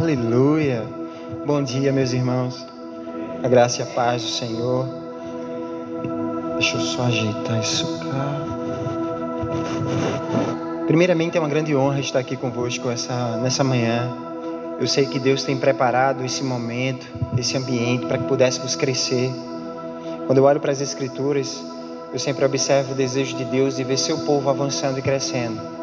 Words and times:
Aleluia. 0.00 0.82
Bom 1.44 1.62
dia, 1.62 1.92
meus 1.92 2.12
irmãos. 2.12 2.66
A 3.42 3.48
graça 3.48 3.80
e 3.80 3.82
a 3.82 3.86
paz 3.86 4.22
do 4.22 4.28
Senhor. 4.28 4.86
Deixa 6.54 6.76
eu 6.76 6.80
só 6.80 7.02
ajeitar 7.02 7.60
isso 7.60 7.98
cá. 7.98 8.44
Primeiramente, 10.86 11.36
é 11.36 11.40
uma 11.40 11.48
grande 11.48 11.74
honra 11.74 11.98
estar 11.98 12.20
aqui 12.20 12.36
convosco 12.36 12.88
essa, 12.88 13.36
nessa 13.38 13.64
manhã. 13.64 14.08
Eu 14.80 14.86
sei 14.86 15.06
que 15.06 15.18
Deus 15.18 15.42
tem 15.42 15.56
preparado 15.56 16.24
esse 16.24 16.44
momento, 16.44 17.06
esse 17.36 17.56
ambiente, 17.56 18.06
para 18.06 18.18
que 18.18 18.24
pudéssemos 18.24 18.76
crescer. 18.76 19.30
Quando 20.26 20.38
eu 20.38 20.44
olho 20.44 20.60
para 20.60 20.70
as 20.70 20.80
Escrituras, 20.80 21.62
eu 22.12 22.18
sempre 22.18 22.44
observo 22.44 22.92
o 22.92 22.94
desejo 22.94 23.36
de 23.36 23.44
Deus 23.44 23.76
de 23.76 23.82
ver 23.82 23.98
seu 23.98 24.18
povo 24.18 24.48
avançando 24.48 24.98
e 24.98 25.02
crescendo. 25.02 25.79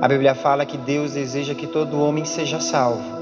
A 0.00 0.08
Bíblia 0.08 0.34
fala 0.34 0.64
que 0.64 0.78
Deus 0.78 1.12
deseja 1.12 1.54
que 1.54 1.66
todo 1.66 2.00
homem 2.00 2.24
seja 2.24 2.58
salvo. 2.58 3.20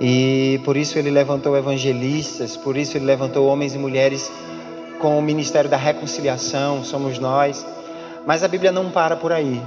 E 0.00 0.58
por 0.64 0.74
isso 0.74 0.98
ele 0.98 1.10
levantou 1.10 1.54
evangelistas, 1.54 2.56
por 2.56 2.74
isso 2.74 2.96
ele 2.96 3.04
levantou 3.04 3.46
homens 3.46 3.74
e 3.74 3.78
mulheres 3.78 4.32
com 4.98 5.18
o 5.18 5.22
ministério 5.22 5.68
da 5.68 5.76
reconciliação, 5.76 6.82
somos 6.82 7.18
nós. 7.18 7.66
Mas 8.26 8.42
a 8.42 8.48
Bíblia 8.48 8.72
não 8.72 8.90
para 8.90 9.14
por 9.14 9.30
aí. 9.30 9.60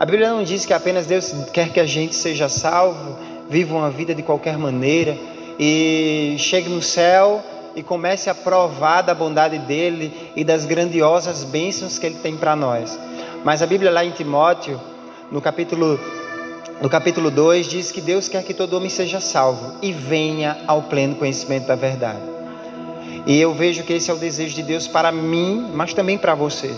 A 0.00 0.04
Bíblia 0.04 0.28
não 0.28 0.42
diz 0.42 0.66
que 0.66 0.74
apenas 0.74 1.06
Deus 1.06 1.32
quer 1.52 1.68
que 1.68 1.78
a 1.78 1.86
gente 1.86 2.16
seja 2.16 2.48
salvo, 2.48 3.16
viva 3.48 3.72
uma 3.72 3.88
vida 3.88 4.12
de 4.12 4.24
qualquer 4.24 4.58
maneira 4.58 5.16
e 5.56 6.34
chegue 6.36 6.68
no 6.68 6.82
céu 6.82 7.40
e 7.76 7.82
comece 7.82 8.28
a 8.28 8.34
provar 8.34 9.02
da 9.02 9.14
bondade 9.14 9.56
dele 9.60 10.32
e 10.34 10.42
das 10.42 10.66
grandiosas 10.66 11.44
bênçãos 11.44 11.96
que 11.96 12.06
ele 12.06 12.16
tem 12.16 12.36
para 12.36 12.56
nós. 12.56 12.98
Mas 13.44 13.62
a 13.62 13.66
Bíblia 13.66 13.92
lá 13.92 14.04
em 14.04 14.10
Timóteo, 14.10 14.80
no 15.30 15.40
capítulo 15.40 15.98
no 16.80 16.90
capítulo 16.90 17.30
2 17.30 17.66
diz 17.66 17.90
que 17.90 18.02
Deus 18.02 18.28
quer 18.28 18.44
que 18.44 18.52
todo 18.52 18.76
homem 18.76 18.90
seja 18.90 19.18
salvo 19.18 19.76
e 19.80 19.92
venha 19.92 20.58
ao 20.66 20.82
pleno 20.82 21.14
conhecimento 21.16 21.66
da 21.66 21.74
verdade. 21.74 22.20
E 23.26 23.40
eu 23.40 23.54
vejo 23.54 23.82
que 23.82 23.94
esse 23.94 24.10
é 24.10 24.14
o 24.14 24.18
desejo 24.18 24.54
de 24.54 24.62
Deus 24.62 24.86
para 24.86 25.10
mim, 25.10 25.70
mas 25.74 25.94
também 25.94 26.18
para 26.18 26.34
você. 26.34 26.70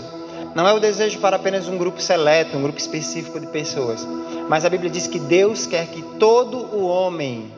Não 0.55 0.65
é 0.65 0.73
o 0.73 0.79
desejo 0.79 1.19
para 1.19 1.35
apenas 1.35 1.67
um 1.67 1.77
grupo 1.77 2.01
seleto, 2.01 2.57
um 2.57 2.61
grupo 2.61 2.79
específico 2.79 3.39
de 3.41 3.47
pessoas. 3.47 4.07
Mas 4.47 4.63
a 4.63 4.69
Bíblia 4.69 4.89
diz 4.89 5.05
que 5.05 5.19
Deus 5.19 5.67
quer 5.67 5.85
que 5.87 6.01
todo 6.17 6.57
o 6.57 6.87
homem, 6.87 7.51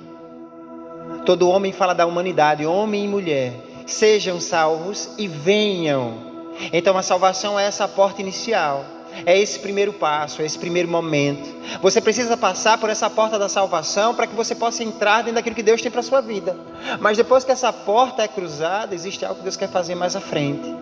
todo 1.25 1.47
homem 1.47 1.71
fala 1.71 1.93
da 1.93 2.07
humanidade, 2.07 2.65
homem 2.65 3.05
e 3.05 3.07
mulher, 3.07 3.53
sejam 3.85 4.41
salvos 4.41 5.11
e 5.17 5.27
venham. 5.27 6.31
Então 6.73 6.97
a 6.97 7.03
salvação 7.03 7.57
é 7.57 7.65
essa 7.65 7.87
porta 7.87 8.19
inicial. 8.19 8.83
É 9.25 9.37
esse 9.37 9.59
primeiro 9.59 9.93
passo, 9.93 10.41
é 10.41 10.45
esse 10.45 10.57
primeiro 10.57 10.87
momento. 10.87 11.49
Você 11.81 12.01
precisa 12.01 12.35
passar 12.35 12.77
por 12.77 12.89
essa 12.89 13.09
porta 13.09 13.37
da 13.37 13.49
salvação 13.49 14.15
para 14.15 14.27
que 14.27 14.35
você 14.35 14.55
possa 14.55 14.83
entrar 14.83 15.17
dentro 15.17 15.35
daquilo 15.35 15.55
que 15.55 15.63
Deus 15.63 15.81
tem 15.81 15.91
para 15.91 15.99
a 15.99 16.03
sua 16.03 16.21
vida. 16.21 16.57
Mas 16.99 17.17
depois 17.17 17.43
que 17.43 17.51
essa 17.51 17.71
porta 17.71 18.23
é 18.23 18.27
cruzada, 18.27 18.95
existe 18.95 19.25
algo 19.25 19.37
que 19.37 19.43
Deus 19.43 19.57
quer 19.57 19.69
fazer 19.69 19.95
mais 19.95 20.15
à 20.15 20.21
frente. 20.21 20.73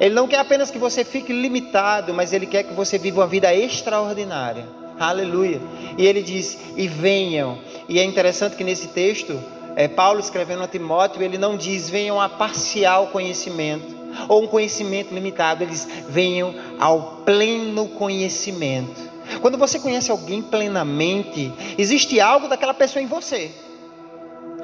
Ele 0.00 0.14
não 0.14 0.28
quer 0.28 0.38
apenas 0.38 0.70
que 0.70 0.78
você 0.78 1.04
fique 1.04 1.32
limitado, 1.32 2.14
mas 2.14 2.32
Ele 2.32 2.46
quer 2.46 2.62
que 2.62 2.72
você 2.72 2.98
viva 2.98 3.20
uma 3.20 3.26
vida 3.26 3.54
extraordinária. 3.54 4.64
Aleluia. 4.98 5.60
E 5.98 6.06
Ele 6.06 6.22
diz: 6.22 6.58
e 6.76 6.86
venham. 6.86 7.58
E 7.88 7.98
é 7.98 8.04
interessante 8.04 8.56
que 8.56 8.64
nesse 8.64 8.88
texto, 8.88 9.38
é, 9.76 9.88
Paulo 9.88 10.20
escrevendo 10.20 10.62
a 10.62 10.68
Timóteo, 10.68 11.22
ele 11.22 11.38
não 11.38 11.56
diz 11.56 11.88
venham 11.88 12.20
a 12.20 12.28
parcial 12.28 13.08
conhecimento 13.08 14.01
ou 14.28 14.44
um 14.44 14.46
conhecimento 14.46 15.14
limitado, 15.14 15.62
eles 15.62 15.86
venham 16.08 16.54
ao 16.78 17.22
pleno 17.24 17.88
conhecimento. 17.88 19.12
Quando 19.40 19.56
você 19.56 19.78
conhece 19.78 20.10
alguém 20.10 20.42
plenamente, 20.42 21.52
existe 21.78 22.20
algo 22.20 22.48
daquela 22.48 22.74
pessoa 22.74 23.02
em 23.02 23.06
você. 23.06 23.50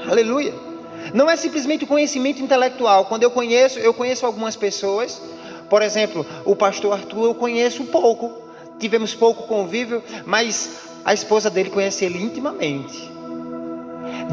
Aleluia. 0.07 0.55
Não 1.15 1.29
é 1.31 1.37
simplesmente 1.37 1.85
o 1.85 1.87
conhecimento 1.87 2.43
intelectual. 2.43 3.07
Quando 3.07 3.23
eu 3.23 3.31
conheço, 3.31 3.79
eu 3.79 3.95
conheço 3.95 4.27
algumas 4.27 4.57
pessoas. 4.57 5.21
Por 5.71 5.83
exemplo, 5.83 6.27
o 6.45 6.55
pastor 6.55 6.93
Arthur 6.95 7.25
eu 7.25 7.35
conheço 7.35 7.85
pouco. 7.85 8.49
Tivemos 8.79 9.15
pouco 9.15 9.47
convívio, 9.47 10.03
mas 10.25 10.89
a 11.05 11.13
esposa 11.15 11.51
dele 11.51 11.71
conhece 11.71 12.05
ele 12.05 12.23
intimamente. 12.23 13.11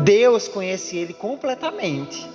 Deus 0.03 0.47
conhece 0.47 0.97
ele 0.97 1.13
completamente. 1.13 2.29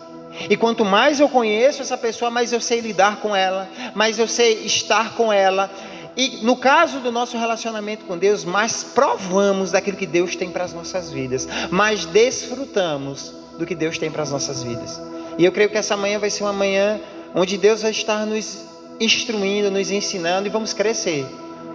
E 0.49 0.57
quanto 0.57 0.85
mais 0.85 1.21
eu 1.21 1.29
conheço 1.29 1.83
essa 1.83 1.99
pessoa, 1.99 2.31
mais 2.31 2.53
eu 2.53 2.61
sei 2.61 2.81
lidar 2.81 3.17
com 3.17 3.35
ela, 3.35 3.69
mais 3.95 4.19
eu 4.19 4.29
sei 4.29 4.65
estar 4.65 5.15
com 5.15 5.33
ela. 5.33 5.71
E 6.17 6.39
no 6.43 6.57
caso 6.57 7.01
do 7.01 7.11
nosso 7.11 7.37
relacionamento 7.37 8.05
com 8.05 8.17
Deus, 8.17 8.45
mais 8.45 8.83
provamos 8.83 9.73
daquilo 9.73 9.97
que 9.97 10.07
Deus 10.07 10.37
tem 10.37 10.51
para 10.51 10.65
as 10.65 10.73
nossas 10.73 11.11
vidas, 11.11 11.49
mais 11.71 12.05
desfrutamos 12.05 13.35
do 13.59 13.67
que 13.67 13.75
Deus 13.75 13.99
tem 13.99 14.11
para 14.11 14.23
as 14.23 14.31
nossas 14.31 14.63
vidas. 14.63 15.01
E 15.39 15.45
eu 15.45 15.53
creio 15.53 15.71
que 15.71 15.79
essa 15.79 15.97
manhã 15.97 16.19
vai 16.19 16.31
ser 16.31 16.45
uma 16.45 16.53
manhã 16.53 17.01
onde 17.35 17.57
Deus 17.57 17.83
vai 17.83 17.91
estar 17.91 18.27
nos 18.27 18.65
instruindo, 19.01 19.71
nos 19.71 19.91
ensinando 19.91 20.47
e 20.47 20.51
vamos 20.51 20.73
crescer. 20.73 21.27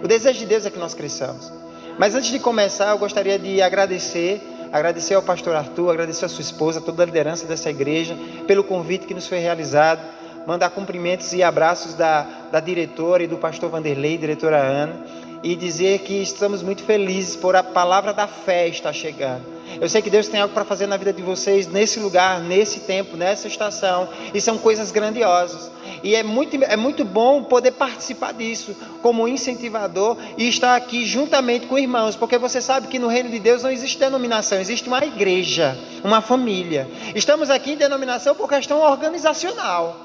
O 0.02 0.06
desejo 0.06 0.38
de 0.38 0.46
Deus 0.46 0.66
é 0.66 0.70
que 0.70 0.78
nós 0.78 0.94
cresçamos. 0.94 1.52
Mas 1.98 2.14
antes 2.14 2.30
de 2.30 2.38
começar, 2.38 2.90
eu 2.90 2.98
gostaria 2.98 3.38
de 3.38 3.62
agradecer 3.62 4.40
agradecer 4.76 5.14
ao 5.14 5.22
pastor 5.22 5.56
Arthur, 5.56 5.90
agradecer 5.90 6.24
a 6.24 6.28
sua 6.28 6.42
esposa, 6.42 6.80
toda 6.80 7.02
a 7.02 7.06
liderança 7.06 7.46
dessa 7.46 7.70
igreja, 7.70 8.16
pelo 8.46 8.62
convite 8.62 9.06
que 9.06 9.14
nos 9.14 9.26
foi 9.26 9.38
realizado, 9.38 10.00
mandar 10.46 10.70
cumprimentos 10.70 11.32
e 11.32 11.42
abraços 11.42 11.94
da, 11.94 12.26
da 12.52 12.60
diretora 12.60 13.24
e 13.24 13.26
do 13.26 13.36
pastor 13.36 13.70
Vanderlei, 13.70 14.16
diretora 14.16 14.58
Ana, 14.58 14.94
e 15.42 15.54
dizer 15.54 16.00
que 16.00 16.14
estamos 16.22 16.62
muito 16.62 16.82
felizes 16.82 17.36
por 17.36 17.54
a 17.56 17.62
palavra 17.62 18.12
da 18.12 18.26
fé 18.26 18.68
estar 18.68 18.92
chegando. 18.92 19.56
Eu 19.80 19.88
sei 19.88 20.00
que 20.00 20.08
Deus 20.08 20.28
tem 20.28 20.40
algo 20.40 20.54
para 20.54 20.64
fazer 20.64 20.86
na 20.86 20.96
vida 20.96 21.12
de 21.12 21.22
vocês 21.22 21.66
nesse 21.66 22.00
lugar, 22.00 22.40
nesse 22.40 22.80
tempo, 22.80 23.16
nessa 23.16 23.46
estação, 23.46 24.08
e 24.32 24.40
são 24.40 24.56
coisas 24.56 24.90
grandiosas. 24.90 25.70
E 26.02 26.14
é 26.14 26.22
muito, 26.22 26.56
é 26.64 26.76
muito 26.76 27.04
bom 27.04 27.42
poder 27.42 27.72
participar 27.72 28.32
disso 28.32 28.74
como 29.02 29.28
incentivador 29.28 30.16
e 30.38 30.48
estar 30.48 30.76
aqui 30.76 31.04
juntamente 31.04 31.66
com 31.66 31.78
irmãos, 31.78 32.16
porque 32.16 32.38
você 32.38 32.60
sabe 32.60 32.86
que 32.86 32.98
no 32.98 33.08
reino 33.08 33.28
de 33.28 33.38
Deus 33.38 33.62
não 33.62 33.70
existe 33.70 33.98
denominação, 33.98 34.58
existe 34.58 34.88
uma 34.88 35.04
igreja, 35.04 35.76
uma 36.02 36.20
família. 36.20 36.88
Estamos 37.14 37.50
aqui 37.50 37.72
em 37.72 37.76
denominação 37.76 38.34
por 38.34 38.48
questão 38.48 38.80
organizacional. 38.80 40.00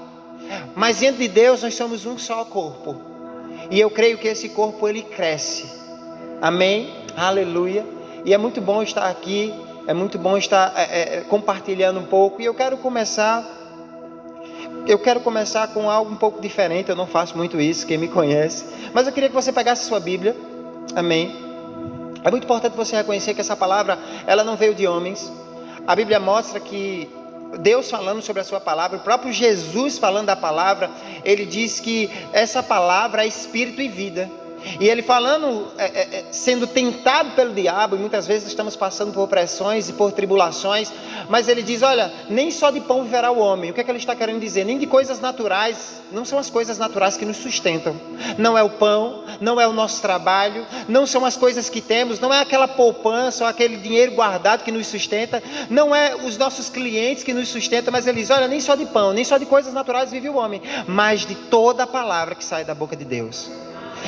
Mas 0.75 0.99
diante 0.99 1.19
de 1.19 1.27
Deus 1.27 1.61
nós 1.61 1.75
somos 1.75 2.05
um 2.05 2.17
só 2.17 2.43
corpo. 2.43 3.10
E 3.71 3.79
eu 3.79 3.89
creio 3.89 4.17
que 4.17 4.27
esse 4.27 4.49
corpo 4.49 4.87
ele 4.87 5.01
cresce. 5.01 5.65
Amém? 6.41 6.93
Aleluia. 7.15 7.85
E 8.25 8.33
é 8.33 8.37
muito 8.37 8.59
bom 8.59 8.83
estar 8.83 9.09
aqui, 9.09 9.53
é 9.87 9.93
muito 9.93 10.19
bom 10.19 10.37
estar 10.37 10.73
é, 10.75 11.19
é, 11.19 11.21
compartilhando 11.21 12.01
um 12.01 12.05
pouco. 12.05 12.41
E 12.41 12.45
eu 12.45 12.53
quero 12.53 12.77
começar 12.77 13.59
eu 14.87 14.97
quero 14.97 15.19
começar 15.19 15.67
com 15.67 15.89
algo 15.89 16.11
um 16.11 16.15
pouco 16.15 16.41
diferente, 16.41 16.89
eu 16.89 16.95
não 16.95 17.05
faço 17.05 17.37
muito 17.37 17.61
isso, 17.61 17.85
quem 17.85 17.99
me 17.99 18.07
conhece. 18.07 18.65
Mas 18.91 19.05
eu 19.05 19.13
queria 19.13 19.29
que 19.29 19.35
você 19.35 19.53
pegasse 19.53 19.85
sua 19.85 19.99
Bíblia, 19.99 20.35
amém? 20.95 21.33
É 22.23 22.31
muito 22.31 22.45
importante 22.45 22.75
você 22.75 22.95
reconhecer 22.95 23.35
que 23.35 23.41
essa 23.41 23.55
palavra, 23.55 23.97
ela 24.25 24.43
não 24.43 24.57
veio 24.57 24.73
de 24.73 24.87
homens. 24.87 25.31
A 25.87 25.95
Bíblia 25.95 26.19
mostra 26.19 26.59
que 26.59 27.07
Deus 27.59 27.89
falando 27.89 28.21
sobre 28.21 28.41
a 28.41 28.45
sua 28.45 28.59
palavra, 28.59 28.97
o 28.97 29.01
próprio 29.01 29.31
Jesus 29.31 29.97
falando 29.97 30.27
da 30.27 30.35
palavra, 30.35 30.89
ele 31.23 31.45
diz 31.45 31.79
que 31.79 32.09
essa 32.31 32.63
palavra 32.63 33.23
é 33.23 33.27
espírito 33.27 33.81
e 33.81 33.87
vida. 33.87 34.29
E 34.79 34.87
ele 34.87 35.01
falando, 35.01 35.67
é, 35.77 35.85
é, 35.85 36.19
é, 36.19 36.25
sendo 36.31 36.67
tentado 36.67 37.31
pelo 37.31 37.53
diabo, 37.53 37.95
e 37.95 37.99
muitas 37.99 38.27
vezes 38.27 38.47
estamos 38.47 38.75
passando 38.75 39.11
por 39.11 39.27
pressões 39.27 39.89
e 39.89 39.93
por 39.93 40.11
tribulações, 40.11 40.91
mas 41.29 41.47
ele 41.47 41.61
diz: 41.61 41.81
Olha, 41.81 42.11
nem 42.29 42.51
só 42.51 42.71
de 42.71 42.79
pão 42.79 43.03
viverá 43.03 43.31
o 43.31 43.39
homem. 43.39 43.71
O 43.71 43.73
que 43.73 43.81
é 43.81 43.83
que 43.83 43.91
ele 43.91 43.97
está 43.97 44.15
querendo 44.15 44.39
dizer? 44.39 44.65
Nem 44.65 44.77
de 44.77 44.87
coisas 44.87 45.19
naturais, 45.19 46.01
não 46.11 46.25
são 46.25 46.37
as 46.37 46.49
coisas 46.49 46.77
naturais 46.77 47.17
que 47.17 47.25
nos 47.25 47.37
sustentam. 47.37 47.95
Não 48.37 48.57
é 48.57 48.63
o 48.63 48.69
pão, 48.69 49.23
não 49.39 49.59
é 49.59 49.67
o 49.67 49.73
nosso 49.73 50.01
trabalho, 50.01 50.65
não 50.87 51.05
são 51.07 51.25
as 51.25 51.35
coisas 51.35 51.69
que 51.69 51.81
temos, 51.81 52.19
não 52.19 52.33
é 52.33 52.39
aquela 52.39 52.67
poupança 52.67 53.43
ou 53.43 53.49
aquele 53.49 53.77
dinheiro 53.77 54.13
guardado 54.13 54.63
que 54.63 54.71
nos 54.71 54.87
sustenta, 54.87 55.41
não 55.69 55.95
é 55.95 56.15
os 56.15 56.37
nossos 56.37 56.69
clientes 56.69 57.23
que 57.23 57.33
nos 57.33 57.49
sustentam, 57.49 57.91
mas 57.91 58.07
ele 58.07 58.21
diz: 58.21 58.29
Olha, 58.29 58.47
nem 58.47 58.59
só 58.59 58.75
de 58.75 58.85
pão, 58.85 59.13
nem 59.13 59.23
só 59.23 59.37
de 59.37 59.45
coisas 59.45 59.73
naturais 59.73 60.11
vive 60.11 60.29
o 60.29 60.35
homem, 60.35 60.61
mas 60.87 61.25
de 61.25 61.35
toda 61.35 61.83
a 61.83 61.87
palavra 61.87 62.35
que 62.35 62.43
sai 62.43 62.63
da 62.63 62.75
boca 62.75 62.95
de 62.95 63.05
Deus. 63.05 63.49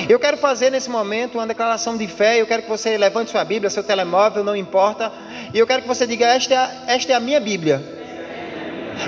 Eu 0.09 0.19
quero 0.19 0.37
fazer 0.37 0.71
nesse 0.71 0.89
momento 0.89 1.35
uma 1.35 1.45
declaração 1.45 1.95
de 1.95 2.07
fé. 2.07 2.41
Eu 2.41 2.47
quero 2.47 2.63
que 2.63 2.69
você 2.69 2.97
levante 2.97 3.31
sua 3.31 3.43
Bíblia, 3.43 3.69
seu 3.69 3.83
telemóvel, 3.83 4.43
não 4.43 4.55
importa. 4.55 5.11
E 5.53 5.59
eu 5.59 5.67
quero 5.67 5.83
que 5.83 5.87
você 5.87 6.07
diga: 6.07 6.25
Esta 6.25 6.53
é 6.53 6.57
a, 6.57 6.71
esta 6.87 7.13
é 7.13 7.15
a 7.15 7.19
minha 7.19 7.39
Bíblia. 7.39 7.81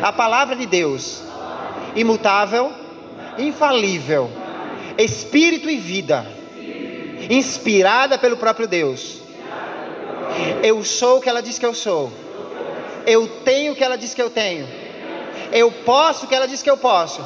A 0.01 0.11
palavra 0.11 0.55
de 0.55 0.65
Deus, 0.65 1.23
imutável, 1.95 2.71
infalível, 3.37 4.29
espírito 4.97 5.69
e 5.69 5.77
vida, 5.77 6.25
inspirada 7.29 8.17
pelo 8.17 8.37
próprio 8.37 8.67
Deus. 8.67 9.21
Eu 10.61 10.83
sou 10.83 11.17
o 11.17 11.21
que 11.21 11.29
ela 11.29 11.41
diz 11.41 11.57
que 11.57 11.65
eu 11.65 11.73
sou. 11.73 12.11
Eu 13.07 13.27
tenho 13.43 13.73
o 13.73 13.75
que 13.75 13.83
ela 13.83 13.97
diz 13.97 14.13
que 14.13 14.21
eu 14.21 14.29
tenho. 14.29 14.67
Eu 15.51 15.71
posso 15.71 16.25
o 16.25 16.27
que 16.27 16.35
ela 16.35 16.47
diz 16.47 16.61
que 16.61 16.69
eu 16.69 16.77
posso. 16.77 17.23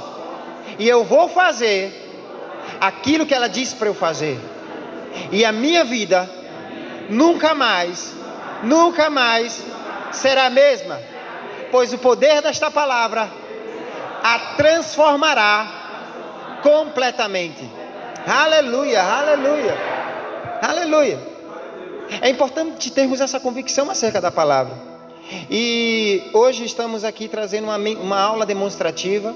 E 0.77 0.87
eu 0.87 1.03
vou 1.03 1.27
fazer 1.27 2.08
aquilo 2.79 3.25
que 3.25 3.33
ela 3.33 3.47
disse 3.47 3.75
para 3.75 3.87
eu 3.87 3.93
fazer. 3.93 4.39
E 5.31 5.43
a 5.43 5.51
minha 5.51 5.83
vida 5.83 6.29
nunca 7.09 7.53
mais, 7.53 8.13
nunca 8.63 9.09
mais 9.09 9.63
será 10.11 10.45
a 10.45 10.49
mesma, 10.49 10.99
pois 11.71 11.93
o 11.93 11.97
poder 11.97 12.41
desta 12.41 12.69
palavra 12.69 13.29
a 14.23 14.39
transformará 14.55 16.59
completamente. 16.61 17.69
Aleluia, 18.27 19.01
aleluia, 19.01 19.77
aleluia. 20.61 21.19
É 22.21 22.29
importante 22.29 22.91
termos 22.91 23.21
essa 23.21 23.39
convicção 23.39 23.89
acerca 23.89 24.19
da 24.19 24.31
palavra. 24.31 24.73
E 25.49 26.29
hoje 26.33 26.65
estamos 26.65 27.03
aqui 27.03 27.27
trazendo 27.27 27.65
uma, 27.65 27.77
uma 27.77 28.19
aula 28.19 28.45
demonstrativa. 28.45 29.33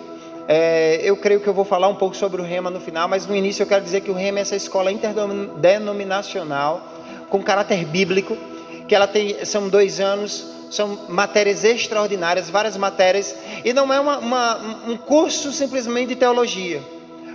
É, 0.48 1.00
eu 1.04 1.16
creio 1.16 1.40
que 1.40 1.48
eu 1.48 1.54
vou 1.54 1.64
falar 1.64 1.88
um 1.88 1.96
pouco 1.96 2.16
sobre 2.16 2.42
o 2.42 2.44
REMA 2.44 2.70
no 2.70 2.80
final, 2.80 3.08
mas 3.08 3.26
no 3.26 3.36
início 3.36 3.64
eu 3.64 3.68
quero 3.68 3.84
dizer 3.84 4.02
que 4.02 4.12
o 4.12 4.14
REMA 4.14 4.40
é 4.40 4.42
essa 4.42 4.56
escola 4.56 4.92
interdenominacional 4.92 6.90
com 7.30 7.42
caráter 7.42 7.86
bíblico, 7.86 8.38
que 8.88 8.94
ela 8.94 9.08
tem, 9.08 9.44
são 9.46 9.70
dois 9.70 10.00
anos, 10.00 10.46
são 10.70 11.08
matérias 11.08 11.64
extraordinárias, 11.64 12.50
várias 12.50 12.76
matérias, 12.76 13.36
e 13.64 13.72
não 13.74 13.92
é 13.94 14.00
uma, 14.00 14.18
uma, 14.18 14.58
um 14.88 14.98
curso 14.98 15.52
simplesmente 15.52 16.10
de 16.10 16.16
teologia. 16.16 16.82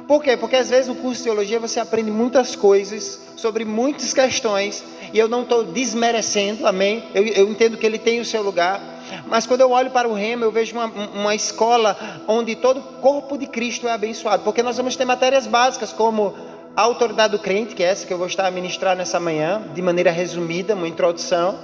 Por 0.06 0.22
quê? 0.22 0.36
Porque 0.36 0.56
às 0.56 0.70
vezes 0.70 0.88
no 0.88 0.94
curso 0.94 1.18
de 1.18 1.24
teologia 1.24 1.58
você 1.60 1.80
aprende 1.80 2.10
muitas 2.10 2.56
coisas 2.56 3.20
sobre 3.36 3.64
muitas 3.64 4.12
questões, 4.12 4.84
e 5.12 5.18
eu 5.18 5.28
não 5.28 5.42
estou 5.42 5.64
desmerecendo, 5.64 6.66
amém? 6.66 7.04
Eu, 7.14 7.26
eu, 7.26 7.50
entendo 7.50 7.76
que 7.76 7.86
ele 7.86 7.98
tem 7.98 8.20
o 8.20 8.24
seu 8.24 8.42
lugar, 8.42 8.80
mas 9.26 9.46
quando 9.46 9.60
eu 9.60 9.70
olho 9.70 9.90
para 9.90 10.08
o 10.08 10.14
Rema, 10.14 10.44
eu 10.44 10.52
vejo 10.52 10.74
uma, 10.74 10.86
uma 10.86 11.34
escola 11.34 11.96
onde 12.26 12.56
todo 12.56 12.80
o 12.80 12.82
corpo 13.00 13.38
de 13.38 13.46
Cristo 13.46 13.88
é 13.88 13.92
abençoado, 13.92 14.42
porque 14.42 14.62
nós 14.62 14.76
vamos 14.76 14.96
ter 14.96 15.04
matérias 15.04 15.46
básicas 15.46 15.92
como 15.92 16.34
a 16.76 16.82
autoridade 16.82 17.32
do 17.32 17.38
crente, 17.38 17.74
que 17.74 17.82
é 17.82 17.86
essa 17.86 18.06
que 18.06 18.12
eu 18.12 18.18
vou 18.18 18.26
estar 18.26 18.46
a 18.46 18.50
ministrar 18.50 18.96
nessa 18.96 19.18
manhã, 19.18 19.62
de 19.74 19.82
maneira 19.82 20.10
resumida, 20.10 20.74
uma 20.74 20.86
introdução, 20.86 21.58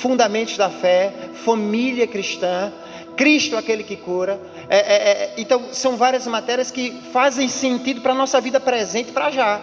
fundamentos 0.00 0.56
da 0.56 0.68
fé, 0.68 1.12
família 1.44 2.06
cristã, 2.06 2.72
Cristo 3.16 3.56
aquele 3.56 3.84
que 3.84 3.96
cura. 3.96 4.40
É, 4.68 4.76
é, 4.78 4.94
é, 4.94 5.34
então, 5.36 5.68
são 5.72 5.96
várias 5.96 6.26
matérias 6.26 6.70
que 6.70 6.90
fazem 7.12 7.48
sentido 7.48 8.00
para 8.00 8.12
a 8.12 8.14
nossa 8.14 8.40
vida 8.40 8.58
presente 8.58 9.12
para 9.12 9.30
já. 9.30 9.60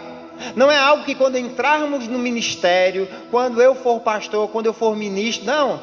Não 0.56 0.70
é 0.70 0.78
algo 0.78 1.04
que 1.04 1.14
quando 1.14 1.36
entrarmos 1.36 2.06
no 2.08 2.18
ministério, 2.18 3.08
quando 3.30 3.60
eu 3.60 3.74
for 3.74 4.00
pastor, 4.00 4.48
quando 4.48 4.66
eu 4.66 4.72
for 4.72 4.96
ministro, 4.96 5.46
não. 5.46 5.80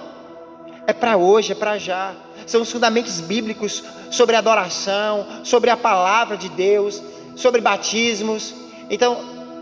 É 0.85 0.93
para 0.93 1.17
hoje, 1.17 1.51
é 1.51 1.55
para 1.55 1.77
já. 1.77 2.13
São 2.45 2.61
os 2.61 2.71
fundamentos 2.71 3.19
bíblicos 3.19 3.83
sobre 4.09 4.35
adoração, 4.35 5.25
sobre 5.43 5.69
a 5.69 5.77
palavra 5.77 6.37
de 6.37 6.49
Deus, 6.49 7.01
sobre 7.35 7.59
batismos. 7.59 8.53
Então, 8.89 9.17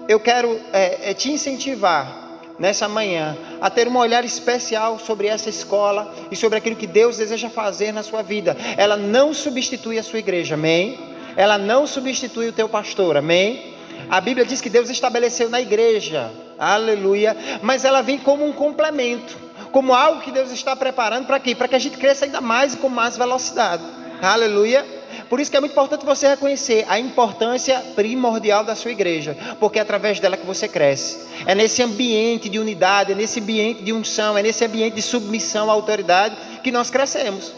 eu 0.08 0.20
quero 0.20 0.60
é, 0.72 1.10
é, 1.10 1.14
te 1.14 1.32
incentivar 1.32 2.24
nessa 2.60 2.88
manhã 2.88 3.36
a 3.60 3.70
ter 3.70 3.88
um 3.88 3.98
olhar 3.98 4.24
especial 4.24 5.00
sobre 5.00 5.28
essa 5.28 5.50
escola 5.50 6.14
e 6.32 6.36
sobre 6.36 6.58
aquilo 6.58 6.76
que 6.76 6.88
Deus 6.88 7.18
deseja 7.18 7.50
fazer 7.50 7.92
na 7.92 8.04
sua 8.04 8.22
vida. 8.22 8.56
Ela 8.78 8.96
não 8.96 9.34
substitui 9.34 9.98
a 9.98 10.04
sua 10.04 10.20
igreja, 10.20 10.54
amém? 10.54 11.00
Ela 11.36 11.58
não 11.58 11.86
substitui 11.86 12.48
o 12.48 12.54
teu 12.54 12.70
pastor, 12.70 13.18
amém? 13.18 13.75
A 14.10 14.22
Bíblia 14.22 14.46
diz 14.46 14.62
que 14.62 14.70
Deus 14.70 14.90
estabeleceu 14.90 15.50
na 15.50 15.60
igreja, 15.60 16.32
aleluia, 16.58 17.36
mas 17.62 17.84
ela 17.84 18.02
vem 18.02 18.18
como 18.18 18.46
um 18.46 18.54
complemento, 18.54 19.38
como 19.72 19.94
algo 19.94 20.22
que 20.22 20.32
Deus 20.32 20.52
está 20.52 20.76
preparando 20.76 21.26
para 21.26 21.40
quê? 21.40 21.56
Para 21.56 21.68
que 21.68 21.76
a 21.76 21.80
gente 21.80 21.98
cresça 21.98 22.26
ainda 22.26 22.40
mais 22.40 22.74
e 22.74 22.78
com 22.78 22.88
mais 22.88 23.18
velocidade, 23.18 23.84
aleluia. 24.22 24.86
Por 25.30 25.40
isso 25.40 25.50
que 25.50 25.58
é 25.58 25.60
muito 25.60 25.72
importante 25.72 26.06
você 26.06 26.28
reconhecer 26.28 26.86
a 26.88 27.00
importância 27.00 27.80
primordial 27.96 28.64
da 28.64 28.76
sua 28.76 28.92
igreja, 28.92 29.36
porque 29.60 29.80
é 29.80 29.82
através 29.82 30.20
dela 30.20 30.38
que 30.38 30.46
você 30.46 30.68
cresce. 30.68 31.26
É 31.48 31.56
nesse 31.56 31.82
ambiente 31.82 32.48
de 32.48 32.60
unidade, 32.60 33.14
é 33.14 33.16
nesse 33.16 33.40
ambiente 33.40 33.84
de 33.84 33.92
unção, 33.92 34.38
é 34.38 34.44
nesse 34.44 34.64
ambiente 34.64 34.96
de 34.96 35.02
submissão 35.02 35.70
à 35.70 35.74
autoridade 35.74 36.36
que 36.64 36.72
nós 36.72 36.92
crescemos. 36.92 37.52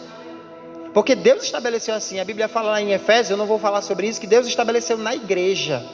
Porque 0.94 1.14
Deus 1.14 1.42
estabeleceu 1.42 1.94
assim, 1.94 2.18
a 2.18 2.24
Bíblia 2.24 2.48
fala 2.48 2.70
lá 2.70 2.80
em 2.80 2.92
Efésios, 2.92 3.30
eu 3.30 3.36
não 3.36 3.46
vou 3.46 3.58
falar 3.58 3.82
sobre 3.82 4.08
isso, 4.08 4.20
que 4.20 4.26
Deus 4.26 4.46
estabeleceu 4.46 4.96
na 4.96 5.14
igreja 5.14 5.84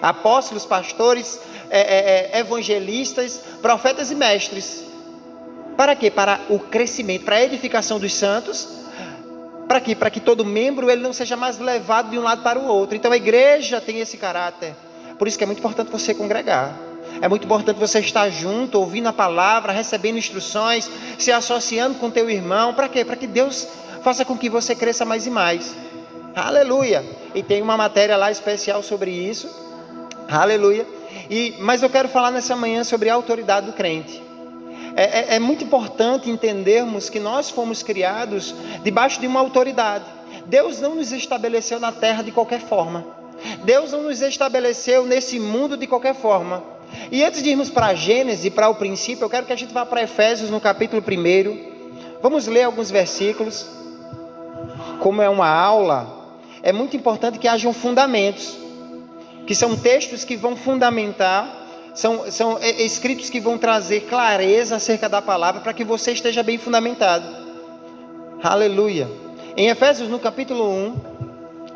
apóstolos, 0.00 0.64
pastores, 0.64 1.40
é, 1.70 1.80
é, 1.80 2.30
é, 2.32 2.38
evangelistas, 2.40 3.40
profetas 3.60 4.10
e 4.10 4.14
mestres. 4.14 4.84
Para 5.76 5.94
quê? 5.94 6.10
Para 6.10 6.40
o 6.48 6.58
crescimento, 6.58 7.24
para 7.24 7.36
a 7.36 7.44
edificação 7.44 7.98
dos 7.98 8.14
santos. 8.14 8.68
Para 9.68 9.80
quê? 9.80 9.94
Para 9.94 10.10
que 10.10 10.18
todo 10.18 10.44
membro 10.44 10.90
ele 10.90 11.02
não 11.02 11.12
seja 11.12 11.36
mais 11.36 11.58
levado 11.58 12.10
de 12.10 12.18
um 12.18 12.22
lado 12.22 12.42
para 12.42 12.58
o 12.58 12.66
outro. 12.66 12.96
Então 12.96 13.12
a 13.12 13.16
igreja 13.16 13.80
tem 13.80 14.00
esse 14.00 14.16
caráter. 14.16 14.74
Por 15.18 15.28
isso 15.28 15.36
que 15.36 15.44
é 15.44 15.46
muito 15.46 15.58
importante 15.58 15.90
você 15.90 16.14
congregar. 16.14 16.74
É 17.20 17.28
muito 17.28 17.44
importante 17.44 17.78
você 17.78 18.00
estar 18.00 18.28
junto, 18.30 18.78
ouvindo 18.78 19.08
a 19.08 19.12
palavra, 19.12 19.72
recebendo 19.72 20.18
instruções, 20.18 20.90
se 21.18 21.30
associando 21.30 21.98
com 21.98 22.10
teu 22.10 22.30
irmão. 22.30 22.74
Para 22.74 22.88
quê? 22.88 23.04
Para 23.04 23.16
que 23.16 23.26
Deus 23.26 23.66
faça 24.02 24.24
com 24.24 24.36
que 24.36 24.48
você 24.48 24.74
cresça 24.74 25.04
mais 25.04 25.26
e 25.26 25.30
mais. 25.30 25.74
Aleluia! 26.34 27.04
E 27.34 27.42
tem 27.42 27.60
uma 27.60 27.76
matéria 27.76 28.16
lá 28.16 28.30
especial 28.30 28.82
sobre 28.82 29.10
isso. 29.10 29.67
Aleluia. 30.28 30.86
E, 31.30 31.54
mas 31.58 31.82
eu 31.82 31.88
quero 31.88 32.06
falar 32.06 32.30
nessa 32.30 32.54
manhã 32.54 32.84
sobre 32.84 33.08
a 33.08 33.14
autoridade 33.14 33.66
do 33.66 33.72
crente. 33.72 34.22
É, 34.94 35.20
é, 35.20 35.36
é 35.36 35.38
muito 35.38 35.64
importante 35.64 36.28
entendermos 36.28 37.08
que 37.08 37.18
nós 37.18 37.48
fomos 37.48 37.82
criados 37.82 38.54
debaixo 38.82 39.20
de 39.20 39.26
uma 39.26 39.40
autoridade. 39.40 40.04
Deus 40.44 40.80
não 40.80 40.94
nos 40.94 41.12
estabeleceu 41.12 41.80
na 41.80 41.92
terra 41.92 42.22
de 42.22 42.30
qualquer 42.30 42.60
forma. 42.60 43.06
Deus 43.64 43.92
não 43.92 44.02
nos 44.02 44.20
estabeleceu 44.20 45.06
nesse 45.06 45.40
mundo 45.40 45.78
de 45.78 45.86
qualquer 45.86 46.14
forma. 46.14 46.62
E 47.10 47.24
antes 47.24 47.42
de 47.42 47.50
irmos 47.50 47.70
para 47.70 47.94
Gênesis, 47.94 48.52
para 48.52 48.68
o 48.68 48.74
princípio, 48.74 49.24
eu 49.24 49.30
quero 49.30 49.46
que 49.46 49.52
a 49.52 49.56
gente 49.56 49.72
vá 49.72 49.86
para 49.86 50.02
Efésios 50.02 50.50
no 50.50 50.60
capítulo 50.60 51.02
1. 51.02 52.20
Vamos 52.20 52.46
ler 52.46 52.64
alguns 52.64 52.90
versículos. 52.90 53.66
Como 55.00 55.22
é 55.22 55.28
uma 55.28 55.48
aula, 55.48 56.36
é 56.62 56.72
muito 56.72 56.96
importante 56.96 57.38
que 57.38 57.48
hajam 57.48 57.72
fundamentos 57.72 58.67
que 59.48 59.54
são 59.54 59.74
textos 59.74 60.24
que 60.24 60.36
vão 60.36 60.54
fundamentar, 60.54 61.50
são, 61.94 62.30
são 62.30 62.58
escritos 62.60 63.30
que 63.30 63.40
vão 63.40 63.56
trazer 63.56 64.02
clareza 64.02 64.76
acerca 64.76 65.08
da 65.08 65.22
palavra 65.22 65.62
para 65.62 65.72
que 65.72 65.82
você 65.82 66.12
esteja 66.12 66.42
bem 66.42 66.58
fundamentado. 66.58 67.24
Aleluia. 68.42 69.08
Em 69.56 69.68
Efésios, 69.68 70.06
no 70.06 70.18
capítulo 70.18 70.70
1, 70.70 70.96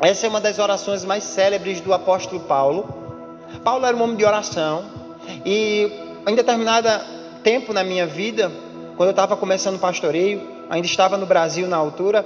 essa 0.01 0.27
é 0.27 0.29
uma 0.29 0.39
das 0.39 0.59
orações 0.59 1.03
mais 1.03 1.23
célebres 1.23 1.81
do 1.81 1.91
apóstolo 1.91 2.41
Paulo. 2.41 2.93
Paulo 3.63 3.87
era 3.87 3.97
um 3.97 4.03
homem 4.03 4.17
de 4.17 4.23
oração 4.23 4.85
e 5.43 5.91
em 6.27 6.35
determinado 6.35 6.87
tempo 7.41 7.73
na 7.73 7.83
minha 7.83 8.05
vida, 8.05 8.51
quando 8.95 9.07
eu 9.07 9.13
estava 9.13 9.35
começando 9.35 9.77
o 9.77 9.79
pastoreio, 9.79 10.47
ainda 10.69 10.85
estava 10.85 11.17
no 11.17 11.25
Brasil 11.25 11.67
na 11.67 11.77
altura, 11.77 12.23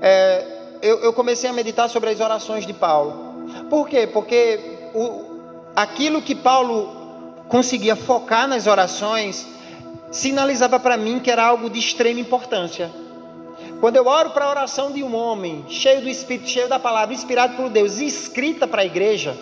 é, 0.00 0.42
eu, 0.80 1.00
eu 1.00 1.12
comecei 1.12 1.50
a 1.50 1.52
meditar 1.52 1.90
sobre 1.90 2.08
as 2.08 2.18
orações 2.18 2.66
de 2.66 2.72
Paulo. 2.72 3.26
Por 3.68 3.88
quê? 3.88 4.06
Porque 4.06 4.75
o, 4.96 5.40
aquilo 5.76 6.22
que 6.22 6.34
Paulo 6.34 7.42
conseguia 7.48 7.94
focar 7.94 8.48
nas 8.48 8.66
orações 8.66 9.46
sinalizava 10.10 10.80
para 10.80 10.96
mim 10.96 11.20
que 11.20 11.30
era 11.30 11.44
algo 11.44 11.68
de 11.68 11.78
extrema 11.78 12.18
importância. 12.18 12.90
Quando 13.78 13.96
eu 13.96 14.06
oro 14.06 14.30
para 14.30 14.46
a 14.46 14.50
oração 14.50 14.90
de 14.90 15.02
um 15.02 15.14
homem, 15.14 15.66
cheio 15.68 16.00
do 16.00 16.08
Espírito, 16.08 16.48
cheio 16.48 16.68
da 16.68 16.78
palavra, 16.78 17.14
inspirado 17.14 17.56
por 17.56 17.68
Deus, 17.68 17.98
escrita 17.98 18.66
para 18.66 18.82
a 18.82 18.86
igreja, 18.86 19.36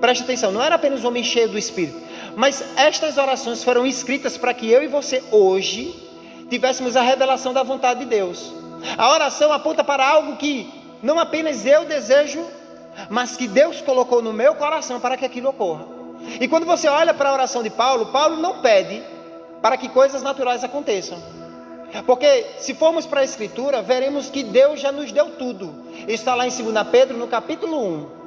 preste 0.00 0.22
atenção, 0.22 0.52
não 0.52 0.62
era 0.62 0.76
apenas 0.76 1.02
um 1.02 1.08
homem 1.08 1.24
cheio 1.24 1.48
do 1.48 1.58
Espírito, 1.58 1.98
mas 2.36 2.64
estas 2.76 3.18
orações 3.18 3.64
foram 3.64 3.84
escritas 3.84 4.36
para 4.36 4.54
que 4.54 4.70
eu 4.70 4.84
e 4.84 4.86
você 4.86 5.22
hoje 5.32 5.94
tivéssemos 6.48 6.96
a 6.96 7.02
revelação 7.02 7.52
da 7.52 7.64
vontade 7.64 8.00
de 8.00 8.06
Deus. 8.06 8.52
A 8.96 9.10
oração 9.12 9.52
aponta 9.52 9.82
para 9.82 10.06
algo 10.06 10.36
que 10.36 10.68
não 11.02 11.18
apenas 11.18 11.66
eu 11.66 11.84
desejo 11.84 12.46
mas 13.08 13.36
que 13.36 13.48
Deus 13.48 13.80
colocou 13.80 14.22
no 14.22 14.32
meu 14.32 14.54
coração 14.54 15.00
para 15.00 15.16
que 15.16 15.24
aquilo 15.24 15.48
ocorra. 15.48 15.86
E 16.40 16.46
quando 16.48 16.66
você 16.66 16.88
olha 16.88 17.12
para 17.12 17.30
a 17.30 17.32
oração 17.32 17.62
de 17.62 17.70
Paulo, 17.70 18.06
Paulo 18.06 18.36
não 18.36 18.60
pede 18.60 19.02
para 19.60 19.76
que 19.76 19.88
coisas 19.88 20.22
naturais 20.22 20.62
aconteçam. 20.62 21.18
Porque 22.06 22.46
se 22.58 22.74
formos 22.74 23.04
para 23.04 23.20
a 23.20 23.24
Escritura, 23.24 23.82
veremos 23.82 24.30
que 24.30 24.42
Deus 24.42 24.80
já 24.80 24.90
nos 24.90 25.12
deu 25.12 25.30
tudo. 25.36 25.74
Está 26.08 26.34
lá 26.34 26.46
em 26.46 26.50
2 26.50 26.88
Pedro, 26.90 27.18
no 27.18 27.28
capítulo 27.28 27.78
1. 27.78 28.22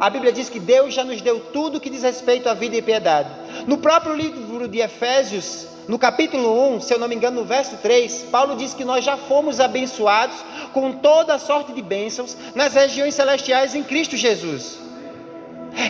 A 0.00 0.10
Bíblia 0.10 0.32
diz 0.32 0.48
que 0.48 0.60
Deus 0.60 0.94
já 0.94 1.04
nos 1.04 1.20
deu 1.20 1.40
tudo 1.52 1.80
que 1.80 1.90
diz 1.90 2.02
respeito 2.02 2.48
à 2.48 2.54
vida 2.54 2.76
e 2.76 2.82
piedade. 2.82 3.28
No 3.66 3.78
próprio 3.78 4.14
livro 4.14 4.68
de 4.68 4.80
Efésios, 4.80 5.66
no 5.86 5.98
capítulo 5.98 6.74
1, 6.76 6.80
se 6.80 6.94
eu 6.94 6.98
não 6.98 7.06
me 7.06 7.14
engano, 7.14 7.40
no 7.40 7.46
verso 7.46 7.76
3, 7.76 8.26
Paulo 8.30 8.56
diz 8.56 8.72
que 8.72 8.84
nós 8.84 9.04
já 9.04 9.16
fomos 9.16 9.60
abençoados 9.60 10.36
com 10.72 10.92
toda 10.92 11.38
sorte 11.38 11.72
de 11.72 11.82
bênçãos 11.82 12.36
nas 12.54 12.72
regiões 12.72 13.14
celestiais 13.14 13.74
em 13.74 13.82
Cristo 13.82 14.16
Jesus. 14.16 14.78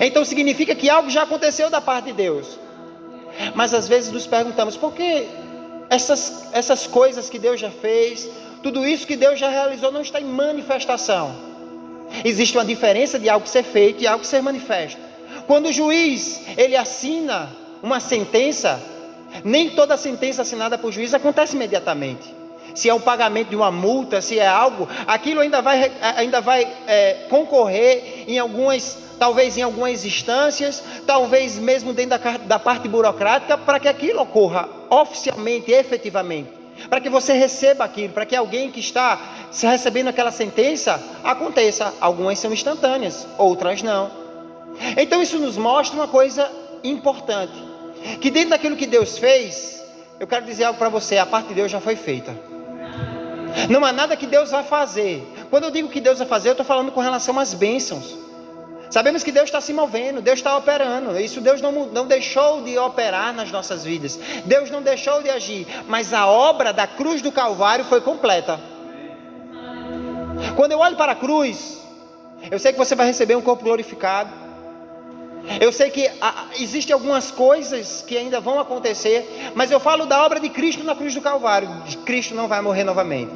Então 0.01 0.25
significa 0.25 0.75
que 0.75 0.91
algo 0.91 1.11
já 1.11 1.23
aconteceu 1.23 1.71
da 1.71 1.81
parte 1.81 2.07
de 2.07 2.13
Deus. 2.15 2.59
Mas 3.55 3.73
às 3.73 3.87
vezes 3.87 4.11
nos 4.11 4.27
perguntamos, 4.27 4.77
por 4.77 4.93
que 4.93 5.29
essas, 5.89 6.49
essas 6.53 6.87
coisas 6.87 7.31
que 7.31 7.39
Deus 7.39 7.61
já 7.61 7.71
fez, 7.71 8.29
tudo 8.63 8.87
isso 8.87 9.07
que 9.07 9.17
Deus 9.17 9.39
já 9.39 9.49
realizou 9.49 9.93
não 9.93 10.03
está 10.03 10.21
em 10.21 10.25
manifestação? 10.25 11.35
Existe 12.25 12.57
uma 12.57 12.65
diferença 12.65 13.19
de 13.19 13.29
algo 13.29 13.47
ser 13.47 13.63
feito 13.63 14.03
e 14.03 14.07
algo 14.07 14.25
ser 14.25 14.43
manifesto. 14.43 15.01
Quando 15.47 15.67
o 15.67 15.73
juiz 15.73 16.41
ele 16.57 16.77
assina 16.77 17.51
uma 17.83 18.01
sentença, 18.01 18.81
Nem 19.43 19.71
toda 19.71 19.97
sentença 19.97 20.43
assinada 20.43 20.79
por 20.79 20.93
juiz 20.93 21.15
acontece 21.15 21.57
imediatamente. 21.57 22.35
Se 22.75 22.89
é 22.89 22.95
um 22.95 23.01
pagamento 23.01 23.51
de 23.51 23.57
uma 23.57 23.71
multa, 23.71 24.21
se 24.21 24.39
é 24.39 24.47
algo, 24.47 24.89
aquilo 25.07 25.41
ainda 25.41 25.63
vai, 25.63 25.93
ainda 26.17 26.41
vai 26.41 26.67
é, 26.87 27.27
concorrer 27.31 28.25
em 28.27 28.39
algumas, 28.39 28.99
talvez 29.19 29.57
em 29.57 29.63
algumas 29.63 30.05
instâncias, 30.05 30.83
talvez 31.07 31.57
mesmo 31.57 31.93
dentro 31.93 32.19
da, 32.19 32.37
da 32.37 32.59
parte 32.59 32.89
burocrática, 32.89 33.57
para 33.57 33.79
que 33.79 33.89
aquilo 33.89 34.23
ocorra 34.23 34.69
oficialmente, 34.91 35.71
efetivamente. 35.71 36.51
Para 36.89 37.01
que 37.01 37.09
você 37.09 37.33
receba 37.33 37.85
aquilo, 37.85 38.13
para 38.13 38.27
que 38.27 38.35
alguém 38.35 38.71
que 38.71 38.81
está 38.81 39.21
recebendo 39.63 40.09
aquela 40.09 40.33
sentença 40.33 41.01
aconteça. 41.23 41.95
Algumas 42.01 42.39
são 42.41 42.53
instantâneas, 42.53 43.27
outras 43.39 43.83
não. 43.83 44.11
Então 44.97 45.23
isso 45.23 45.39
nos 45.39 45.57
mostra 45.57 45.97
uma 45.97 46.09
coisa 46.09 46.51
importante: 46.83 47.55
que 48.21 48.31
dentro 48.31 48.51
daquilo 48.51 48.77
que 48.77 48.87
Deus 48.87 49.19
fez, 49.19 49.83
eu 50.21 50.27
quero 50.27 50.45
dizer 50.45 50.65
algo 50.65 50.79
para 50.79 50.89
você, 50.89 51.19
a 51.19 51.27
parte 51.27 51.49
de 51.49 51.55
Deus 51.55 51.71
já 51.71 51.81
foi 51.81 51.97
feita. 51.97 52.35
Não 53.69 53.85
há 53.85 53.93
nada 53.93 54.17
que 54.17 54.27
Deus 54.27 54.51
vai 54.51 54.65
fazer. 54.65 55.23
Quando 55.51 55.65
eu 55.65 55.71
digo 55.71 55.89
que 55.89 56.01
Deus 56.01 56.19
vai 56.19 56.27
fazer, 56.27 56.49
eu 56.49 56.53
estou 56.53 56.67
falando 56.67 56.91
com 56.93 57.01
relação 57.01 57.39
às 57.39 57.55
bênçãos. 57.55 58.19
Sabemos 58.91 59.25
que 59.25 59.33
Deus 59.33 59.47
está 59.47 59.61
se 59.61 59.73
movendo, 59.73 60.21
Deus 60.21 60.39
está 60.39 60.57
operando. 60.57 61.19
Isso 61.19 61.41
Deus 61.41 61.61
não, 61.61 61.73
não 61.87 62.07
deixou 62.07 62.63
de 62.63 62.79
operar 62.79 63.33
nas 63.33 63.51
nossas 63.51 63.85
vidas. 63.85 64.19
Deus 64.45 64.71
não 64.71 64.83
deixou 64.83 65.23
de 65.23 65.31
agir. 65.31 65.67
Mas 65.89 66.13
a 66.13 66.27
obra 66.27 66.73
da 66.73 66.87
cruz 66.87 67.23
do 67.23 67.33
Calvário 67.33 67.85
foi 67.85 68.01
completa. 68.01 68.61
Quando 70.57 70.73
eu 70.73 70.79
olho 70.79 70.97
para 70.97 71.13
a 71.13 71.17
cruz, 71.17 71.81
eu 72.51 72.59
sei 72.59 72.73
que 72.73 72.79
você 72.79 72.95
vai 72.95 73.07
receber 73.07 73.35
um 73.35 73.43
corpo 73.43 73.65
glorificado. 73.65 74.44
Eu 75.61 75.73
sei 75.73 75.91
que 75.91 76.11
ah, 76.21 76.47
existem 76.59 76.95
algumas 76.95 77.31
coisas 77.31 78.03
que 78.07 78.17
ainda 78.17 78.41
vão 78.41 78.59
acontecer, 78.59 79.53
mas 79.55 79.71
eu 79.71 79.79
falo 79.79 80.07
da 80.07 80.25
obra 80.25 80.41
de 80.41 80.49
Cristo 80.49 80.83
na 80.83 80.95
cruz 80.95 81.15
do 81.15 81.21
Calvário. 81.21 81.69
Cristo 82.05 82.35
não 82.35 82.49
vai 82.49 82.61
morrer 82.61 82.85
novamente. 82.85 83.33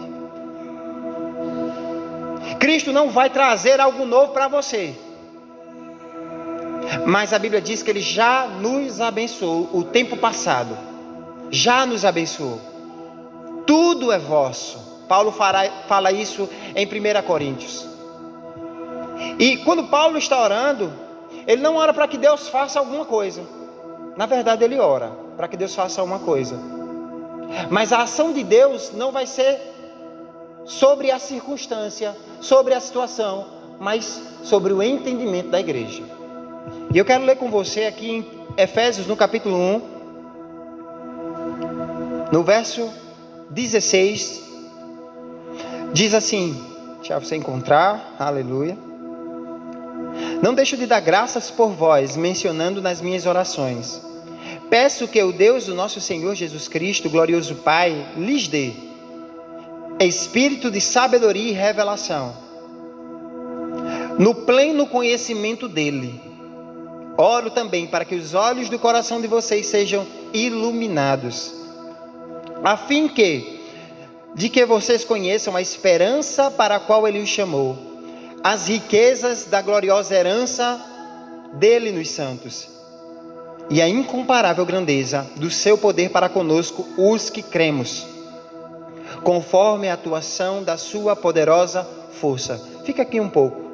Cristo 2.59 2.93
não 2.93 3.11
vai 3.11 3.29
trazer 3.31 3.81
algo 3.81 4.07
novo 4.07 4.33
para 4.33 4.49
você. 4.49 4.95
Mas 7.07 7.33
a 7.33 7.39
Bíblia 7.39 7.61
diz 7.61 7.83
que 7.83 7.91
Ele 7.91 8.01
já 8.01 8.47
nos 8.47 9.01
abençoou 9.01 9.69
o 9.73 9.85
tempo 9.85 10.17
passado. 10.17 10.77
Já 11.51 11.85
nos 11.85 12.05
abençoou. 12.05 12.61
Tudo 13.67 14.11
é 14.11 14.19
vosso. 14.19 15.05
Paulo 15.07 15.33
fala 15.33 16.13
isso 16.13 16.49
em 16.75 16.87
1 16.87 17.23
Coríntios. 17.23 17.87
E 19.39 19.59
quando 19.59 19.85
Paulo 19.85 20.19
está 20.19 20.41
orando, 20.43 20.93
ele 21.49 21.63
não 21.63 21.77
ora 21.77 21.95
para 21.95 22.07
que 22.07 22.19
Deus 22.19 22.47
faça 22.49 22.79
alguma 22.79 23.07
coisa. 23.07 23.43
Na 24.19 24.27
verdade, 24.27 24.63
ele 24.63 24.79
ora 24.79 25.11
para 25.35 25.49
que 25.49 25.57
Deus 25.57 25.75
faça 25.75 26.03
alguma 26.03 26.19
coisa. 26.19 26.61
Mas 27.71 27.91
a 27.91 28.03
ação 28.03 28.35
de 28.35 28.45
Deus 28.45 28.93
não 28.93 29.11
vai 29.11 29.27
ser 29.27 29.59
sobre 30.67 31.11
a 31.11 31.19
circunstância, 31.19 32.15
sobre 32.43 32.75
a 32.75 32.81
situação, 32.81 33.47
mas 33.81 34.21
sobre 34.43 34.75
o 34.75 34.83
entendimento 34.83 35.49
da 35.49 35.59
igreja. 35.59 36.03
E 36.93 36.99
eu 36.99 37.05
quero 37.05 37.25
ler 37.25 37.37
com 37.37 37.51
você 37.51 37.85
aqui 37.85 38.11
em 38.11 38.27
Efésios, 38.59 39.07
no 39.07 39.17
capítulo 39.17 39.57
1, 39.57 39.83
no 42.31 42.43
verso 42.43 42.91
16, 43.49 44.43
diz 45.95 46.13
assim: 46.13 46.63
deixa 46.99 47.19
você 47.19 47.37
encontrar, 47.37 48.17
aleluia. 48.19 48.77
Não 50.43 50.55
deixo 50.55 50.77
de 50.77 50.87
dar 50.87 51.01
graças 51.01 51.51
por 51.51 51.71
vós, 51.71 52.17
mencionando 52.17 52.81
nas 52.81 53.01
minhas 53.01 53.27
orações. 53.27 54.01
Peço 54.71 55.09
que 55.09 55.23
o 55.23 55.33
Deus 55.33 55.67
do 55.67 55.75
nosso 55.75 56.01
Senhor 56.01 56.35
Jesus 56.35 56.69
Cristo, 56.69 57.11
glorioso 57.11 57.57
Pai, 57.57 58.07
lhes 58.17 58.47
dê 58.47 58.73
espírito 60.01 60.71
de 60.71 60.81
sabedoria 60.81 61.51
e 61.51 61.53
revelação, 61.53 62.33
no 64.17 64.33
pleno 64.33 64.87
conhecimento 64.87 65.69
dele. 65.69 66.21
Oro 67.17 67.51
também 67.51 67.85
para 67.85 68.05
que 68.05 68.15
os 68.15 68.33
olhos 68.33 68.69
do 68.69 68.79
coração 68.79 69.21
de 69.21 69.27
vocês 69.27 69.67
sejam 69.67 70.07
iluminados, 70.33 71.53
a 72.63 72.77
fim 72.77 73.09
que 73.09 73.59
de 74.37 74.49
que 74.49 74.65
vocês 74.65 75.05
conheçam 75.05 75.57
a 75.57 75.63
esperança 75.63 76.49
para 76.49 76.77
a 76.77 76.81
qual 76.81 77.09
ele 77.09 77.19
os 77.19 77.29
chamou 77.29 77.88
as 78.43 78.69
riquezas 78.69 79.45
da 79.45 79.61
gloriosa 79.61 80.15
herança 80.15 80.81
dele 81.55 81.93
nos 81.93 82.11
santos 82.11 82.69
e 83.71 83.83
a 83.83 83.89
incomparável 83.89 84.65
grandeza 84.65 85.27
do 85.37 85.51
seu 85.51 85.77
poder 85.77 86.11
para 86.11 86.29
conosco, 86.29 86.87
os 86.97 87.29
que 87.29 87.43
cremos, 87.43 88.07
conforme 89.23 89.89
a 89.89 89.95
atuação 89.95 90.63
da 90.63 90.77
sua 90.77 91.15
poderosa 91.15 91.87
força. 92.13 92.61
Fica 92.85 93.03
aqui 93.03 93.21
um 93.21 93.29
pouco. 93.29 93.69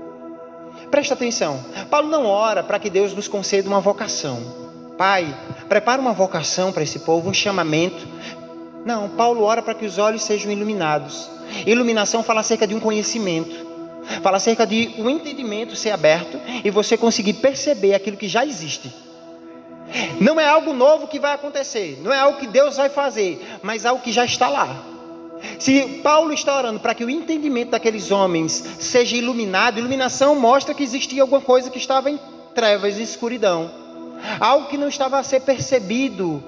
Presta 0.90 1.14
atenção. 1.14 1.64
Paulo 1.88 2.08
não 2.08 2.26
ora 2.26 2.62
para 2.62 2.78
que 2.78 2.90
Deus 2.90 3.14
nos 3.14 3.28
conceda 3.28 3.68
uma 3.68 3.80
vocação. 3.80 4.64
Pai, 4.98 5.34
prepara 5.68 6.00
uma 6.00 6.12
vocação 6.12 6.72
para 6.72 6.82
esse 6.82 7.00
povo, 7.00 7.30
um 7.30 7.34
chamamento. 7.34 8.06
Não, 8.84 9.08
Paulo 9.08 9.42
ora 9.42 9.62
para 9.62 9.74
que 9.74 9.86
os 9.86 9.98
olhos 9.98 10.22
sejam 10.22 10.50
iluminados. 10.52 11.30
Iluminação 11.66 12.22
fala 12.22 12.40
acerca 12.40 12.66
de 12.66 12.74
um 12.74 12.80
conhecimento. 12.80 13.63
Fala 14.22 14.36
acerca 14.36 14.66
de 14.66 14.94
o 14.98 15.04
um 15.04 15.10
entendimento 15.10 15.76
ser 15.76 15.90
aberto 15.90 16.40
e 16.62 16.70
você 16.70 16.96
conseguir 16.96 17.34
perceber 17.34 17.94
aquilo 17.94 18.16
que 18.16 18.28
já 18.28 18.44
existe. 18.44 18.92
Não 20.20 20.40
é 20.40 20.48
algo 20.48 20.72
novo 20.72 21.06
que 21.06 21.18
vai 21.18 21.34
acontecer, 21.34 22.00
não 22.02 22.12
é 22.12 22.18
algo 22.18 22.38
que 22.38 22.46
Deus 22.46 22.76
vai 22.76 22.88
fazer, 22.88 23.40
mas 23.62 23.84
algo 23.84 24.02
que 24.02 24.12
já 24.12 24.24
está 24.24 24.48
lá. 24.48 24.84
Se 25.58 26.00
Paulo 26.02 26.32
está 26.32 26.56
orando 26.56 26.80
para 26.80 26.94
que 26.94 27.04
o 27.04 27.10
entendimento 27.10 27.70
daqueles 27.70 28.10
homens 28.10 28.52
seja 28.78 29.16
iluminado, 29.16 29.78
iluminação 29.78 30.34
mostra 30.34 30.74
que 30.74 30.82
existia 30.82 31.22
alguma 31.22 31.40
coisa 31.40 31.70
que 31.70 31.78
estava 31.78 32.10
em 32.10 32.18
trevas 32.54 32.98
e 32.98 33.02
escuridão, 33.02 33.70
algo 34.40 34.68
que 34.68 34.78
não 34.78 34.88
estava 34.88 35.18
a 35.18 35.22
ser 35.22 35.40
percebido 35.40 36.42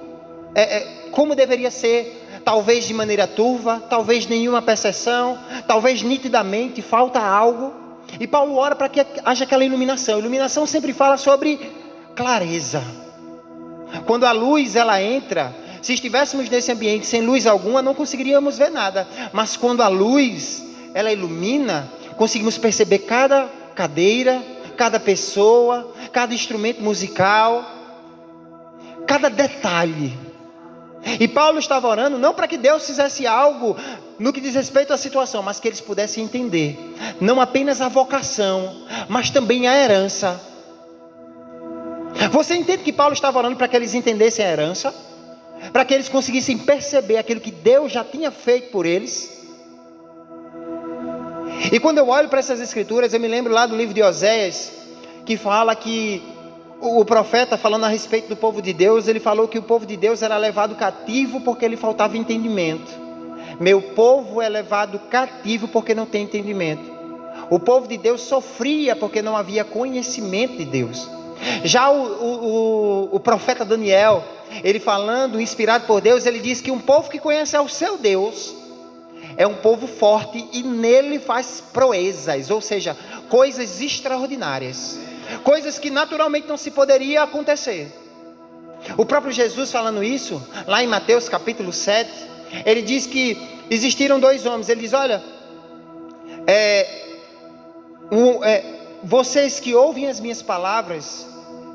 é, 0.55 0.77
é, 0.77 0.79
como 1.11 1.35
deveria 1.35 1.71
ser, 1.71 2.41
talvez 2.43 2.85
de 2.85 2.93
maneira 2.93 3.27
turva, 3.27 3.83
talvez 3.89 4.27
nenhuma 4.27 4.61
percepção, 4.61 5.37
talvez 5.67 6.01
nitidamente 6.01 6.81
falta 6.81 7.19
algo. 7.19 7.73
E 8.19 8.25
Paulo 8.25 8.55
ora 8.55 8.75
para 8.75 8.89
que 8.89 9.05
haja 9.25 9.43
aquela 9.43 9.65
iluminação. 9.65 10.19
Iluminação 10.19 10.65
sempre 10.65 10.93
fala 10.93 11.17
sobre 11.17 11.59
clareza. 12.15 12.81
Quando 14.05 14.25
a 14.25 14.31
luz 14.31 14.75
ela 14.75 15.01
entra, 15.01 15.53
se 15.81 15.93
estivéssemos 15.93 16.49
nesse 16.49 16.71
ambiente 16.71 17.05
sem 17.05 17.21
luz 17.21 17.45
alguma, 17.45 17.81
não 17.81 17.93
conseguiríamos 17.93 18.57
ver 18.57 18.71
nada. 18.71 19.07
Mas 19.31 19.55
quando 19.55 19.81
a 19.81 19.87
luz 19.87 20.63
ela 20.93 21.11
ilumina, 21.11 21.91
conseguimos 22.17 22.57
perceber 22.57 22.99
cada 22.99 23.47
cadeira, 23.75 24.41
cada 24.75 24.99
pessoa, 24.99 25.93
cada 26.11 26.33
instrumento 26.33 26.81
musical, 26.81 27.63
cada 29.05 29.29
detalhe. 29.29 30.26
E 31.19 31.27
Paulo 31.27 31.59
estava 31.59 31.87
orando 31.87 32.17
não 32.17 32.33
para 32.33 32.47
que 32.47 32.57
Deus 32.57 32.85
fizesse 32.85 33.25
algo 33.25 33.75
no 34.19 34.33
que 34.33 34.41
diz 34.41 34.55
respeito 34.55 34.91
à 34.91 34.97
situação, 34.97 35.43
mas 35.43 35.59
que 35.59 35.67
eles 35.67 35.79
pudessem 35.79 36.23
entender 36.23 36.77
não 37.21 37.39
apenas 37.39 37.81
a 37.81 37.87
vocação, 37.87 38.83
mas 39.07 39.29
também 39.29 39.67
a 39.67 39.75
herança. 39.75 40.39
Você 42.31 42.55
entende 42.55 42.83
que 42.83 42.93
Paulo 42.93 43.13
estava 43.13 43.37
orando 43.37 43.55
para 43.55 43.67
que 43.67 43.75
eles 43.75 43.93
entendessem 43.93 44.43
a 44.43 44.49
herança? 44.49 44.93
Para 45.71 45.85
que 45.85 45.93
eles 45.93 46.09
conseguissem 46.09 46.57
perceber 46.57 47.17
aquilo 47.17 47.39
que 47.39 47.51
Deus 47.51 47.91
já 47.91 48.03
tinha 48.03 48.31
feito 48.31 48.71
por 48.71 48.85
eles? 48.85 49.37
E 51.71 51.79
quando 51.79 51.97
eu 51.97 52.07
olho 52.09 52.29
para 52.29 52.39
essas 52.39 52.59
escrituras, 52.59 53.13
eu 53.13 53.19
me 53.19 53.27
lembro 53.27 53.53
lá 53.53 53.65
do 53.65 53.75
livro 53.75 53.93
de 53.93 54.01
Oséias, 54.01 54.71
que 55.25 55.37
fala 55.37 55.75
que 55.75 56.21
o 56.79 57.03
profeta 57.03 57.57
falando 57.57 57.85
a 57.85 57.87
respeito 57.87 58.29
do 58.29 58.35
povo 58.35 58.61
de 58.61 58.71
Deus, 58.71 59.07
ele 59.07 59.19
falou 59.19 59.47
que 59.47 59.57
o 59.57 59.63
povo 59.63 59.85
de 59.85 59.97
Deus 59.97 60.21
era 60.21 60.37
levado 60.37 60.75
cativo 60.75 61.41
porque 61.41 61.67
lhe 61.67 61.77
faltava 61.77 62.17
entendimento. 62.17 62.91
Meu 63.59 63.81
povo 63.81 64.41
é 64.41 64.47
levado 64.47 64.99
cativo 65.09 65.67
porque 65.67 65.95
não 65.95 66.05
tem 66.05 66.23
entendimento. 66.23 66.95
O 67.49 67.59
povo 67.59 67.87
de 67.87 67.97
Deus 67.97 68.21
sofria 68.21 68.95
porque 68.95 69.21
não 69.21 69.35
havia 69.35 69.63
conhecimento 69.63 70.57
de 70.57 70.65
Deus. 70.65 71.09
Já 71.63 71.89
o, 71.89 72.03
o, 72.03 73.15
o, 73.15 73.19
profeta 73.19 73.63
Daniel, 73.63 74.23
ele 74.63 74.79
falando, 74.79 75.39
inspirado 75.39 75.85
por 75.85 76.01
Deus, 76.01 76.25
ele 76.25 76.39
diz 76.39 76.61
que 76.61 76.71
um 76.71 76.79
povo 76.79 77.09
que 77.09 77.19
conhece 77.19 77.55
ao 77.55 77.67
seu 77.67 77.97
Deus 77.97 78.55
é 79.35 79.45
um 79.47 79.55
povo 79.55 79.87
forte 79.87 80.47
e 80.51 80.63
nele 80.63 81.19
faz 81.19 81.63
proezas, 81.73 82.49
ou 82.49 82.59
seja, 82.59 82.97
coisas 83.29 83.81
extraordinárias 83.81 84.99
coisas 85.43 85.79
que 85.79 85.89
naturalmente 85.89 86.47
não 86.47 86.57
se 86.57 86.71
poderia 86.71 87.23
acontecer. 87.23 87.91
O 88.97 89.05
próprio 89.05 89.31
Jesus 89.31 89.71
falando 89.71 90.03
isso, 90.03 90.41
lá 90.65 90.83
em 90.83 90.87
Mateus 90.87 91.27
capítulo 91.27 91.73
7, 91.73 92.09
ele 92.65 92.81
diz 92.81 93.05
que 93.05 93.37
existiram 93.69 94.19
dois 94.19 94.45
homens. 94.45 94.69
Ele 94.69 94.81
diz: 94.81 94.93
Olha, 94.93 95.21
é, 96.45 97.05
um, 98.11 98.43
é, 98.43 98.63
vocês 99.03 99.59
que 99.59 99.75
ouvem 99.75 100.07
as 100.07 100.19
minhas 100.19 100.41
palavras 100.41 101.27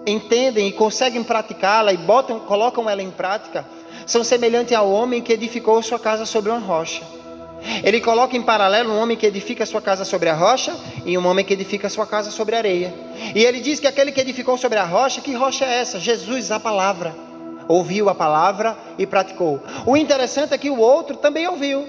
entendem 0.07 0.69
e 0.69 0.73
conseguem 0.73 1.23
praticá-la 1.23 1.93
e 1.93 1.97
botam, 1.97 2.41
colocam 2.41 2.89
ela 2.89 3.03
em 3.03 3.11
prática, 3.11 3.65
são 4.07 4.25
semelhantes 4.25 4.75
ao 4.75 4.91
homem 4.91 5.23
que 5.23 5.33
edificou 5.33 5.83
sua 5.83 5.99
casa 5.99 6.27
sobre 6.27 6.51
uma 6.51 6.59
rocha. 6.59 7.03
Ele 7.85 8.01
coloca 8.01 8.37
em 8.37 8.43
paralelo 8.43 8.93
um 8.93 8.99
homem 9.01 9.17
que 9.17 9.27
edifica 9.27 9.65
sua 9.65 9.81
casa 9.81 10.05
sobre 10.05 10.29
a 10.29 10.35
rocha 10.35 10.77
e 11.05 11.17
um 11.17 11.27
homem 11.27 11.45
que 11.45 11.53
edifica 11.53 11.89
sua 11.89 12.07
casa 12.07 12.31
sobre 12.31 12.55
a 12.55 12.59
areia. 12.59 12.93
E 13.35 13.45
ele 13.45 13.61
diz 13.61 13.79
que 13.79 13.87
aquele 13.87 14.13
que 14.13 14.21
edificou 14.21 14.59
sobre 14.59 14.79
a 14.79 14.85
rocha, 14.85 15.21
que 15.21 15.33
rocha 15.33 15.65
é 15.65 15.79
essa? 15.79 16.01
Jesus, 16.01 16.51
a 16.51 16.59
palavra. 16.59 17.15
Ouviu 17.69 18.09
a 18.09 18.15
palavra 18.15 18.77
e 18.99 19.07
praticou. 19.07 19.61
O 19.87 19.97
interessante 19.97 20.53
é 20.53 20.59
que 20.59 20.71
o 20.71 20.79
outro 20.79 21.17
também 21.17 21.47
ouviu, 21.47 21.89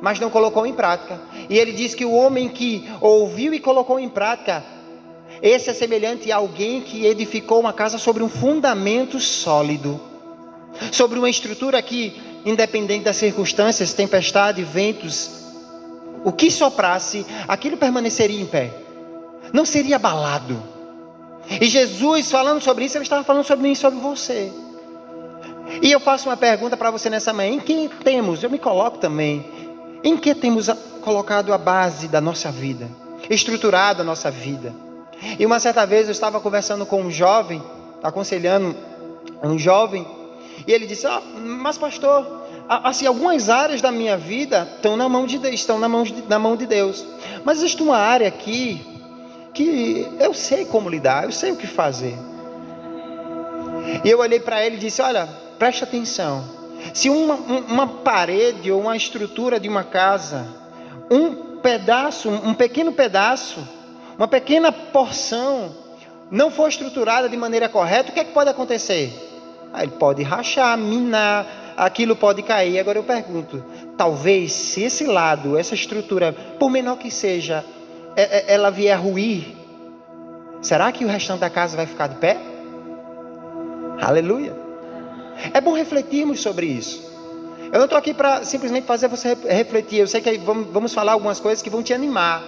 mas 0.00 0.18
não 0.18 0.30
colocou 0.30 0.66
em 0.66 0.72
prática. 0.72 1.20
E 1.48 1.58
ele 1.58 1.72
diz 1.72 1.94
que 1.94 2.04
o 2.04 2.12
homem 2.12 2.48
que 2.48 2.88
ouviu 3.00 3.52
e 3.52 3.60
colocou 3.60 4.00
em 4.00 4.08
prática, 4.08 4.64
esse 5.42 5.68
é 5.68 5.74
semelhante 5.74 6.32
a 6.32 6.36
alguém 6.36 6.80
que 6.80 7.04
edificou 7.04 7.60
uma 7.60 7.72
casa 7.72 7.98
sobre 7.98 8.22
um 8.22 8.28
fundamento 8.28 9.20
sólido, 9.20 10.00
sobre 10.90 11.18
uma 11.18 11.28
estrutura 11.28 11.80
que 11.82 12.33
independente 12.44 13.04
das 13.04 13.16
circunstâncias, 13.16 13.92
tempestade, 13.92 14.62
ventos, 14.62 15.30
o 16.24 16.32
que 16.32 16.50
soprasse, 16.50 17.24
aquilo 17.46 17.76
permaneceria 17.76 18.40
em 18.40 18.46
pé, 18.46 18.72
não 19.52 19.64
seria 19.64 19.96
abalado. 19.96 20.62
E 21.60 21.66
Jesus, 21.66 22.30
falando 22.30 22.60
sobre 22.62 22.84
isso, 22.84 22.96
ele 22.96 23.04
estava 23.04 23.22
falando 23.22 23.44
sobre 23.44 23.62
mim 23.64 23.72
e 23.72 23.76
sobre 23.76 24.00
você. 24.00 24.52
E 25.82 25.90
eu 25.90 26.00
faço 26.00 26.28
uma 26.28 26.36
pergunta 26.36 26.76
para 26.76 26.90
você 26.90 27.10
nessa 27.10 27.32
manhã: 27.32 27.54
em 27.54 27.60
que 27.60 27.90
temos, 28.02 28.42
eu 28.42 28.50
me 28.50 28.58
coloco 28.58 28.98
também, 28.98 29.44
em 30.02 30.16
que 30.16 30.34
temos 30.34 30.68
colocado 31.02 31.52
a 31.52 31.58
base 31.58 32.08
da 32.08 32.20
nossa 32.20 32.50
vida, 32.50 32.88
estruturado 33.28 34.02
a 34.02 34.04
nossa 34.04 34.30
vida? 34.30 34.74
E 35.38 35.44
uma 35.44 35.58
certa 35.58 35.86
vez 35.86 36.06
eu 36.06 36.12
estava 36.12 36.40
conversando 36.40 36.84
com 36.84 37.02
um 37.02 37.10
jovem, 37.10 37.62
aconselhando 38.02 38.74
um 39.42 39.58
jovem, 39.58 40.06
e 40.66 40.72
ele 40.72 40.86
disse: 40.86 41.06
ah, 41.06 41.22
Mas, 41.36 41.76
pastor, 41.78 42.26
assim, 42.68 43.06
algumas 43.06 43.48
áreas 43.48 43.82
da 43.82 43.92
minha 43.92 44.16
vida 44.16 44.68
estão 44.76 44.96
na 44.96 45.08
mão 45.08 45.26
de 45.26 45.38
Deus, 45.38 45.54
estão 45.54 45.78
na 45.78 45.88
mão 45.88 46.02
de, 46.02 46.22
na 46.28 46.38
mão 46.38 46.56
de 46.56 46.66
Deus. 46.66 47.04
Mas 47.44 47.58
existe 47.58 47.82
uma 47.82 47.96
área 47.96 48.28
aqui 48.28 48.80
que 49.52 50.08
eu 50.18 50.34
sei 50.34 50.64
como 50.64 50.88
lidar, 50.88 51.24
eu 51.24 51.32
sei 51.32 51.52
o 51.52 51.56
que 51.56 51.66
fazer. 51.66 52.16
E 54.04 54.10
eu 54.10 54.18
olhei 54.18 54.40
para 54.40 54.64
ele 54.64 54.76
e 54.76 54.78
disse: 54.78 55.02
Olha, 55.02 55.28
preste 55.58 55.84
atenção. 55.84 56.44
Se 56.92 57.08
uma, 57.08 57.34
uma 57.34 57.86
parede 57.86 58.70
ou 58.70 58.82
uma 58.82 58.96
estrutura 58.96 59.58
de 59.58 59.68
uma 59.68 59.84
casa, 59.84 60.46
um 61.10 61.58
pedaço, 61.60 62.28
um 62.28 62.52
pequeno 62.52 62.92
pedaço, 62.92 63.66
uma 64.18 64.28
pequena 64.28 64.70
porção, 64.70 65.74
não 66.30 66.50
for 66.50 66.68
estruturada 66.68 67.28
de 67.28 67.36
maneira 67.36 67.68
correta, 67.68 68.10
o 68.10 68.12
que, 68.12 68.20
é 68.20 68.24
que 68.24 68.32
pode 68.32 68.50
acontecer? 68.50 69.33
Aí 69.74 69.86
ele 69.86 69.92
pode 69.98 70.22
rachar, 70.22 70.78
minar, 70.78 71.74
aquilo 71.76 72.14
pode 72.14 72.42
cair. 72.42 72.78
Agora 72.78 72.96
eu 72.96 73.02
pergunto: 73.02 73.62
talvez 73.96 74.52
se 74.52 74.84
esse 74.84 75.04
lado, 75.04 75.58
essa 75.58 75.74
estrutura, 75.74 76.32
por 76.32 76.70
menor 76.70 76.96
que 76.96 77.10
seja, 77.10 77.64
é, 78.14 78.22
é, 78.22 78.54
ela 78.54 78.70
vier 78.70 78.96
ruir, 78.96 79.44
será 80.62 80.92
que 80.92 81.04
o 81.04 81.08
restante 81.08 81.40
da 81.40 81.50
casa 81.50 81.76
vai 81.76 81.86
ficar 81.86 82.06
de 82.06 82.14
pé? 82.14 82.38
Aleluia. 84.00 84.54
É 85.52 85.60
bom 85.60 85.72
refletirmos 85.72 86.40
sobre 86.40 86.66
isso. 86.66 87.12
Eu 87.72 87.78
não 87.78 87.86
estou 87.86 87.98
aqui 87.98 88.14
para 88.14 88.44
simplesmente 88.44 88.86
fazer 88.86 89.08
você 89.08 89.36
refletir. 89.48 89.98
Eu 89.98 90.06
sei 90.06 90.20
que 90.20 90.38
vamos 90.38 90.94
falar 90.94 91.12
algumas 91.12 91.40
coisas 91.40 91.60
que 91.60 91.68
vão 91.68 91.82
te 91.82 91.92
animar. 91.92 92.40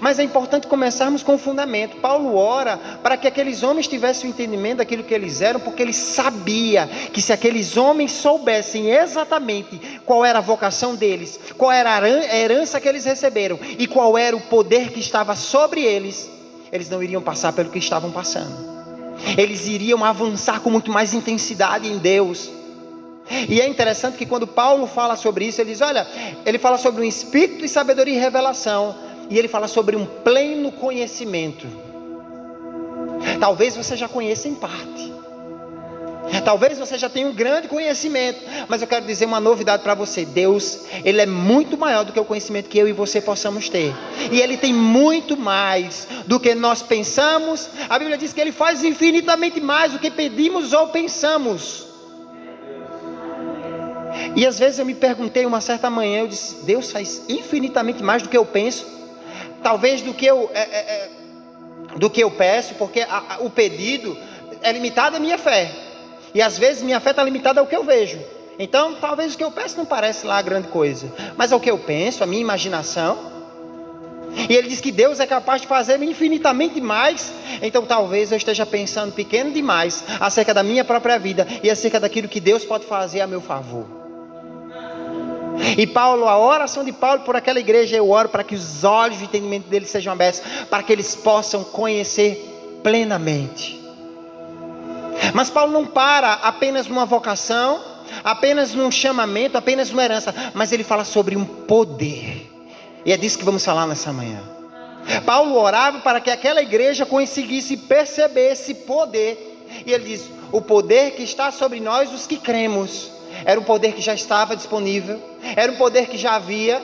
Mas 0.00 0.18
é 0.18 0.22
importante 0.22 0.66
começarmos 0.66 1.22
com 1.22 1.34
o 1.34 1.38
fundamento. 1.38 1.96
Paulo 1.96 2.36
ora 2.36 2.78
para 3.02 3.16
que 3.16 3.26
aqueles 3.26 3.62
homens 3.62 3.88
tivessem 3.88 4.30
o 4.30 4.32
entendimento 4.32 4.78
daquilo 4.78 5.04
que 5.04 5.14
eles 5.14 5.40
eram, 5.40 5.60
porque 5.60 5.82
ele 5.82 5.92
sabia 5.92 6.86
que 7.12 7.20
se 7.20 7.32
aqueles 7.32 7.76
homens 7.76 8.12
soubessem 8.12 8.90
exatamente 8.90 10.00
qual 10.04 10.24
era 10.24 10.38
a 10.38 10.42
vocação 10.42 10.94
deles, 10.94 11.38
qual 11.56 11.72
era 11.72 11.96
a 11.96 12.36
herança 12.36 12.80
que 12.80 12.88
eles 12.88 13.04
receberam 13.04 13.58
e 13.78 13.86
qual 13.86 14.16
era 14.16 14.36
o 14.36 14.40
poder 14.40 14.90
que 14.90 15.00
estava 15.00 15.34
sobre 15.36 15.82
eles, 15.82 16.30
eles 16.70 16.88
não 16.88 17.02
iriam 17.02 17.22
passar 17.22 17.52
pelo 17.52 17.70
que 17.70 17.78
estavam 17.78 18.10
passando. 18.10 18.72
Eles 19.36 19.66
iriam 19.66 20.04
avançar 20.04 20.60
com 20.60 20.70
muito 20.70 20.90
mais 20.90 21.12
intensidade 21.14 21.88
em 21.88 21.98
Deus. 21.98 22.50
E 23.48 23.60
é 23.60 23.68
interessante 23.68 24.18
que 24.18 24.26
quando 24.26 24.46
Paulo 24.46 24.86
fala 24.86 25.16
sobre 25.16 25.44
isso, 25.46 25.60
ele 25.60 25.70
diz: 25.70 25.80
olha, 25.80 26.06
ele 26.44 26.58
fala 26.58 26.76
sobre 26.76 27.02
um 27.02 27.04
espírito 27.04 27.60
de 27.60 27.68
sabedoria 27.68 28.14
e 28.14 28.18
revelação 28.18 29.11
e 29.32 29.38
ele 29.38 29.48
fala 29.48 29.66
sobre 29.66 29.96
um 29.96 30.04
pleno 30.04 30.70
conhecimento. 30.70 31.66
Talvez 33.40 33.74
você 33.74 33.96
já 33.96 34.06
conheça 34.06 34.46
em 34.46 34.54
parte. 34.54 35.10
Talvez 36.44 36.78
você 36.78 36.98
já 36.98 37.08
tenha 37.08 37.26
um 37.26 37.32
grande 37.32 37.66
conhecimento, 37.66 38.40
mas 38.68 38.82
eu 38.82 38.86
quero 38.86 39.06
dizer 39.06 39.24
uma 39.24 39.40
novidade 39.40 39.82
para 39.82 39.94
você. 39.94 40.26
Deus, 40.26 40.80
ele 41.02 41.18
é 41.18 41.24
muito 41.24 41.78
maior 41.78 42.04
do 42.04 42.12
que 42.12 42.20
o 42.20 42.26
conhecimento 42.26 42.68
que 42.68 42.76
eu 42.76 42.86
e 42.86 42.92
você 42.92 43.22
possamos 43.22 43.70
ter. 43.70 43.94
E 44.30 44.38
ele 44.38 44.58
tem 44.58 44.72
muito 44.72 45.34
mais 45.34 46.06
do 46.26 46.38
que 46.38 46.54
nós 46.54 46.82
pensamos. 46.82 47.70
A 47.88 47.98
Bíblia 47.98 48.18
diz 48.18 48.34
que 48.34 48.40
ele 48.40 48.52
faz 48.52 48.84
infinitamente 48.84 49.62
mais 49.62 49.92
do 49.92 49.98
que 49.98 50.10
pedimos 50.10 50.74
ou 50.74 50.88
pensamos. 50.88 51.86
E 54.36 54.46
às 54.46 54.58
vezes 54.58 54.78
eu 54.78 54.84
me 54.84 54.94
perguntei 54.94 55.46
uma 55.46 55.62
certa 55.62 55.88
manhã, 55.88 56.20
eu 56.20 56.28
disse: 56.28 56.62
Deus 56.66 56.92
faz 56.92 57.22
infinitamente 57.30 58.02
mais 58.02 58.22
do 58.22 58.28
que 58.28 58.36
eu 58.36 58.44
penso 58.44 59.00
talvez 59.62 60.02
do 60.02 60.12
que 60.12 60.26
eu, 60.26 60.50
é, 60.52 60.60
é, 60.60 60.64
é, 60.64 61.10
do 61.96 62.10
que 62.10 62.22
eu 62.22 62.30
peço, 62.30 62.74
porque 62.74 63.00
a, 63.00 63.22
a, 63.30 63.36
o 63.40 63.50
pedido 63.50 64.16
é 64.62 64.72
limitado 64.72 65.16
à 65.16 65.20
minha 65.20 65.38
fé. 65.38 65.70
E 66.34 66.40
às 66.40 66.58
vezes 66.58 66.82
minha 66.82 67.00
fé 67.00 67.10
está 67.10 67.22
limitada 67.22 67.60
ao 67.60 67.66
que 67.66 67.76
eu 67.76 67.84
vejo. 67.84 68.18
Então, 68.58 68.94
talvez 68.94 69.34
o 69.34 69.38
que 69.38 69.44
eu 69.44 69.50
peço 69.50 69.76
não 69.76 69.86
parece 69.86 70.26
lá 70.26 70.40
grande 70.42 70.68
coisa, 70.68 71.12
mas 71.36 71.52
é 71.52 71.56
o 71.56 71.60
que 71.60 71.70
eu 71.70 71.78
penso, 71.78 72.22
a 72.22 72.26
minha 72.26 72.40
imaginação. 72.40 73.32
E 74.48 74.54
ele 74.54 74.68
diz 74.68 74.80
que 74.80 74.90
Deus 74.90 75.20
é 75.20 75.26
capaz 75.26 75.60
de 75.60 75.66
fazer 75.66 76.02
infinitamente 76.02 76.80
mais. 76.80 77.32
Então, 77.60 77.84
talvez 77.84 78.30
eu 78.32 78.38
esteja 78.38 78.64
pensando 78.64 79.12
pequeno 79.12 79.52
demais 79.52 80.02
acerca 80.18 80.54
da 80.54 80.62
minha 80.62 80.84
própria 80.84 81.18
vida 81.18 81.46
e 81.62 81.70
acerca 81.70 82.00
daquilo 82.00 82.28
que 82.28 82.40
Deus 82.40 82.64
pode 82.64 82.86
fazer 82.86 83.20
a 83.20 83.26
meu 83.26 83.42
favor. 83.42 84.01
E 85.76 85.86
Paulo, 85.86 86.28
a 86.28 86.38
oração 86.38 86.84
de 86.84 86.92
Paulo 86.92 87.20
por 87.20 87.36
aquela 87.36 87.60
igreja, 87.60 87.96
eu 87.96 88.10
oro 88.10 88.28
para 88.28 88.44
que 88.44 88.54
os 88.54 88.84
olhos 88.84 89.18
de 89.18 89.24
entendimento 89.24 89.68
deles 89.68 89.90
sejam 89.90 90.12
abertos, 90.12 90.42
para 90.68 90.82
que 90.82 90.92
eles 90.92 91.14
possam 91.14 91.64
conhecer 91.64 92.80
plenamente. 92.82 93.80
Mas 95.34 95.50
Paulo 95.50 95.72
não 95.72 95.86
para 95.86 96.34
apenas 96.34 96.86
numa 96.86 97.06
vocação, 97.06 97.80
apenas 98.24 98.74
num 98.74 98.90
chamamento, 98.90 99.56
apenas 99.56 99.90
numa 99.90 100.04
herança, 100.04 100.34
mas 100.54 100.72
ele 100.72 100.84
fala 100.84 101.04
sobre 101.04 101.36
um 101.36 101.44
poder. 101.44 102.50
E 103.04 103.12
é 103.12 103.16
disso 103.16 103.38
que 103.38 103.44
vamos 103.44 103.64
falar 103.64 103.86
nessa 103.86 104.12
manhã. 104.12 104.40
Paulo 105.24 105.56
orava 105.56 105.98
para 106.00 106.20
que 106.20 106.30
aquela 106.30 106.62
igreja 106.62 107.04
conseguisse 107.04 107.76
perceber 107.76 108.52
esse 108.52 108.74
poder. 108.74 109.66
E 109.84 109.92
ele 109.92 110.04
diz: 110.04 110.30
o 110.52 110.60
poder 110.60 111.12
que 111.12 111.22
está 111.22 111.50
sobre 111.50 111.80
nós, 111.80 112.12
os 112.12 112.26
que 112.26 112.36
cremos. 112.36 113.10
Era 113.44 113.58
um 113.58 113.64
poder 113.64 113.92
que 113.92 114.00
já 114.00 114.14
estava 114.14 114.56
disponível, 114.56 115.20
era 115.56 115.72
um 115.72 115.76
poder 115.76 116.06
que 116.06 116.16
já 116.16 116.34
havia, 116.34 116.80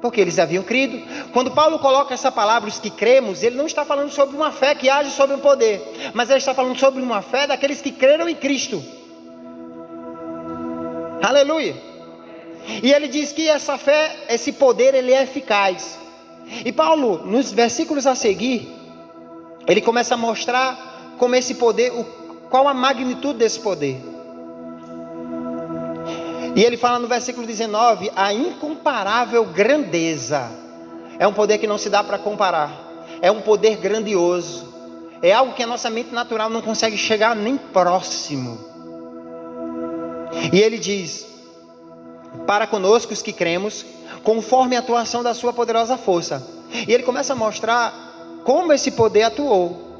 porque 0.00 0.20
eles 0.20 0.38
haviam 0.38 0.64
crido. 0.64 1.00
Quando 1.32 1.52
Paulo 1.52 1.78
coloca 1.78 2.12
essa 2.12 2.30
palavra, 2.30 2.68
os 2.68 2.78
que 2.78 2.90
cremos, 2.90 3.42
ele 3.42 3.56
não 3.56 3.66
está 3.66 3.84
falando 3.84 4.10
sobre 4.10 4.36
uma 4.36 4.50
fé 4.50 4.74
que 4.74 4.90
age 4.90 5.10
sobre 5.10 5.36
um 5.36 5.40
poder, 5.40 5.80
mas 6.12 6.28
ele 6.28 6.38
está 6.38 6.52
falando 6.52 6.78
sobre 6.78 7.00
uma 7.00 7.22
fé 7.22 7.46
daqueles 7.46 7.80
que 7.80 7.92
creram 7.92 8.28
em 8.28 8.34
Cristo. 8.34 8.82
Aleluia. 11.22 11.76
E 12.82 12.92
ele 12.92 13.08
diz 13.08 13.32
que 13.32 13.48
essa 13.48 13.78
fé, 13.78 14.24
esse 14.28 14.52
poder, 14.52 14.94
ele 14.94 15.12
é 15.12 15.22
eficaz. 15.22 15.98
E 16.64 16.72
Paulo, 16.72 17.24
nos 17.24 17.52
versículos 17.52 18.06
a 18.06 18.14
seguir, 18.14 18.68
ele 19.66 19.80
começa 19.80 20.14
a 20.14 20.16
mostrar 20.16 21.14
como 21.18 21.36
esse 21.36 21.54
poder, 21.54 21.92
qual 22.50 22.66
a 22.66 22.74
magnitude 22.74 23.38
desse 23.38 23.60
poder. 23.60 24.11
E 26.54 26.62
ele 26.62 26.76
fala 26.76 26.98
no 26.98 27.08
versículo 27.08 27.46
19: 27.46 28.10
a 28.14 28.32
incomparável 28.32 29.44
grandeza. 29.44 30.50
É 31.18 31.26
um 31.26 31.32
poder 31.32 31.58
que 31.58 31.66
não 31.66 31.78
se 31.78 31.88
dá 31.88 32.02
para 32.02 32.18
comparar. 32.18 32.70
É 33.20 33.30
um 33.30 33.40
poder 33.40 33.76
grandioso. 33.76 34.72
É 35.22 35.32
algo 35.32 35.54
que 35.54 35.62
a 35.62 35.66
nossa 35.66 35.88
mente 35.88 36.12
natural 36.12 36.50
não 36.50 36.60
consegue 36.60 36.98
chegar 36.98 37.36
nem 37.36 37.56
próximo. 37.56 38.58
E 40.52 40.60
ele 40.60 40.78
diz: 40.78 41.26
para 42.46 42.66
conosco 42.66 43.12
os 43.12 43.22
que 43.22 43.32
cremos, 43.32 43.84
conforme 44.22 44.76
a 44.76 44.80
atuação 44.80 45.22
da 45.22 45.34
sua 45.34 45.52
poderosa 45.52 45.96
força. 45.96 46.46
E 46.86 46.92
ele 46.92 47.02
começa 47.02 47.32
a 47.32 47.36
mostrar 47.36 47.94
como 48.44 48.72
esse 48.72 48.90
poder 48.90 49.22
atuou. 49.22 49.90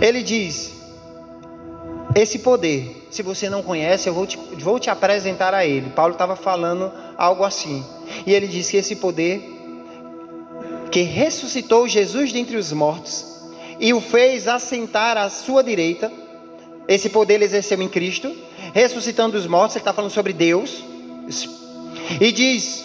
Ele 0.00 0.22
diz: 0.22 0.75
esse 2.16 2.38
poder, 2.38 3.08
se 3.10 3.22
você 3.22 3.50
não 3.50 3.62
conhece, 3.62 4.08
eu 4.08 4.14
vou 4.14 4.26
te, 4.26 4.38
vou 4.58 4.80
te 4.80 4.88
apresentar 4.88 5.52
a 5.52 5.66
ele. 5.66 5.90
Paulo 5.90 6.14
estava 6.14 6.34
falando 6.34 6.90
algo 7.18 7.44
assim. 7.44 7.84
E 8.26 8.32
ele 8.32 8.46
disse 8.46 8.70
que 8.70 8.76
esse 8.78 8.96
poder 8.96 9.42
que 10.90 11.02
ressuscitou 11.02 11.86
Jesus 11.86 12.32
dentre 12.32 12.56
os 12.56 12.72
mortos 12.72 13.36
e 13.78 13.92
o 13.92 14.00
fez 14.00 14.48
assentar 14.48 15.18
à 15.18 15.28
sua 15.28 15.62
direita. 15.62 16.10
Esse 16.88 17.10
poder 17.10 17.34
ele 17.34 17.44
exerceu 17.44 17.82
em 17.82 17.88
Cristo, 17.88 18.34
ressuscitando 18.72 19.36
os 19.36 19.46
mortos, 19.46 19.76
ele 19.76 19.82
está 19.82 19.92
falando 19.92 20.10
sobre 20.10 20.32
Deus. 20.32 20.82
E 22.18 22.32
diz: 22.32 22.82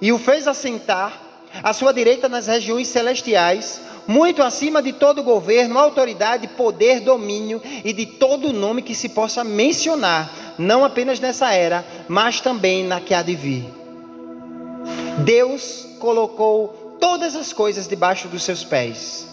E 0.00 0.12
o 0.12 0.18
fez 0.18 0.46
assentar 0.46 1.20
à 1.60 1.72
sua 1.72 1.92
direita 1.92 2.28
nas 2.28 2.46
regiões 2.46 2.86
celestiais, 2.86 3.80
muito 4.10 4.42
acima 4.42 4.82
de 4.82 4.92
todo 4.92 5.22
governo, 5.22 5.78
autoridade, 5.78 6.48
poder, 6.48 6.98
domínio 6.98 7.62
e 7.84 7.92
de 7.92 8.04
todo 8.04 8.52
nome 8.52 8.82
que 8.82 8.92
se 8.92 9.10
possa 9.10 9.44
mencionar, 9.44 10.56
não 10.58 10.84
apenas 10.84 11.20
nessa 11.20 11.54
era, 11.54 11.86
mas 12.08 12.40
também 12.40 12.82
na 12.82 13.00
que 13.00 13.14
há 13.14 13.22
de 13.22 13.36
vir. 13.36 13.72
Deus 15.18 15.86
colocou 16.00 16.96
todas 16.98 17.36
as 17.36 17.52
coisas 17.52 17.86
debaixo 17.86 18.26
dos 18.26 18.42
seus 18.42 18.64
pés 18.64 19.28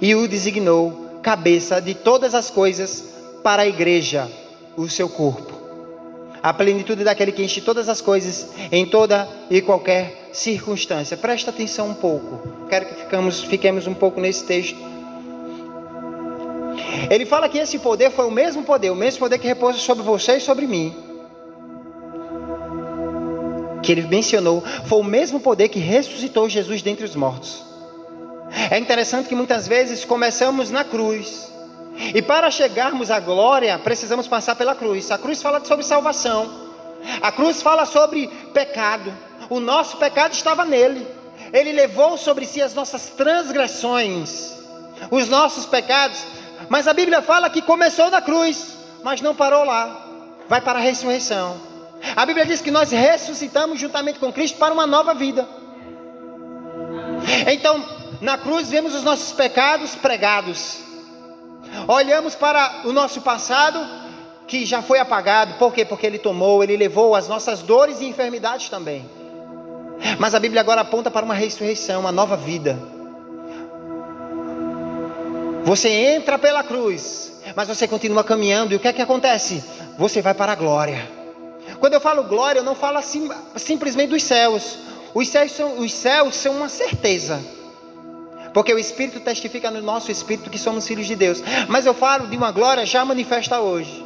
e 0.00 0.14
o 0.14 0.28
designou 0.28 1.18
cabeça 1.20 1.82
de 1.82 1.92
todas 1.92 2.32
as 2.32 2.50
coisas 2.50 3.04
para 3.42 3.62
a 3.62 3.66
igreja, 3.66 4.30
o 4.76 4.88
seu 4.88 5.08
corpo. 5.08 5.59
A 6.42 6.54
plenitude 6.54 7.04
daquele 7.04 7.32
que 7.32 7.42
enche 7.42 7.60
todas 7.60 7.88
as 7.88 8.00
coisas 8.00 8.48
em 8.72 8.86
toda 8.86 9.28
e 9.50 9.60
qualquer 9.60 10.30
circunstância. 10.32 11.16
Presta 11.16 11.50
atenção 11.50 11.88
um 11.88 11.94
pouco. 11.94 12.66
Quero 12.68 12.86
que 12.86 12.94
ficamos, 12.94 13.42
fiquemos 13.42 13.86
um 13.86 13.94
pouco 13.94 14.20
nesse 14.20 14.44
texto. 14.44 14.78
Ele 17.10 17.26
fala 17.26 17.48
que 17.48 17.58
esse 17.58 17.78
poder 17.78 18.10
foi 18.10 18.26
o 18.26 18.30
mesmo 18.30 18.62
poder, 18.62 18.90
o 18.90 18.96
mesmo 18.96 19.18
poder 19.18 19.38
que 19.38 19.46
repousa 19.46 19.78
sobre 19.78 20.02
você 20.02 20.36
e 20.36 20.40
sobre 20.40 20.66
mim. 20.66 20.94
Que 23.82 23.92
ele 23.92 24.02
mencionou, 24.02 24.62
foi 24.86 24.98
o 24.98 25.04
mesmo 25.04 25.40
poder 25.40 25.68
que 25.68 25.78
ressuscitou 25.78 26.48
Jesus 26.48 26.82
dentre 26.82 27.04
os 27.04 27.14
mortos. 27.16 27.64
É 28.70 28.78
interessante 28.78 29.28
que 29.28 29.34
muitas 29.34 29.66
vezes 29.66 30.04
começamos 30.04 30.70
na 30.70 30.84
cruz. 30.84 31.50
E 31.96 32.22
para 32.22 32.50
chegarmos 32.50 33.10
à 33.10 33.20
glória, 33.20 33.78
precisamos 33.78 34.26
passar 34.26 34.54
pela 34.56 34.74
cruz. 34.74 35.10
A 35.10 35.18
cruz 35.18 35.42
fala 35.42 35.64
sobre 35.64 35.84
salvação. 35.84 36.70
A 37.20 37.32
cruz 37.32 37.62
fala 37.62 37.84
sobre 37.84 38.28
pecado. 38.52 39.12
O 39.48 39.60
nosso 39.60 39.96
pecado 39.96 40.32
estava 40.32 40.64
nele. 40.64 41.06
Ele 41.52 41.72
levou 41.72 42.16
sobre 42.16 42.46
si 42.46 42.62
as 42.62 42.74
nossas 42.74 43.08
transgressões, 43.10 44.54
os 45.10 45.28
nossos 45.28 45.66
pecados. 45.66 46.24
Mas 46.68 46.86
a 46.86 46.92
Bíblia 46.92 47.22
fala 47.22 47.50
que 47.50 47.62
começou 47.62 48.10
na 48.10 48.22
cruz, 48.22 48.76
mas 49.02 49.20
não 49.20 49.34
parou 49.34 49.64
lá. 49.64 50.06
Vai 50.48 50.60
para 50.60 50.78
a 50.78 50.82
ressurreição. 50.82 51.60
A 52.16 52.24
Bíblia 52.24 52.46
diz 52.46 52.60
que 52.60 52.70
nós 52.70 52.90
ressuscitamos 52.90 53.78
juntamente 53.78 54.18
com 54.18 54.32
Cristo 54.32 54.58
para 54.58 54.72
uma 54.72 54.86
nova 54.86 55.14
vida. 55.14 55.46
Então, 57.46 57.84
na 58.20 58.38
cruz 58.38 58.70
vemos 58.70 58.94
os 58.94 59.02
nossos 59.02 59.32
pecados 59.32 59.94
pregados. 59.94 60.89
Olhamos 61.86 62.34
para 62.34 62.82
o 62.84 62.92
nosso 62.92 63.20
passado 63.20 63.78
que 64.46 64.66
já 64.66 64.82
foi 64.82 64.98
apagado. 64.98 65.54
Por 65.54 65.72
quê? 65.72 65.84
Porque 65.84 66.06
ele 66.06 66.18
tomou, 66.18 66.62
ele 66.62 66.76
levou 66.76 67.14
as 67.14 67.28
nossas 67.28 67.62
dores 67.62 68.00
e 68.00 68.06
enfermidades 68.06 68.68
também. 68.68 69.08
Mas 70.18 70.34
a 70.34 70.40
Bíblia 70.40 70.60
agora 70.60 70.80
aponta 70.80 71.10
para 71.10 71.24
uma 71.24 71.34
ressurreição, 71.34 72.00
uma 72.00 72.12
nova 72.12 72.36
vida. 72.36 72.78
Você 75.64 75.88
entra 75.88 76.38
pela 76.38 76.64
cruz, 76.64 77.40
mas 77.54 77.68
você 77.68 77.86
continua 77.86 78.24
caminhando, 78.24 78.72
e 78.72 78.76
o 78.76 78.80
que 78.80 78.88
é 78.88 78.92
que 78.92 79.02
acontece? 79.02 79.62
Você 79.98 80.20
vai 80.20 80.34
para 80.34 80.52
a 80.52 80.56
glória. 80.56 81.08
Quando 81.78 81.94
eu 81.94 82.00
falo 82.00 82.24
glória, 82.24 82.60
eu 82.60 82.64
não 82.64 82.74
falo 82.74 82.98
assim, 82.98 83.30
simplesmente 83.56 84.10
dos 84.10 84.22
céus. 84.22 84.78
Os 85.14 85.28
céus, 85.28 85.52
são, 85.52 85.78
os 85.78 85.92
céus 85.92 86.34
são 86.34 86.56
uma 86.56 86.68
certeza. 86.68 87.40
Porque 88.52 88.72
o 88.72 88.78
Espírito 88.78 89.20
testifica 89.20 89.70
no 89.70 89.80
nosso 89.80 90.10
espírito 90.10 90.50
que 90.50 90.58
somos 90.58 90.86
filhos 90.86 91.06
de 91.06 91.14
Deus. 91.14 91.42
Mas 91.68 91.86
eu 91.86 91.94
falo 91.94 92.26
de 92.26 92.36
uma 92.36 92.50
glória 92.50 92.84
já 92.84 93.04
manifesta 93.04 93.60
hoje, 93.60 94.04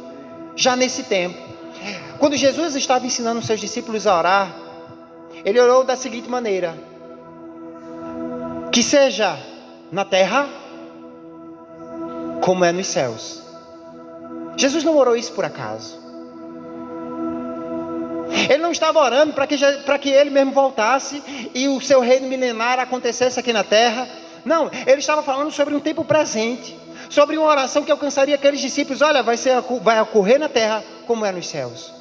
já 0.55 0.75
nesse 0.75 1.03
tempo. 1.03 1.37
Quando 2.19 2.35
Jesus 2.35 2.75
estava 2.75 3.05
ensinando 3.05 3.41
seus 3.41 3.59
discípulos 3.59 4.05
a 4.05 4.17
orar, 4.17 4.55
ele 5.43 5.59
orou 5.59 5.83
da 5.83 5.95
seguinte 5.95 6.29
maneira: 6.29 6.77
Que 8.71 8.83
seja 8.83 9.37
na 9.91 10.05
terra 10.05 10.47
como 12.41 12.63
é 12.63 12.71
nos 12.71 12.87
céus. 12.87 13.43
Jesus 14.55 14.83
não 14.83 14.95
orou 14.95 15.15
isso 15.15 15.33
por 15.33 15.43
acaso. 15.43 16.05
Ele 18.49 18.61
não 18.61 18.71
estava 18.71 18.99
orando 18.99 19.33
para 19.33 19.47
que, 19.47 19.57
que 19.99 20.09
ele 20.09 20.29
mesmo 20.29 20.51
voltasse 20.51 21.21
e 21.53 21.67
o 21.67 21.81
seu 21.81 21.99
reino 21.99 22.27
milenar 22.27 22.79
acontecesse 22.79 23.39
aqui 23.39 23.51
na 23.51 23.63
terra 23.63 24.07
não, 24.45 24.69
ele 24.85 24.99
estava 24.99 25.23
falando 25.23 25.51
sobre 25.51 25.73
um 25.73 25.79
tempo 25.79 26.05
presente, 26.05 26.79
sobre 27.09 27.35
uma 27.35 27.47
oração 27.47 27.83
que 27.83 27.91
alcançaria 27.91 28.35
aqueles 28.35 28.61
discípulos. 28.61 29.01
Olha, 29.01 29.23
vai, 29.23 29.37
ser, 29.37 29.59
vai 29.81 29.99
ocorrer 29.99 30.39
na 30.39 30.47
terra 30.47 30.83
como 31.07 31.25
é 31.25 31.31
nos 31.31 31.47
céus. 31.47 31.91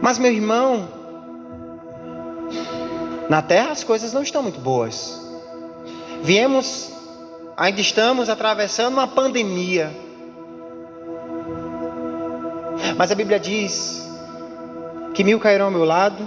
Mas, 0.00 0.18
meu 0.18 0.32
irmão, 0.32 0.88
na 3.28 3.42
terra 3.42 3.70
as 3.70 3.84
coisas 3.84 4.14
não 4.14 4.22
estão 4.22 4.42
muito 4.42 4.58
boas. 4.58 5.20
Viemos, 6.22 6.90
ainda 7.54 7.82
estamos 7.82 8.30
atravessando 8.30 8.94
uma 8.94 9.06
pandemia. 9.06 9.94
Mas 12.96 13.12
a 13.12 13.14
Bíblia 13.14 13.38
diz 13.38 14.08
que 15.12 15.22
mil 15.22 15.38
cairão 15.38 15.66
ao 15.66 15.70
meu 15.70 15.84
lado, 15.84 16.26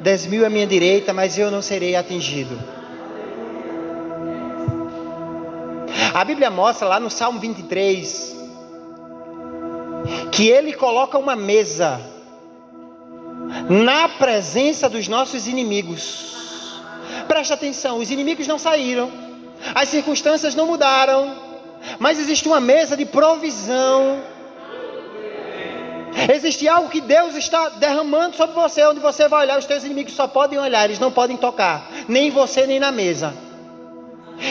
dez 0.00 0.26
mil 0.26 0.44
à 0.44 0.50
minha 0.50 0.66
direita, 0.66 1.14
mas 1.14 1.38
eu 1.38 1.50
não 1.50 1.62
serei 1.62 1.96
atingido. 1.96 2.75
A 6.12 6.24
Bíblia 6.24 6.50
mostra 6.50 6.86
lá 6.86 7.00
no 7.00 7.10
Salmo 7.10 7.38
23 7.38 8.36
que 10.30 10.48
ele 10.48 10.72
coloca 10.72 11.18
uma 11.18 11.34
mesa 11.34 12.00
na 13.68 14.08
presença 14.08 14.88
dos 14.88 15.08
nossos 15.08 15.46
inimigos. 15.46 16.80
Preste 17.26 17.52
atenção, 17.52 17.98
os 17.98 18.10
inimigos 18.10 18.46
não 18.46 18.58
saíram, 18.58 19.10
as 19.74 19.88
circunstâncias 19.88 20.54
não 20.54 20.66
mudaram, 20.66 21.34
mas 21.98 22.18
existe 22.18 22.46
uma 22.46 22.60
mesa 22.60 22.96
de 22.96 23.04
provisão. 23.04 24.20
Existe 26.32 26.66
algo 26.66 26.88
que 26.88 27.00
Deus 27.00 27.34
está 27.36 27.68
derramando 27.70 28.36
sobre 28.36 28.54
você, 28.54 28.84
onde 28.86 29.00
você 29.00 29.28
vai 29.28 29.44
olhar, 29.44 29.58
os 29.58 29.66
teus 29.66 29.84
inimigos 29.84 30.14
só 30.14 30.26
podem 30.26 30.58
olhar, 30.58 30.84
eles 30.84 30.98
não 30.98 31.12
podem 31.12 31.36
tocar, 31.36 31.88
nem 32.08 32.30
você 32.30 32.66
nem 32.66 32.80
na 32.80 32.90
mesa. 32.90 33.45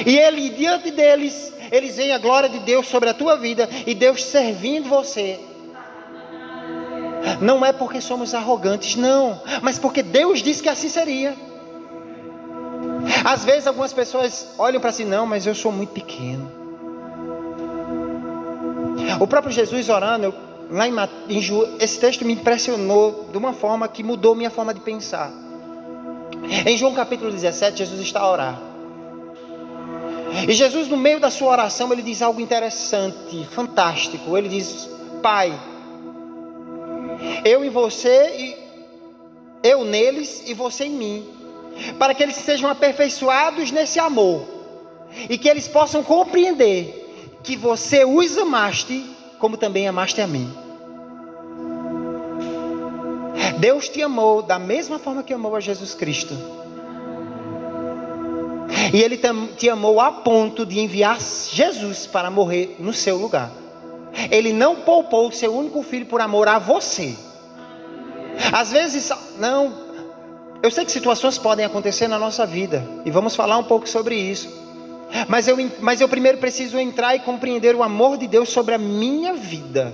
E 0.06 0.18
ele, 0.18 0.50
diante 0.50 0.92
deles, 0.92 1.54
eles 1.72 1.96
veem 1.96 2.12
a 2.12 2.18
glória 2.18 2.50
de 2.50 2.60
Deus 2.60 2.88
sobre 2.88 3.10
a 3.10 3.14
tua 3.14 3.38
vida 3.38 3.70
e 3.86 3.94
Deus 3.94 4.24
servindo 4.24 4.90
você. 4.90 5.40
Não 7.42 7.66
é 7.66 7.74
porque 7.74 8.00
somos 8.00 8.34
arrogantes, 8.34 8.96
não, 8.96 9.42
mas 9.62 9.80
porque 9.80 10.04
Deus 10.04 10.42
disse 10.42 10.62
que 10.62 10.70
assim 10.70 10.90
seria. 10.90 11.36
Às 13.24 13.44
vezes 13.44 13.68
algumas 13.68 13.94
pessoas 13.94 14.54
olham 14.58 14.80
para 14.80 14.92
si, 14.92 15.04
não, 15.04 15.26
mas 15.26 15.46
eu 15.46 15.56
sou 15.56 15.72
muito 15.72 15.92
pequeno. 15.94 16.52
O 19.20 19.28
próprio 19.28 19.52
Jesus 19.52 19.90
orando, 19.90 20.34
lá 20.70 20.88
em, 20.88 20.94
em 21.30 21.40
esse 21.80 22.00
texto 22.00 22.26
me 22.26 22.34
impressionou 22.34 23.30
de 23.32 23.38
uma 23.38 23.54
forma 23.54 23.88
que 23.88 24.04
mudou 24.04 24.36
minha 24.36 24.50
forma 24.50 24.74
de 24.74 24.80
pensar. 24.80 25.32
Em 26.66 26.78
João 26.78 26.94
capítulo 26.94 27.32
17, 27.32 27.78
Jesus 27.78 28.02
está 28.02 28.22
a 28.22 28.32
orar. 28.32 28.75
E 30.48 30.54
Jesus, 30.54 30.88
no 30.88 30.98
meio 30.98 31.20
da 31.20 31.32
sua 31.32 31.52
oração, 31.52 31.92
ele 31.94 32.02
diz 32.02 32.22
algo 32.22 32.42
interessante, 32.42 33.48
fantástico. 33.52 34.38
Ele 34.38 34.50
diz: 34.50 34.90
Pai, 35.22 35.58
eu 37.44 37.64
em 37.64 37.70
você, 37.70 38.36
e 38.38 38.58
eu 39.64 39.84
neles 39.84 40.44
e 40.46 40.54
você 40.54 40.86
em 40.86 40.92
mim, 40.92 41.26
para 41.98 42.14
que 42.14 42.22
eles 42.22 42.36
sejam 42.36 42.70
aperfeiçoados 42.70 43.72
nesse 43.72 44.00
amor 44.00 44.46
e 45.30 45.38
que 45.38 45.48
eles 45.48 45.68
possam 45.68 46.04
compreender 46.04 47.40
que 47.42 47.56
você 47.56 48.04
os 48.04 48.38
amaste, 48.38 49.06
como 49.40 49.58
também 49.58 49.88
amaste 49.88 50.22
a 50.22 50.28
mim. 50.28 50.52
Deus 53.60 53.88
te 53.88 54.02
amou 54.02 54.42
da 54.42 54.60
mesma 54.60 55.00
forma 55.00 55.24
que 55.24 55.34
amou 55.34 55.56
a 55.56 55.60
Jesus 55.60 55.94
Cristo. 55.94 56.36
E 58.94 59.02
Ele 59.02 59.20
te 59.58 59.70
amou 59.70 60.00
a 60.00 60.12
ponto 60.12 60.66
de 60.66 60.80
enviar 60.80 61.20
Jesus 61.20 62.08
para 62.08 62.30
morrer 62.30 62.76
no 62.80 62.94
seu 62.94 63.18
lugar. 63.18 63.52
Ele 64.32 64.54
não 64.54 64.78
poupou 64.78 65.28
o 65.28 65.32
seu 65.32 65.54
único 65.54 65.84
filho 65.84 66.06
por 66.06 66.22
amor 66.22 66.48
a 66.48 66.58
você. 66.58 67.16
Às 68.52 68.72
vezes, 68.72 69.12
não. 69.38 69.86
Eu 70.64 70.72
sei 70.72 70.86
que 70.86 70.92
situações 70.92 71.38
podem 71.38 71.66
acontecer 71.66 72.08
na 72.08 72.18
nossa 72.18 72.46
vida. 72.46 72.84
E 73.06 73.12
vamos 73.12 73.36
falar 73.36 73.58
um 73.58 73.64
pouco 73.64 73.88
sobre 73.88 74.16
isso. 74.16 74.50
Mas 75.28 75.48
eu, 75.48 75.58
mas 75.80 76.02
eu 76.02 76.10
primeiro 76.10 76.38
preciso 76.38 76.80
entrar 76.80 77.16
e 77.16 77.20
compreender 77.20 77.76
o 77.76 77.84
amor 77.84 78.18
de 78.18 78.28
Deus 78.28 78.50
sobre 78.50 78.74
a 78.74 78.78
minha 78.78 79.34
vida. 79.34 79.94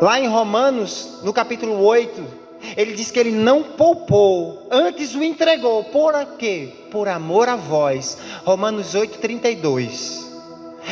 Lá 0.00 0.18
em 0.18 0.26
Romanos, 0.26 1.20
no 1.22 1.32
capítulo 1.32 1.80
8, 1.84 2.41
Ele 2.76 2.94
diz 2.94 3.10
que 3.10 3.18
ele 3.18 3.32
não 3.32 3.62
poupou, 3.62 4.68
antes 4.70 5.14
o 5.14 5.22
entregou. 5.22 5.84
Por 5.84 6.14
quê? 6.38 6.68
Por 6.90 7.08
amor 7.08 7.48
a 7.48 7.56
vós. 7.56 8.16
Romanos 8.44 8.94
8, 8.94 9.18
32. 9.18 10.30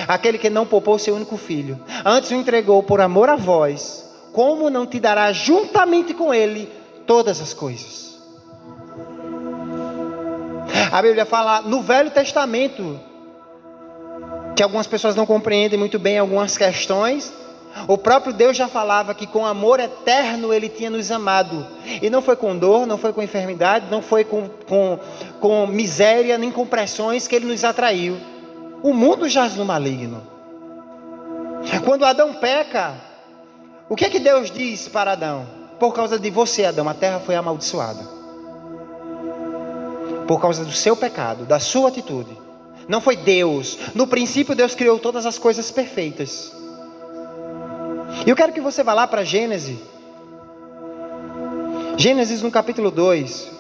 Aquele 0.06 0.38
que 0.38 0.50
não 0.50 0.66
poupou 0.66 0.98
seu 0.98 1.14
único 1.14 1.37
filho, 1.37 1.78
antes 2.04 2.30
o 2.30 2.35
entregou 2.35 2.83
por 2.83 3.00
amor 3.00 3.28
a 3.28 3.37
vós, 3.37 4.09
como 4.33 4.70
não 4.70 4.87
te 4.87 5.00
dará 5.00 5.33
juntamente 5.33 6.14
com 6.14 6.33
ele 6.33 6.70
todas 7.06 7.40
as 7.40 7.52
coisas? 7.52 8.11
A 10.92 11.02
Bíblia 11.02 11.26
fala 11.26 11.62
no 11.62 11.83
Velho 11.83 12.11
Testamento, 12.11 13.00
que 14.56 14.62
algumas 14.62 14.87
pessoas 14.87 15.16
não 15.16 15.26
compreendem 15.26 15.78
muito 15.78 15.98
bem 15.98 16.18
algumas 16.18 16.56
questões, 16.56 17.33
o 17.87 17.96
próprio 17.96 18.33
Deus 18.33 18.56
já 18.56 18.68
falava 18.68 19.14
que 19.14 19.26
com 19.26 19.46
amor 19.46 19.80
eterno 19.80 20.52
Ele 20.52 20.68
tinha 20.68 20.90
nos 20.90 21.11
amado. 21.11 21.66
E 22.02 22.11
não 22.11 22.20
foi 22.20 22.37
com 22.37 22.56
dor, 22.56 22.87
não 22.87 22.98
foi 22.98 23.12
com 23.12 23.22
enfermidade, 23.22 23.87
não 23.90 24.02
foi 24.02 24.24
com, 24.24 24.48
com, 24.68 24.98
com 25.40 25.66
miséria, 25.66 26.37
nem 26.37 26.50
com 26.50 26.66
pressões 26.66 27.26
que 27.26 27.37
Ele 27.37 27.46
nos 27.46 27.64
atraiu. 27.64 28.16
O 28.83 28.92
mundo 28.92 29.28
jaz 29.28 29.54
no 29.56 29.64
maligno. 29.64 30.22
Quando 31.85 32.04
Adão 32.04 32.35
peca, 32.35 32.94
o 33.88 33.94
que 33.94 34.04
é 34.04 34.11
que 34.11 34.18
Deus 34.18 34.50
diz 34.50 34.88
para 34.88 35.12
Adão? 35.12 35.46
Por 35.78 35.94
causa 35.94 36.18
de 36.18 36.30
você, 36.30 36.64
Adão, 36.64 36.88
a 36.88 36.94
terra 36.94 37.20
foi 37.20 37.35
amaldiçoada. 37.35 38.02
Por 40.26 40.40
causa 40.40 40.64
do 40.64 40.72
seu 40.72 40.96
pecado, 40.96 41.44
da 41.44 41.59
sua 41.59 41.88
atitude. 41.88 42.37
Não 42.88 43.00
foi 43.00 43.16
Deus. 43.16 43.78
No 43.94 44.06
princípio, 44.06 44.54
Deus 44.54 44.74
criou 44.74 44.98
todas 44.98 45.26
as 45.26 45.38
coisas 45.38 45.70
perfeitas. 45.70 46.60
E 48.26 48.30
eu 48.30 48.37
quero 48.37 48.52
que 48.52 48.61
você 48.61 48.83
vá 48.83 48.92
lá 48.92 49.06
para 49.06 49.24
Gênesis. 49.24 49.78
Gênesis 51.96 52.42
no 52.42 52.50
capítulo 52.50 52.90
2. 52.90 53.50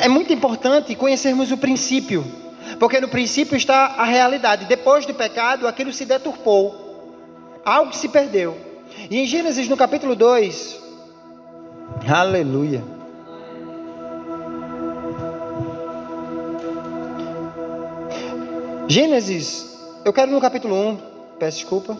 É 0.00 0.08
muito 0.08 0.32
importante 0.32 0.94
conhecermos 0.94 1.50
o 1.50 1.58
princípio, 1.58 2.24
porque 2.78 3.00
no 3.00 3.08
princípio 3.08 3.56
está 3.56 3.94
a 3.98 4.04
realidade. 4.04 4.66
Depois 4.66 5.04
do 5.04 5.14
pecado, 5.14 5.66
aquilo 5.66 5.92
se 5.92 6.04
deturpou, 6.04 7.12
algo 7.64 7.92
se 7.92 8.08
perdeu. 8.08 8.56
E 9.10 9.18
em 9.18 9.26
Gênesis 9.26 9.68
no 9.68 9.76
capítulo 9.76 10.14
2, 10.14 10.80
aleluia. 12.08 12.82
Gênesis, 18.88 19.78
eu 20.04 20.12
quero 20.12 20.32
no 20.32 20.40
capítulo 20.40 20.74
1, 20.74 20.98
peço 21.38 21.58
desculpa. 21.58 21.96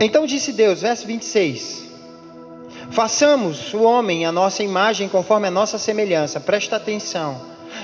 Então 0.00 0.26
disse 0.26 0.52
Deus, 0.52 0.82
verso 0.82 1.06
26: 1.06 1.84
Façamos 2.90 3.72
o 3.72 3.82
homem 3.82 4.26
a 4.26 4.32
nossa 4.32 4.62
imagem 4.62 5.08
conforme 5.08 5.48
a 5.48 5.50
nossa 5.50 5.78
semelhança. 5.78 6.40
Presta 6.40 6.76
atenção. 6.76 7.40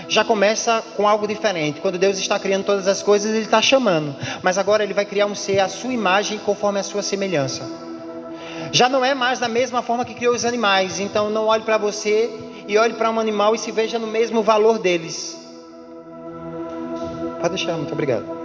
Já 0.08 0.24
começa 0.24 0.82
com 0.96 1.08
algo 1.08 1.26
diferente. 1.26 1.80
Quando 1.80 1.98
Deus 1.98 2.18
está 2.18 2.38
criando 2.38 2.64
todas 2.64 2.86
as 2.86 3.02
coisas, 3.02 3.32
Ele 3.32 3.44
está 3.44 3.60
chamando. 3.60 4.14
Mas 4.42 4.58
agora 4.58 4.84
Ele 4.84 4.94
vai 4.94 5.04
criar 5.04 5.26
um 5.26 5.34
ser 5.34 5.58
à 5.60 5.68
sua 5.68 5.92
imagem 5.92 6.38
conforme 6.38 6.78
a 6.78 6.82
sua 6.82 7.02
semelhança. 7.02 7.68
Já 8.72 8.88
não 8.88 9.04
é 9.04 9.14
mais 9.14 9.38
da 9.38 9.48
mesma 9.48 9.82
forma 9.82 10.04
que 10.04 10.14
criou 10.14 10.34
os 10.34 10.44
animais. 10.44 11.00
Então 11.00 11.30
não 11.30 11.46
olhe 11.46 11.62
para 11.62 11.78
você 11.78 12.30
e 12.68 12.78
olhe 12.78 12.94
para 12.94 13.10
um 13.10 13.18
animal 13.18 13.54
e 13.54 13.58
se 13.58 13.72
veja 13.72 13.98
no 13.98 14.06
mesmo 14.06 14.42
valor 14.42 14.78
deles. 14.78 15.36
Pode 17.40 17.54
deixar, 17.56 17.76
muito 17.76 17.92
obrigado. 17.92 18.39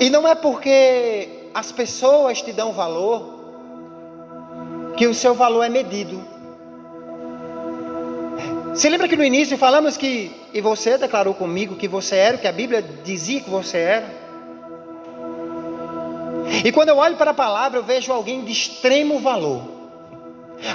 E 0.00 0.10
não 0.10 0.26
é 0.26 0.34
porque 0.34 1.28
as 1.54 1.70
pessoas 1.70 2.42
te 2.42 2.52
dão 2.52 2.72
valor 2.72 3.34
que 4.96 5.06
o 5.06 5.14
seu 5.14 5.34
valor 5.34 5.62
é 5.62 5.68
medido. 5.68 6.22
Você 8.74 8.88
lembra 8.88 9.06
que 9.06 9.16
no 9.16 9.24
início 9.24 9.56
falamos 9.56 9.96
que, 9.96 10.34
e 10.52 10.60
você 10.60 10.98
declarou 10.98 11.32
comigo 11.32 11.76
que 11.76 11.86
você 11.86 12.16
era 12.16 12.36
o 12.36 12.40
que 12.40 12.48
a 12.48 12.52
Bíblia 12.52 12.82
dizia 13.04 13.40
que 13.40 13.48
você 13.48 13.78
era? 13.78 14.24
E 16.64 16.72
quando 16.72 16.88
eu 16.88 16.96
olho 16.96 17.16
para 17.16 17.30
a 17.30 17.34
palavra, 17.34 17.78
eu 17.78 17.84
vejo 17.84 18.12
alguém 18.12 18.44
de 18.44 18.52
extremo 18.52 19.20
valor. 19.20 19.62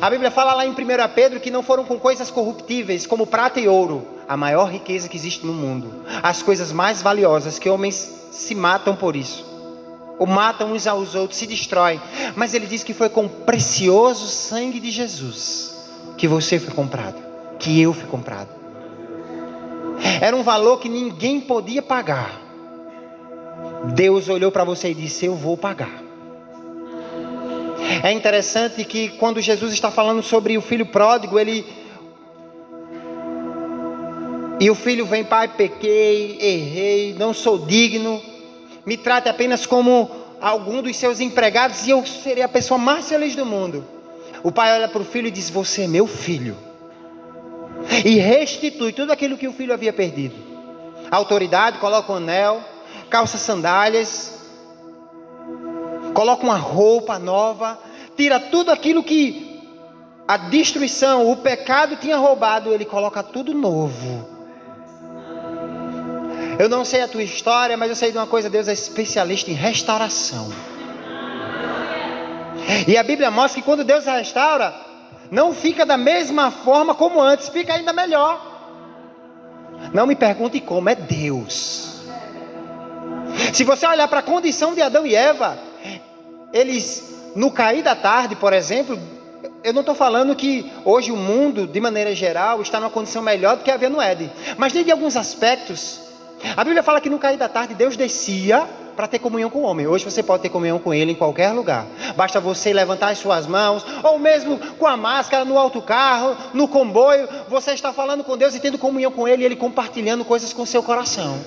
A 0.01 0.09
Bíblia 0.09 0.31
fala 0.31 0.53
lá 0.53 0.65
em 0.65 0.71
1 0.71 0.75
Pedro 1.13 1.39
que 1.39 1.51
não 1.51 1.61
foram 1.61 1.83
com 1.83 1.99
coisas 1.99 2.31
corruptíveis, 2.31 3.05
como 3.05 3.27
prata 3.27 3.59
e 3.59 3.67
ouro, 3.67 4.05
a 4.29 4.37
maior 4.37 4.69
riqueza 4.71 5.09
que 5.09 5.17
existe 5.17 5.43
no 5.43 5.51
mundo, 5.51 6.05
as 6.21 6.43
coisas 6.43 6.71
mais 6.71 7.01
valiosas 7.01 7.57
que 7.57 7.67
homens 7.67 8.27
se 8.31 8.53
matam 8.53 8.95
por 8.95 9.15
isso. 9.15 9.43
Ou 10.19 10.27
matam 10.27 10.73
uns 10.73 10.85
aos 10.85 11.15
outros, 11.15 11.39
se 11.39 11.47
destroem. 11.47 11.99
Mas 12.35 12.53
ele 12.53 12.67
diz 12.67 12.83
que 12.83 12.93
foi 12.93 13.09
com 13.09 13.25
o 13.25 13.29
precioso 13.29 14.27
sangue 14.27 14.79
de 14.79 14.91
Jesus 14.91 15.75
que 16.15 16.27
você 16.27 16.59
foi 16.59 16.75
comprado, 16.75 17.17
que 17.57 17.81
eu 17.81 17.91
fui 17.91 18.07
comprado. 18.07 18.49
Era 20.21 20.35
um 20.35 20.43
valor 20.43 20.77
que 20.79 20.89
ninguém 20.89 21.41
podia 21.41 21.81
pagar. 21.81 22.39
Deus 23.95 24.29
olhou 24.29 24.51
para 24.51 24.63
você 24.63 24.91
e 24.91 24.93
disse: 24.93 25.25
Eu 25.25 25.35
vou 25.35 25.57
pagar. 25.57 26.03
É 28.03 28.11
interessante 28.11 28.85
que 28.85 29.09
quando 29.09 29.41
Jesus 29.41 29.73
está 29.73 29.89
falando 29.89 30.21
sobre 30.21 30.55
o 30.55 30.61
filho 30.61 30.85
pródigo, 30.85 31.39
ele. 31.39 31.78
E 34.59 34.69
o 34.69 34.75
filho 34.75 35.05
vem, 35.05 35.23
pai, 35.23 35.47
pequei, 35.47 36.37
errei, 36.39 37.15
não 37.17 37.33
sou 37.33 37.65
digno 37.65 38.21
me 38.89 38.97
trate 38.97 39.29
apenas 39.29 39.67
como 39.67 40.09
algum 40.41 40.81
dos 40.81 40.95
seus 40.97 41.19
empregados 41.19 41.85
e 41.85 41.91
eu 41.91 42.03
serei 42.07 42.41
a 42.41 42.49
pessoa 42.49 42.79
mais 42.79 43.07
feliz 43.07 43.35
do 43.35 43.45
mundo. 43.45 43.85
O 44.41 44.51
pai 44.51 44.73
olha 44.73 44.87
para 44.87 45.01
o 45.01 45.05
filho 45.05 45.27
e 45.27 45.31
diz: 45.31 45.47
Você 45.49 45.83
é 45.83 45.87
meu 45.87 46.07
filho. 46.07 46.57
E 48.03 48.15
restitui 48.15 48.91
tudo 48.91 49.11
aquilo 49.11 49.37
que 49.37 49.47
o 49.47 49.53
filho 49.53 49.73
havia 49.73 49.93
perdido. 49.93 50.35
Autoridade, 51.11 51.77
coloca 51.77 52.11
um 52.11 52.15
anel, 52.15 52.61
calça 53.11 53.37
sandálias, 53.37 54.39
coloca 56.15 56.43
uma 56.43 56.57
roupa 56.57 57.19
nova, 57.19 57.77
tira 58.17 58.39
tudo 58.39 58.71
aquilo 58.71 59.03
que 59.03 59.61
a 60.27 60.35
destruição, 60.35 61.29
o 61.29 61.37
pecado 61.37 61.95
tinha 61.95 62.17
roubado, 62.17 62.73
ele 62.73 62.85
coloca 62.85 63.21
tudo 63.21 63.53
novo. 63.53 64.38
Eu 66.59 66.67
não 66.67 66.83
sei 66.83 67.01
a 67.01 67.07
tua 67.07 67.23
história, 67.23 67.77
mas 67.77 67.89
eu 67.89 67.95
sei 67.95 68.11
de 68.11 68.17
uma 68.17 68.27
coisa: 68.27 68.49
Deus 68.49 68.67
é 68.67 68.73
especialista 68.73 69.49
em 69.49 69.53
restauração. 69.53 70.51
E 72.85 72.97
a 72.97 73.01
Bíblia 73.01 73.31
mostra 73.31 73.61
que 73.61 73.65
quando 73.65 73.85
Deus 73.85 74.03
restaura, 74.03 74.75
não 75.31 75.53
fica 75.53 75.85
da 75.85 75.95
mesma 75.95 76.51
forma 76.51 76.93
como 76.93 77.21
antes, 77.21 77.47
fica 77.47 77.73
ainda 77.73 77.93
melhor. 77.93 78.45
Não 79.93 80.05
me 80.05 80.17
pergunte 80.17 80.59
como, 80.59 80.89
é 80.89 80.95
Deus. 80.95 82.01
Se 83.53 83.63
você 83.63 83.87
olhar 83.87 84.09
para 84.09 84.19
a 84.19 84.23
condição 84.23 84.73
de 84.73 84.81
Adão 84.81 85.05
e 85.05 85.15
Eva, 85.15 85.57
eles, 86.51 87.31
no 87.37 87.51
cair 87.51 87.81
da 87.81 87.95
tarde, 87.95 88.35
por 88.35 88.51
exemplo, 88.51 88.99
eu 89.63 89.71
não 89.71 89.79
estou 89.79 89.95
falando 89.95 90.35
que 90.35 90.69
hoje 90.83 91.09
o 91.09 91.15
mundo, 91.15 91.65
de 91.65 91.79
maneira 91.79 92.13
geral, 92.13 92.61
está 92.61 92.81
numa 92.81 92.89
condição 92.89 93.21
melhor 93.21 93.55
do 93.55 93.63
que 93.63 93.71
havia 93.71 93.89
no 93.89 94.01
Éden, 94.01 94.29
mas 94.57 94.73
desde 94.73 94.91
alguns 94.91 95.15
aspectos, 95.15 96.08
a 96.55 96.63
Bíblia 96.63 96.83
fala 96.83 97.01
que 97.01 97.09
no 97.09 97.19
cair 97.19 97.37
da 97.37 97.49
tarde 97.49 97.73
Deus 97.73 97.97
descia 97.97 98.67
para 98.99 99.07
ter 99.07 99.19
comunhão 99.19 99.49
com 99.49 99.59
o 99.59 99.61
homem. 99.63 99.87
Hoje 99.87 100.03
você 100.03 100.21
pode 100.21 100.43
ter 100.43 100.49
comunhão 100.49 100.77
com 100.77 100.93
ele 100.93 101.13
em 101.13 101.15
qualquer 101.15 101.53
lugar. 101.53 101.85
Basta 102.17 102.37
você 102.41 102.73
levantar 102.73 103.11
as 103.11 103.17
suas 103.17 103.47
mãos, 103.47 103.85
ou 104.03 104.19
mesmo 104.19 104.59
com 104.77 104.85
a 104.85 104.97
máscara 104.97 105.45
no 105.45 105.57
autocarro, 105.57 106.35
no 106.53 106.67
comboio, 106.67 107.25
você 107.47 107.71
está 107.71 107.93
falando 107.93 108.25
com 108.25 108.37
Deus 108.37 108.53
e 108.55 108.59
tendo 108.59 108.77
comunhão 108.77 109.09
com 109.09 109.25
ele, 109.25 109.43
e 109.43 109.45
ele 109.45 109.55
compartilhando 109.55 110.25
coisas 110.25 110.51
com 110.51 110.65
seu 110.65 110.83
coração. 110.83 111.39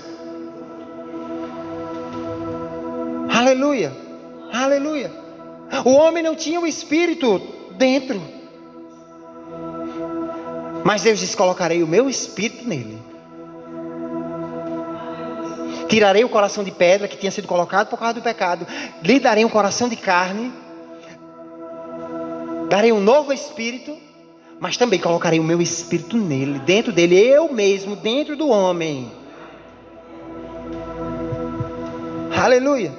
Aleluia. 3.30 3.92
Aleluia. 4.50 5.12
O 5.84 5.90
homem 5.90 6.22
não 6.22 6.34
tinha 6.34 6.58
o 6.58 6.66
espírito 6.66 7.38
dentro. 7.72 8.18
Mas 10.84 11.02
Deus 11.02 11.18
disse: 11.18 11.36
"Colocarei 11.36 11.82
o 11.82 11.86
meu 11.86 12.08
espírito 12.08 12.66
nele". 12.66 13.01
Tirarei 15.92 16.24
o 16.24 16.28
coração 16.30 16.64
de 16.64 16.70
pedra 16.70 17.06
que 17.06 17.18
tinha 17.18 17.30
sido 17.30 17.46
colocado 17.46 17.88
por 17.88 17.98
causa 17.98 18.14
do 18.14 18.22
pecado, 18.22 18.66
lhe 19.02 19.20
darei 19.20 19.44
um 19.44 19.48
coração 19.50 19.90
de 19.90 19.96
carne, 19.96 20.50
darei 22.70 22.90
um 22.90 22.98
novo 22.98 23.30
espírito, 23.30 23.94
mas 24.58 24.78
também 24.78 24.98
colocarei 24.98 25.38
o 25.38 25.44
meu 25.44 25.60
espírito 25.60 26.16
nele, 26.16 26.60
dentro 26.60 26.92
dele, 26.92 27.20
eu 27.20 27.52
mesmo, 27.52 27.94
dentro 27.94 28.34
do 28.34 28.48
homem. 28.48 29.12
Aleluia. 32.42 32.90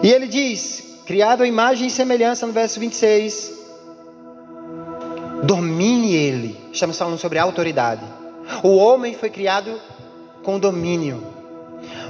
E 0.00 0.12
ele 0.12 0.28
diz: 0.28 1.00
criado 1.04 1.42
a 1.42 1.48
imagem 1.48 1.88
e 1.88 1.90
semelhança, 1.90 2.46
no 2.46 2.52
verso 2.52 2.78
26. 2.78 3.52
Domine 5.42 6.14
ele. 6.14 6.56
Estamos 6.72 6.96
falando 6.96 7.18
sobre 7.18 7.40
autoridade. 7.40 8.04
O 8.62 8.76
homem 8.76 9.14
foi 9.14 9.28
criado 9.28 9.80
com 10.42 10.58
domínio. 10.58 11.22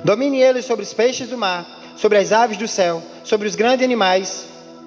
Domine 0.04 0.40
ele 0.40 0.62
sobre 0.62 0.84
os 0.84 0.92
peixes 0.92 1.28
do 1.28 1.38
mar, 1.38 1.66
sobre 1.96 2.18
as 2.18 2.32
aves 2.32 2.56
do 2.56 2.66
céu, 2.66 3.02
sobre 3.24 3.46
os 3.46 3.54
grandes 3.54 3.84
animais, 3.84 4.46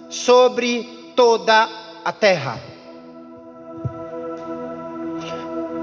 sobre 0.09 1.13
toda 1.15 1.69
a 2.03 2.11
terra. 2.11 2.59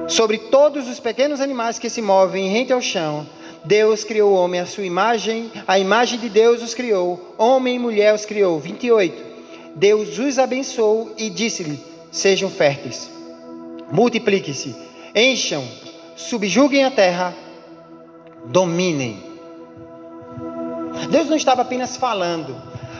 Sobre 0.08 0.36
todos 0.36 0.88
os 0.88 1.00
pequenos 1.00 1.40
animais 1.40 1.78
que 1.78 1.88
se 1.88 2.02
movem 2.02 2.48
rente 2.48 2.72
ao 2.72 2.82
chão, 2.82 3.26
Deus 3.64 4.04
criou 4.04 4.32
o 4.32 4.34
homem 4.34 4.60
à 4.60 4.66
sua 4.66 4.84
imagem, 4.84 5.50
a 5.66 5.78
imagem 5.78 6.18
de 6.18 6.28
Deus 6.28 6.62
os 6.62 6.74
criou, 6.74 7.34
homem 7.38 7.76
e 7.76 7.78
mulher 7.78 8.14
os 8.14 8.26
criou. 8.26 8.58
28. 8.58 9.32
Deus 9.74 10.18
os 10.18 10.38
abençoou 10.38 11.14
e 11.16 11.30
disse-lhe: 11.30 11.78
Sejam 12.10 12.50
férteis, 12.50 13.08
multipliquem-se, 13.90 14.74
encham, 15.14 15.64
subjuguem 16.16 16.84
a 16.84 16.90
terra, 16.90 17.34
dominem. 18.44 19.32
Deus 21.10 21.28
não 21.28 21.36
estava 21.36 21.62
apenas 21.62 21.96
falando. 21.96 22.54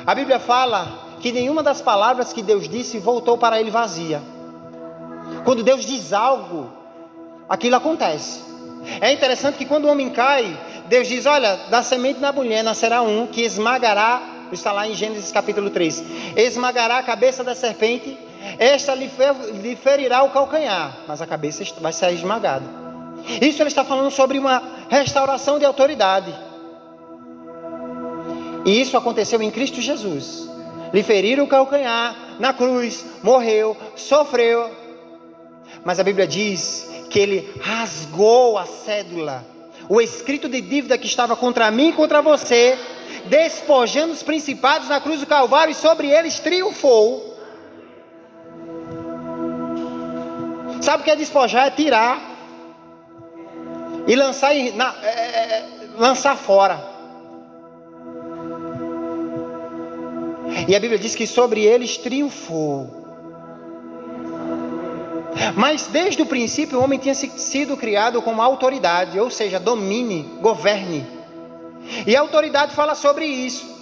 A 0.07 0.15
Bíblia 0.15 0.39
fala 0.39 1.17
que 1.21 1.33
nenhuma 1.33 1.63
das 1.63 1.81
palavras 1.81 2.33
que 2.33 2.43
Deus 2.43 2.69
disse 2.69 2.99
voltou 2.99 3.39
para 3.39 3.61
ele 3.61 3.71
vazia. 3.71 4.21
Quando 5.45 5.63
Deus 5.63 5.85
diz 5.85 6.13
algo, 6.13 6.71
aquilo 7.49 7.77
acontece. 7.77 8.41
É 9.01 9.13
interessante 9.13 9.57
que 9.57 9.65
quando 9.65 9.85
o 9.85 9.89
homem 9.89 10.11
cai, 10.11 10.59
Deus 10.87 11.07
diz: 11.07 11.27
Olha, 11.27 11.57
da 11.71 11.83
semente 11.83 12.19
da 12.19 12.33
mulher 12.33 12.65
nascerá 12.65 13.03
um 13.03 13.27
que 13.27 13.43
esmagará, 13.43 14.21
está 14.51 14.73
lá 14.73 14.89
em 14.89 14.95
Gênesis 14.95 15.31
capítulo 15.31 15.71
3, 15.71 16.05
esmagará 16.37 16.99
a 16.99 17.03
cabeça 17.03 17.45
da 17.45 17.55
serpente, 17.55 18.19
esta 18.59 18.95
lhe 18.95 19.77
ferirá 19.77 20.25
o 20.25 20.31
calcanhar, 20.31 20.99
mas 21.07 21.23
a 21.23 21.27
cabeça 21.27 21.65
vai 21.81 21.93
ser 21.93 22.13
esmagada. 22.13 22.82
Isso 23.41 23.63
ele 23.63 23.69
está 23.69 23.85
falando 23.85 24.11
sobre 24.11 24.39
uma 24.39 24.63
restauração 24.89 25.59
de 25.59 25.65
autoridade. 25.65 26.35
E 28.65 28.81
isso 28.81 28.97
aconteceu 28.97 29.43
em 29.43 29.51
Cristo 29.51 29.81
Jesus. 29.81 30.49
Lhe 30.93 31.03
feriram 31.03 31.45
o 31.45 31.49
calcanhar 31.49 32.15
na 32.39 32.53
cruz, 32.53 33.05
morreu, 33.23 33.77
sofreu. 33.97 34.71
Mas 35.85 35.99
a 35.99 36.05
Bíblia 36.05 36.27
diz 36.27 36.89
que 37.11 37.19
ele 37.19 37.51
rasgou 37.61 38.59
a 38.59 38.67
cédula, 38.67 39.45
o 39.89 40.01
escrito 40.01 40.49
de 40.49 40.61
dívida 40.61 40.99
que 40.99 41.07
estava 41.07 41.35
contra 41.35 41.71
mim 41.71 41.89
e 41.89 41.93
contra 41.93 42.23
você, 42.23 42.79
despojando 43.27 44.13
os 44.13 44.23
principados 44.23 44.89
na 44.89 45.01
cruz 45.01 45.21
do 45.21 45.27
Calvário 45.27 45.73
e 45.73 45.75
sobre 45.75 46.09
eles 46.09 46.39
triunfou. 46.39 47.33
Sabe 50.81 51.03
o 51.03 51.05
que 51.05 51.11
é 51.11 51.17
despojar? 51.17 51.69
É 51.69 51.71
tirar 51.71 52.32
e 54.07 54.17
lançar, 54.17 54.55
na, 54.75 54.95
é, 55.03 55.07
é, 55.07 55.59
é, 55.59 55.69
lançar 55.97 56.37
fora. 56.37 56.93
E 60.69 60.77
a 60.77 60.81
Bíblia 60.81 60.99
diz 60.99 61.15
que 61.15 61.27
sobre 61.27 61.65
eles 61.65 61.97
triunfou. 61.97 63.03
Mas 65.57 65.87
desde 65.87 66.23
o 66.23 66.27
princípio 66.27 66.79
o 66.79 66.85
homem 66.85 66.99
tinha 66.99 67.15
sido 67.15 67.77
criado 67.77 68.21
como 68.21 68.43
autoridade, 68.43 69.19
ou 69.19 69.31
seja, 69.31 69.59
domine, 69.59 70.23
governe. 70.41 71.07
E 72.07 72.15
a 72.15 72.21
autoridade 72.21 72.75
fala 72.75 72.95
sobre 72.95 73.25
isso. 73.25 73.73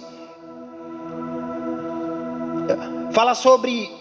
Fala 3.11 3.35
sobre 3.35 3.91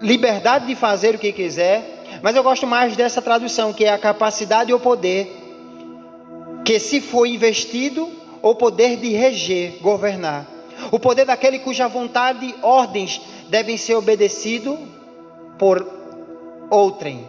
liberdade 0.00 0.66
de 0.66 0.74
fazer 0.74 1.14
o 1.14 1.18
que 1.18 1.32
quiser, 1.32 1.97
mas 2.22 2.34
eu 2.36 2.42
gosto 2.42 2.66
mais 2.66 2.96
dessa 2.96 3.22
tradução, 3.22 3.72
que 3.72 3.84
é 3.84 3.92
a 3.92 3.98
capacidade 3.98 4.72
ou 4.72 4.80
poder 4.80 5.44
que 6.64 6.78
se 6.78 7.00
foi 7.00 7.30
investido 7.30 8.10
ou 8.42 8.54
poder 8.54 8.96
de 8.96 9.10
reger, 9.10 9.78
governar. 9.80 10.46
O 10.92 10.98
poder 10.98 11.24
daquele 11.24 11.58
cuja 11.58 11.88
vontade 11.88 12.54
ordens 12.62 13.20
devem 13.48 13.76
ser 13.76 13.94
obedecidos 13.94 14.78
por 15.58 15.86
outrem. 16.70 17.28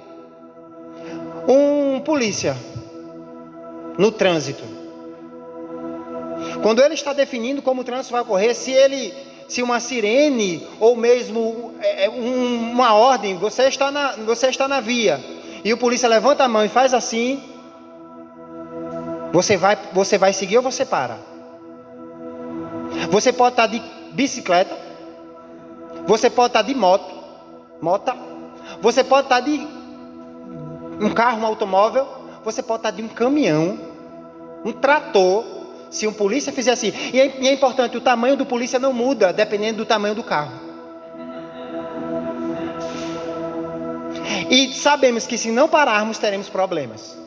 Um 1.48 2.02
polícia 2.02 2.56
no 3.98 4.12
trânsito. 4.12 4.64
Quando 6.62 6.82
ele 6.82 6.94
está 6.94 7.14
definindo 7.14 7.62
como 7.62 7.82
o 7.82 7.84
trânsito 7.84 8.12
vai 8.12 8.22
ocorrer, 8.22 8.54
se 8.56 8.72
ele 8.72 9.14
se 9.50 9.64
uma 9.64 9.80
sirene 9.80 10.66
ou 10.80 10.96
mesmo 10.96 11.74
é, 11.82 12.06
é 12.06 12.10
uma 12.10 12.94
ordem, 12.94 13.36
você 13.36 13.64
está 13.64 13.92
na, 13.92 14.12
você 14.18 14.48
está 14.48 14.68
na 14.68 14.80
via. 14.80 15.20
E 15.66 15.74
o 15.74 15.78
polícia 15.78 16.08
levanta 16.08 16.44
a 16.44 16.48
mão 16.48 16.64
e 16.64 16.70
faz 16.70 16.94
assim, 16.94 17.44
você 19.34 19.58
vai, 19.58 19.78
você 19.92 20.18
vai 20.18 20.34
seguir 20.34 20.58
ou 20.58 20.64
você 20.64 20.86
para? 20.86 21.18
Você 23.10 23.34
pode 23.34 23.54
estar 23.54 23.66
de 23.66 23.82
bicicleta, 24.12 24.78
você 26.06 26.30
pode 26.30 26.52
estar 26.52 26.62
de 26.62 26.76
moto, 26.76 27.12
mota, 27.82 28.16
você 28.82 29.04
pode 29.04 29.26
estar 29.26 29.40
de 29.40 29.68
um 31.02 31.10
carro, 31.12 31.42
um 31.42 31.46
automóvel, 31.46 32.08
você 32.44 32.62
pode 32.62 32.80
estar 32.80 32.92
de 32.92 33.02
um 33.02 33.08
caminhão, 33.08 33.80
um 34.64 34.72
trator. 34.72 35.59
Se 35.90 36.06
um 36.06 36.14
polícia 36.14 36.54
fizer 36.54 36.72
assim, 36.72 36.94
e 37.14 37.20
é, 37.20 37.38
e 37.40 37.48
é 37.48 37.54
importante, 37.54 37.98
o 37.98 38.02
tamanho 38.02 38.38
do 38.38 38.46
polícia 38.46 38.80
não 38.80 38.94
muda 38.94 39.34
dependendo 39.34 39.80
do 39.80 39.86
tamanho 39.86 40.16
do 40.16 40.24
carro. 40.24 40.70
E 44.50 44.74
sabemos 44.74 45.28
que 45.28 45.38
se 45.38 45.52
não 45.52 45.68
pararmos, 45.68 46.18
teremos 46.18 46.50
problemas. 46.50 47.18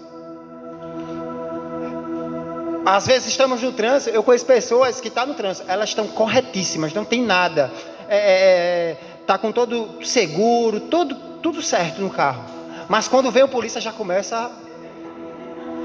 Às 2.84 3.06
vezes 3.06 3.28
estamos 3.28 3.62
no 3.62 3.72
trânsito, 3.72 4.14
eu 4.14 4.24
conheço 4.24 4.44
pessoas 4.44 5.00
que 5.00 5.06
estão 5.06 5.22
tá 5.22 5.28
no 5.28 5.34
trânsito, 5.34 5.70
elas 5.70 5.90
estão 5.90 6.08
corretíssimas, 6.08 6.92
não 6.92 7.04
tem 7.04 7.22
nada. 7.22 7.70
É, 8.08 8.16
é, 8.16 8.90
é, 8.90 8.96
tá 9.24 9.38
com 9.38 9.52
todo 9.52 10.04
seguro, 10.04 10.80
todo, 10.80 11.14
tudo 11.40 11.62
certo 11.62 12.00
no 12.00 12.10
carro. 12.10 12.44
Mas 12.88 13.06
quando 13.06 13.30
vem 13.30 13.44
o 13.44 13.48
polícia 13.48 13.80
já 13.80 13.92
começa. 13.92 14.50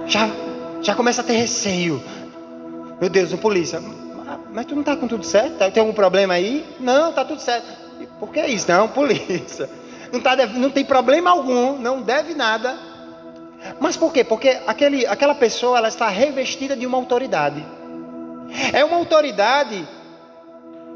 Já, 0.08 0.30
já 0.82 0.96
começa 0.96 1.22
a 1.22 1.24
ter 1.24 1.34
receio. 1.34 2.04
Meu 3.00 3.10
Deus, 3.10 3.32
o 3.34 3.38
polícia. 3.38 3.82
Mas 4.52 4.66
tu 4.66 4.74
não 4.74 4.82
está 4.82 4.96
com 4.96 5.08
tudo 5.08 5.24
certo? 5.24 5.58
Tem 5.72 5.82
algum 5.82 5.94
problema 5.94 6.34
aí? 6.34 6.66
Não, 6.80 7.10
está 7.10 7.24
tudo 7.24 7.42
certo. 7.42 7.68
Por 8.20 8.30
que 8.32 8.44
isso? 8.46 8.70
Não, 8.72 8.88
polícia. 8.88 9.70
Não, 10.12 10.20
tá, 10.20 10.36
não 10.36 10.70
tem 10.70 10.86
problema 10.86 11.30
algum, 11.30 11.78
não 11.78 12.02
deve 12.02 12.34
nada. 12.34 12.78
Mas 13.80 13.98
por 13.98 14.12
quê? 14.14 14.24
Porque 14.24 14.58
aquele, 14.66 15.06
aquela 15.06 15.36
pessoa 15.36 15.78
ela 15.78 15.88
está 15.88 16.08
revestida 16.08 16.76
de 16.76 16.86
uma 16.86 16.98
autoridade. 16.98 17.64
É 18.74 18.84
uma 18.84 18.98
autoridade 18.98 19.88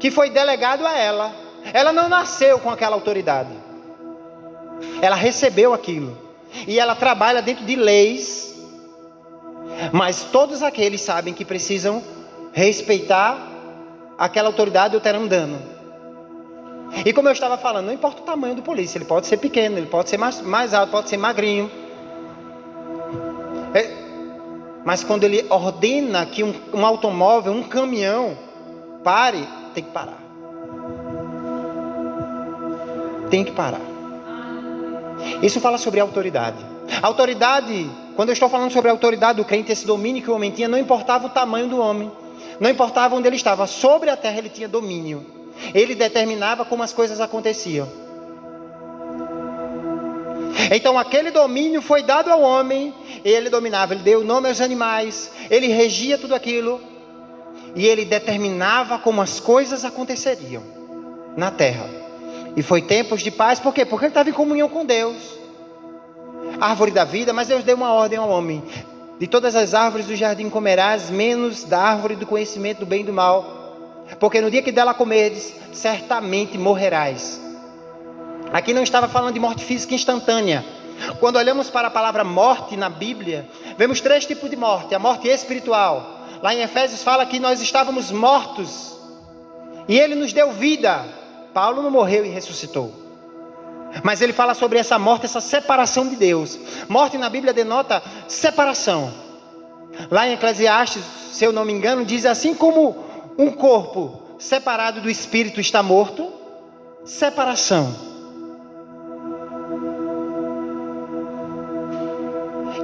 que 0.00 0.10
foi 0.10 0.30
delegado 0.30 0.86
a 0.86 0.96
ela. 0.96 1.32
Ela 1.72 1.92
não 1.92 2.08
nasceu 2.08 2.58
com 2.58 2.70
aquela 2.70 2.96
autoridade. 2.96 3.50
Ela 5.00 5.16
recebeu 5.16 5.72
aquilo. 5.72 6.16
E 6.66 6.78
ela 6.78 6.94
trabalha 6.94 7.42
dentro 7.42 7.64
de 7.64 7.76
leis. 7.76 8.51
Mas 9.92 10.24
todos 10.24 10.62
aqueles 10.62 11.00
sabem 11.00 11.34
que 11.34 11.44
precisam 11.44 12.02
respeitar 12.52 13.38
aquela 14.18 14.48
autoridade 14.48 14.94
ou 14.94 15.00
terão 15.00 15.26
dano. 15.26 15.58
E 17.04 17.12
como 17.12 17.28
eu 17.28 17.32
estava 17.32 17.56
falando, 17.56 17.86
não 17.86 17.92
importa 17.92 18.20
o 18.20 18.24
tamanho 18.24 18.54
do 18.54 18.62
polícia, 18.62 18.98
ele 18.98 19.06
pode 19.06 19.26
ser 19.26 19.38
pequeno, 19.38 19.78
ele 19.78 19.86
pode 19.86 20.10
ser 20.10 20.18
mais, 20.18 20.40
mais 20.42 20.74
alto, 20.74 20.90
pode 20.90 21.08
ser 21.08 21.16
magrinho. 21.16 21.70
É, 23.74 23.90
mas 24.84 25.02
quando 25.02 25.24
ele 25.24 25.46
ordena 25.48 26.26
que 26.26 26.44
um, 26.44 26.54
um 26.74 26.84
automóvel, 26.84 27.52
um 27.52 27.62
caminhão, 27.62 28.36
pare, 29.02 29.48
tem 29.74 29.82
que 29.82 29.90
parar. 29.90 30.18
Tem 33.30 33.44
que 33.44 33.52
parar. 33.52 33.80
Isso 35.42 35.60
fala 35.60 35.78
sobre 35.78 36.00
autoridade. 36.00 36.71
Autoridade, 37.02 37.90
quando 38.16 38.30
eu 38.30 38.32
estou 38.32 38.48
falando 38.48 38.72
sobre 38.72 38.88
a 38.88 38.92
autoridade 38.92 39.38
do 39.38 39.44
crente, 39.44 39.72
esse 39.72 39.86
domínio 39.86 40.22
que 40.22 40.30
o 40.30 40.34
homem 40.34 40.50
tinha, 40.50 40.68
não 40.68 40.78
importava 40.78 41.26
o 41.26 41.30
tamanho 41.30 41.68
do 41.68 41.78
homem, 41.78 42.10
não 42.60 42.70
importava 42.70 43.14
onde 43.14 43.26
ele 43.26 43.36
estava, 43.36 43.66
sobre 43.66 44.10
a 44.10 44.16
terra 44.16 44.38
ele 44.38 44.48
tinha 44.48 44.68
domínio. 44.68 45.24
Ele 45.74 45.94
determinava 45.94 46.64
como 46.64 46.82
as 46.82 46.92
coisas 46.92 47.20
aconteciam. 47.20 47.88
Então 50.70 50.98
aquele 50.98 51.30
domínio 51.30 51.82
foi 51.82 52.02
dado 52.02 52.30
ao 52.30 52.40
homem, 52.40 52.94
ele 53.24 53.50
dominava, 53.50 53.94
ele 53.94 54.02
deu 54.02 54.24
nome 54.24 54.48
aos 54.48 54.60
animais, 54.60 55.30
ele 55.50 55.68
regia 55.68 56.16
tudo 56.16 56.34
aquilo 56.34 56.80
e 57.74 57.86
ele 57.86 58.04
determinava 58.04 58.98
como 58.98 59.20
as 59.20 59.40
coisas 59.40 59.84
aconteceriam 59.84 60.62
na 61.36 61.50
terra. 61.50 61.88
E 62.56 62.62
foi 62.62 62.82
tempos 62.82 63.22
de 63.22 63.30
paz, 63.30 63.58
por 63.58 63.72
quê? 63.72 63.84
Porque 63.84 64.06
ele 64.06 64.10
estava 64.10 64.28
em 64.28 64.32
comunhão 64.32 64.68
com 64.68 64.84
Deus. 64.84 65.41
Árvore 66.62 66.92
da 66.92 67.04
vida, 67.04 67.32
mas 67.32 67.48
Deus 67.48 67.64
deu 67.64 67.76
uma 67.76 67.92
ordem 67.92 68.18
ao 68.18 68.28
homem: 68.28 68.62
de 69.18 69.26
todas 69.26 69.56
as 69.56 69.74
árvores 69.74 70.06
do 70.06 70.14
jardim 70.14 70.48
comerás, 70.48 71.10
menos 71.10 71.64
da 71.64 71.80
árvore 71.80 72.14
do 72.14 72.24
conhecimento 72.24 72.78
do 72.78 72.86
bem 72.86 73.00
e 73.00 73.04
do 73.04 73.12
mal. 73.12 74.04
Porque 74.20 74.40
no 74.40 74.48
dia 74.48 74.62
que 74.62 74.70
dela 74.70 74.94
comerdes, 74.94 75.52
certamente 75.72 76.56
morrerás. 76.56 77.40
Aqui 78.52 78.72
não 78.72 78.84
estava 78.84 79.08
falando 79.08 79.34
de 79.34 79.40
morte 79.40 79.64
física 79.64 79.94
instantânea, 79.94 80.64
Quando 81.18 81.36
olhamos 81.36 81.68
para 81.68 81.88
a 81.88 81.90
palavra 81.90 82.22
morte 82.22 82.76
na 82.76 82.88
Bíblia, 82.88 83.48
vemos 83.76 84.00
três 84.00 84.24
tipos 84.24 84.48
de 84.48 84.54
morte: 84.54 84.94
a 84.94 85.00
morte 85.00 85.26
espiritual. 85.26 86.20
Lá 86.40 86.54
em 86.54 86.60
Efésios 86.60 87.02
fala 87.02 87.26
que 87.26 87.40
nós 87.40 87.60
estávamos 87.60 88.12
mortos 88.12 88.96
e 89.88 89.98
ele 89.98 90.14
nos 90.14 90.32
deu 90.32 90.52
vida. 90.52 91.04
Paulo 91.52 91.82
não 91.82 91.90
morreu 91.90 92.24
e 92.24 92.28
ressuscitou. 92.28 93.01
Mas 94.02 94.20
ele 94.20 94.32
fala 94.32 94.54
sobre 94.54 94.78
essa 94.78 94.98
morte, 94.98 95.26
essa 95.26 95.40
separação 95.40 96.08
de 96.08 96.16
Deus. 96.16 96.58
Morte 96.88 97.18
na 97.18 97.28
Bíblia 97.28 97.52
denota 97.52 98.02
separação. 98.26 99.12
Lá 100.10 100.26
em 100.26 100.32
Eclesiastes, 100.32 101.02
se 101.32 101.44
eu 101.44 101.52
não 101.52 101.64
me 101.64 101.72
engano, 101.72 102.04
diz 102.04 102.24
assim 102.24 102.54
como 102.54 103.04
um 103.38 103.50
corpo 103.50 104.22
separado 104.38 105.00
do 105.00 105.10
espírito 105.10 105.60
está 105.60 105.82
morto, 105.82 106.32
separação. 107.04 107.94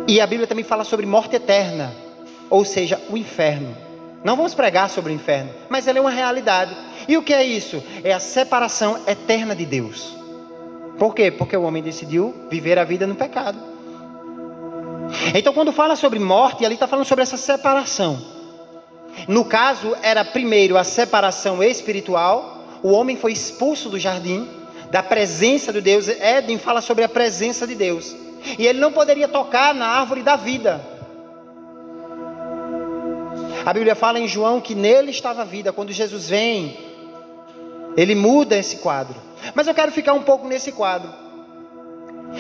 E 0.07 0.21
a 0.21 0.27
Bíblia 0.27 0.47
também 0.47 0.65
fala 0.65 0.85
sobre 0.85 1.05
morte 1.05 1.37
eterna, 1.37 1.93
ou 2.49 2.65
seja, 2.65 3.01
o 3.11 3.17
inferno. 3.17 3.77
Não 4.25 4.37
vamos 4.37 4.55
pregar 4.55 4.89
sobre 4.91 5.13
o 5.13 5.15
inferno, 5.15 5.51
mas 5.69 5.87
ela 5.87 5.99
é 5.99 6.01
uma 6.01 6.11
realidade. 6.11 6.75
E 7.07 7.17
o 7.17 7.23
que 7.23 7.35
é 7.35 7.45
isso? 7.45 7.83
É 8.03 8.13
a 8.13 8.21
separação 8.21 9.01
eterna 9.07 9.55
de 9.55 9.65
Deus. 9.65 10.18
Por 10.99 11.15
quê? 11.15 11.31
Porque 11.31 11.57
o 11.57 11.63
homem 11.63 11.83
decidiu 11.83 12.35
viver 12.51 12.79
a 12.79 12.85
vida 12.85 13.07
no 13.07 13.15
pecado. 13.15 13.59
Então, 15.35 15.53
quando 15.53 15.73
fala 15.73 15.97
sobre 15.97 16.19
morte, 16.19 16.65
ali 16.65 16.75
está 16.75 16.87
falando 16.87 17.07
sobre 17.07 17.23
essa 17.23 17.37
separação. 17.37 18.19
No 19.27 19.45
caso, 19.45 19.97
era 20.03 20.25
primeiro 20.25 20.77
a 20.77 20.85
separação 20.85 21.63
espiritual. 21.63 22.65
O 22.83 22.91
homem 22.91 23.17
foi 23.17 23.33
expulso 23.33 23.89
do 23.89 23.99
jardim, 23.99 24.49
da 24.91 25.03
presença 25.03 25.73
de 25.73 25.81
Deus. 25.81 26.09
Éden 26.09 26.59
fala 26.59 26.81
sobre 26.81 27.05
a 27.05 27.09
presença 27.09 27.67
de 27.67 27.75
Deus. 27.75 28.15
E 28.59 28.67
ele 28.67 28.79
não 28.79 28.93
poderia 28.93 29.29
tocar 29.29 29.75
na 29.75 29.87
árvore 29.87 30.23
da 30.23 30.37
vida. 30.37 30.81
A 33.65 33.73
Bíblia 33.73 33.95
fala 33.95 34.19
em 34.19 34.29
João 34.29 34.61
que 34.61 34.75
nele 34.75 35.11
estava 35.11 35.43
a 35.43 35.45
vida. 35.45 35.73
Quando 35.73 35.93
Jesus 35.93 36.29
vem, 36.29 36.88
ele 37.99 38.15
muda 38.15 38.57
esse 38.57 38.77
quadro. 38.77 39.17
Mas 39.55 39.67
eu 39.67 39.75
quero 39.75 39.91
ficar 39.91 40.13
um 40.13 40.23
pouco 40.23 40.47
nesse 40.47 40.71
quadro. 40.71 41.13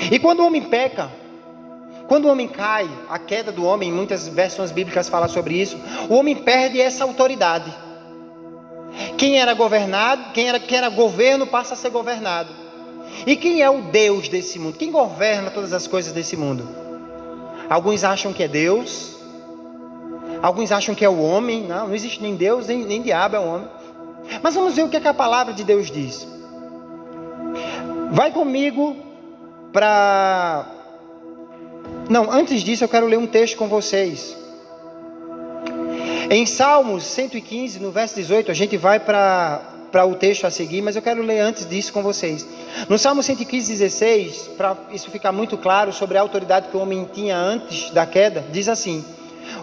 E 0.08 0.16
quando 0.20 0.38
o 0.38 0.46
homem 0.46 0.62
peca, 0.62 1.10
quando 2.06 2.26
o 2.26 2.30
homem 2.30 2.46
cai, 2.46 2.88
a 3.10 3.18
queda 3.18 3.50
do 3.50 3.64
homem, 3.64 3.90
muitas 3.90 4.28
versões 4.28 4.70
bíblicas 4.70 5.08
falam 5.08 5.28
sobre 5.28 5.60
isso, 5.60 5.76
o 6.08 6.14
homem 6.14 6.36
perde 6.36 6.80
essa 6.80 7.02
autoridade. 7.02 7.74
Quem 9.16 9.40
era 9.40 9.52
governado, 9.52 10.32
quem 10.32 10.48
era, 10.48 10.60
quem 10.60 10.78
era 10.78 10.88
governo 10.90 11.44
passa 11.44 11.74
a 11.74 11.76
ser 11.76 11.90
governado. 11.90 12.50
E 13.26 13.34
quem 13.34 13.60
é 13.60 13.68
o 13.68 13.82
Deus 13.82 14.28
desse 14.28 14.60
mundo? 14.60 14.78
Quem 14.78 14.92
governa 14.92 15.50
todas 15.50 15.72
as 15.72 15.88
coisas 15.88 16.12
desse 16.12 16.36
mundo? 16.36 16.68
Alguns 17.68 18.04
acham 18.04 18.32
que 18.32 18.44
é 18.44 18.48
Deus, 18.48 19.16
alguns 20.40 20.70
acham 20.70 20.94
que 20.94 21.04
é 21.04 21.08
o 21.08 21.20
homem. 21.20 21.62
Não, 21.62 21.88
não 21.88 21.94
existe 21.96 22.22
nem 22.22 22.36
Deus, 22.36 22.68
nem, 22.68 22.84
nem 22.84 23.02
diabo 23.02 23.34
é 23.34 23.40
o 23.40 23.44
homem. 23.44 23.77
Mas 24.42 24.54
vamos 24.54 24.74
ver 24.74 24.82
o 24.82 24.88
que, 24.88 24.96
é 24.96 25.00
que 25.00 25.08
a 25.08 25.14
palavra 25.14 25.52
de 25.52 25.64
Deus 25.64 25.90
diz. 25.90 26.26
Vai 28.10 28.30
comigo 28.30 28.96
para 29.72 30.66
não, 32.08 32.30
antes 32.32 32.62
disso 32.62 32.84
eu 32.84 32.88
quero 32.88 33.06
ler 33.06 33.18
um 33.18 33.26
texto 33.26 33.56
com 33.56 33.68
vocês. 33.68 34.34
Em 36.30 36.46
Salmos 36.46 37.04
115, 37.04 37.78
no 37.80 37.90
verso 37.90 38.14
18, 38.14 38.50
a 38.50 38.54
gente 38.54 38.78
vai 38.78 38.98
para 38.98 40.06
o 40.06 40.14
texto 40.14 40.46
a 40.46 40.50
seguir, 40.50 40.80
mas 40.80 40.96
eu 40.96 41.02
quero 41.02 41.22
ler 41.22 41.40
antes 41.40 41.68
disso 41.68 41.92
com 41.92 42.02
vocês. 42.02 42.46
No 42.88 42.98
Salmo 42.98 43.22
115, 43.22 43.72
16, 43.72 44.50
para 44.56 44.76
isso 44.90 45.10
ficar 45.10 45.32
muito 45.32 45.58
claro 45.58 45.92
sobre 45.92 46.16
a 46.16 46.22
autoridade 46.22 46.68
que 46.68 46.76
o 46.76 46.80
homem 46.80 47.08
tinha 47.12 47.36
antes 47.36 47.90
da 47.90 48.06
queda, 48.06 48.42
diz 48.50 48.68
assim: 48.68 49.04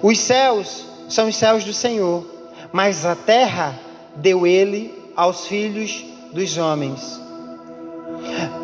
Os 0.03 0.19
céus 0.19 0.85
são 1.09 1.27
os 1.27 1.35
céus 1.35 1.63
do 1.63 1.73
Senhor, 1.73 2.25
mas 2.71 3.05
a 3.05 3.15
terra 3.15 3.79
deu 4.15 4.45
ele 4.45 4.93
aos 5.15 5.47
filhos 5.47 6.03
dos 6.31 6.57
homens. 6.57 7.21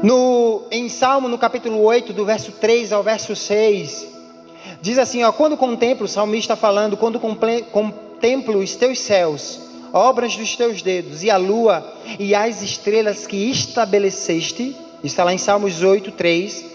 No, 0.04 0.64
em 0.72 0.90
Salmo, 0.90 1.28
no 1.28 1.38
capítulo 1.38 1.82
8, 1.82 2.14
do 2.14 2.26
verso 2.26 2.52
3 2.54 2.92
ao 2.92 3.04
verso 3.04 3.36
6, 3.36 4.08
diz 4.82 4.98
assim: 4.98 5.24
ó, 5.24 5.32
quando 5.32 5.56
contemplo, 5.56 6.06
o 6.06 6.10
salmista 6.10 6.56
falando, 6.56 6.98
quando 6.98 7.20
contemplo 7.20 8.60
os 8.60 8.76
teus 8.76 9.00
céus, 9.00 9.60
obras 9.94 10.36
dos 10.36 10.56
teus 10.56 10.82
dedos, 10.82 11.24
e 11.24 11.30
a 11.30 11.38
lua 11.38 11.94
e 12.20 12.34
as 12.34 12.62
estrelas 12.62 13.28
que 13.28 13.50
estabeleceste, 13.50 14.76
está 15.04 15.24
lá 15.24 15.34
em 15.34 15.38
Salmos 15.38 15.84
8, 15.84 16.12
3. 16.12 16.66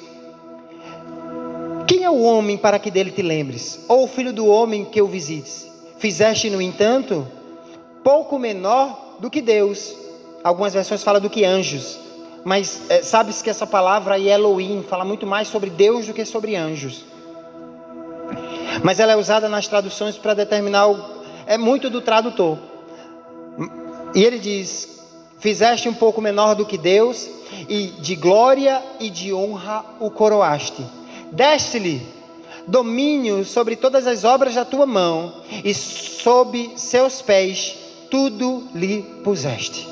Quem 1.86 2.04
é 2.04 2.10
o 2.10 2.22
homem 2.22 2.56
para 2.56 2.78
que 2.78 2.90
dele 2.90 3.10
te 3.10 3.22
lembres? 3.22 3.80
Ou 3.88 4.04
o 4.04 4.08
filho 4.08 4.32
do 4.32 4.46
homem 4.46 4.84
que 4.84 5.00
o 5.00 5.06
visites? 5.06 5.66
Fizeste, 5.98 6.50
no 6.50 6.60
entanto, 6.60 7.26
pouco 8.06 8.38
menor 8.38 9.16
do 9.18 9.28
que 9.28 9.42
Deus. 9.42 9.92
Algumas 10.44 10.72
versões 10.72 11.02
falam 11.02 11.20
do 11.20 11.28
que 11.28 11.44
anjos 11.44 12.06
mas 12.46 12.82
é, 12.88 13.02
sabes 13.02 13.42
que 13.42 13.50
essa 13.50 13.66
palavra 13.66 14.14
aí, 14.14 14.28
Elohim, 14.28 14.84
fala 14.88 15.04
muito 15.04 15.26
mais 15.26 15.48
sobre 15.48 15.68
Deus 15.68 16.06
do 16.06 16.14
que 16.14 16.24
sobre 16.24 16.54
anjos. 16.54 17.04
Mas 18.84 19.00
ela 19.00 19.14
é 19.14 19.16
usada 19.16 19.48
nas 19.48 19.66
traduções 19.66 20.16
para 20.16 20.32
determinar, 20.32 20.86
o, 20.86 20.96
é 21.44 21.58
muito 21.58 21.90
do 21.90 22.00
tradutor. 22.00 22.56
E 24.14 24.22
ele 24.22 24.38
diz: 24.38 25.00
Fizeste 25.40 25.88
um 25.88 25.92
pouco 25.92 26.20
menor 26.20 26.54
do 26.54 26.64
que 26.64 26.78
Deus, 26.78 27.28
e 27.68 27.88
de 27.98 28.14
glória 28.14 28.80
e 29.00 29.10
de 29.10 29.34
honra 29.34 29.84
o 29.98 30.08
coroaste. 30.08 30.86
Deste-lhe 31.32 32.00
domínio 32.64 33.44
sobre 33.44 33.74
todas 33.74 34.06
as 34.06 34.22
obras 34.22 34.54
da 34.54 34.64
tua 34.64 34.86
mão, 34.86 35.34
e 35.64 35.74
sob 35.74 36.74
seus 36.76 37.20
pés 37.20 37.85
tudo 38.10 38.68
lhe 38.74 39.02
puseste. 39.22 39.86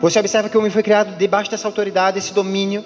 Você 0.00 0.18
observa 0.18 0.48
que 0.48 0.56
o 0.56 0.60
homem 0.60 0.70
foi 0.70 0.82
criado 0.82 1.16
debaixo 1.16 1.50
dessa 1.50 1.68
autoridade, 1.68 2.14
desse 2.14 2.32
domínio. 2.32 2.84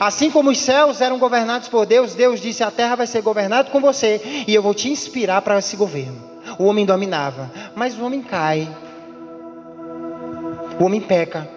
Assim 0.00 0.30
como 0.30 0.50
os 0.50 0.58
céus 0.58 1.00
eram 1.00 1.18
governados 1.18 1.68
por 1.68 1.84
Deus, 1.84 2.14
Deus 2.14 2.40
disse: 2.40 2.62
A 2.62 2.70
terra 2.70 2.96
vai 2.96 3.06
ser 3.06 3.20
governada 3.20 3.70
com 3.70 3.80
você, 3.80 4.44
e 4.46 4.54
eu 4.54 4.62
vou 4.62 4.72
te 4.72 4.88
inspirar 4.88 5.42
para 5.42 5.58
esse 5.58 5.76
governo. 5.76 6.16
O 6.58 6.64
homem 6.64 6.86
dominava, 6.86 7.50
mas 7.74 7.98
o 7.98 8.04
homem 8.04 8.22
cai. 8.22 8.68
O 10.80 10.84
homem 10.84 11.00
peca. 11.00 11.48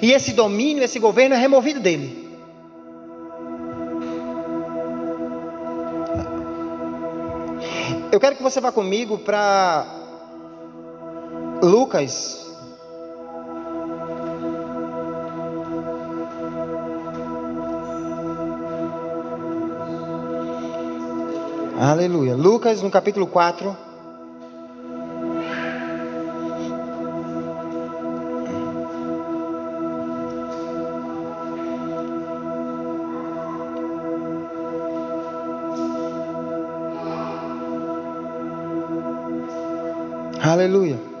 E 0.00 0.12
esse 0.12 0.32
domínio, 0.32 0.84
esse 0.84 0.98
governo 0.98 1.34
é 1.34 1.38
removido 1.38 1.80
dele. 1.80 2.22
Eu 8.12 8.20
quero 8.20 8.36
que 8.36 8.42
você 8.42 8.60
vá 8.60 8.70
comigo 8.70 9.18
para 9.18 10.01
Lucas 11.62 12.42
Aleluia. 21.78 22.36
Lucas 22.36 22.80
no 22.80 22.90
capítulo 22.90 23.26
4. 23.26 23.76
Aleluia. 40.40 41.11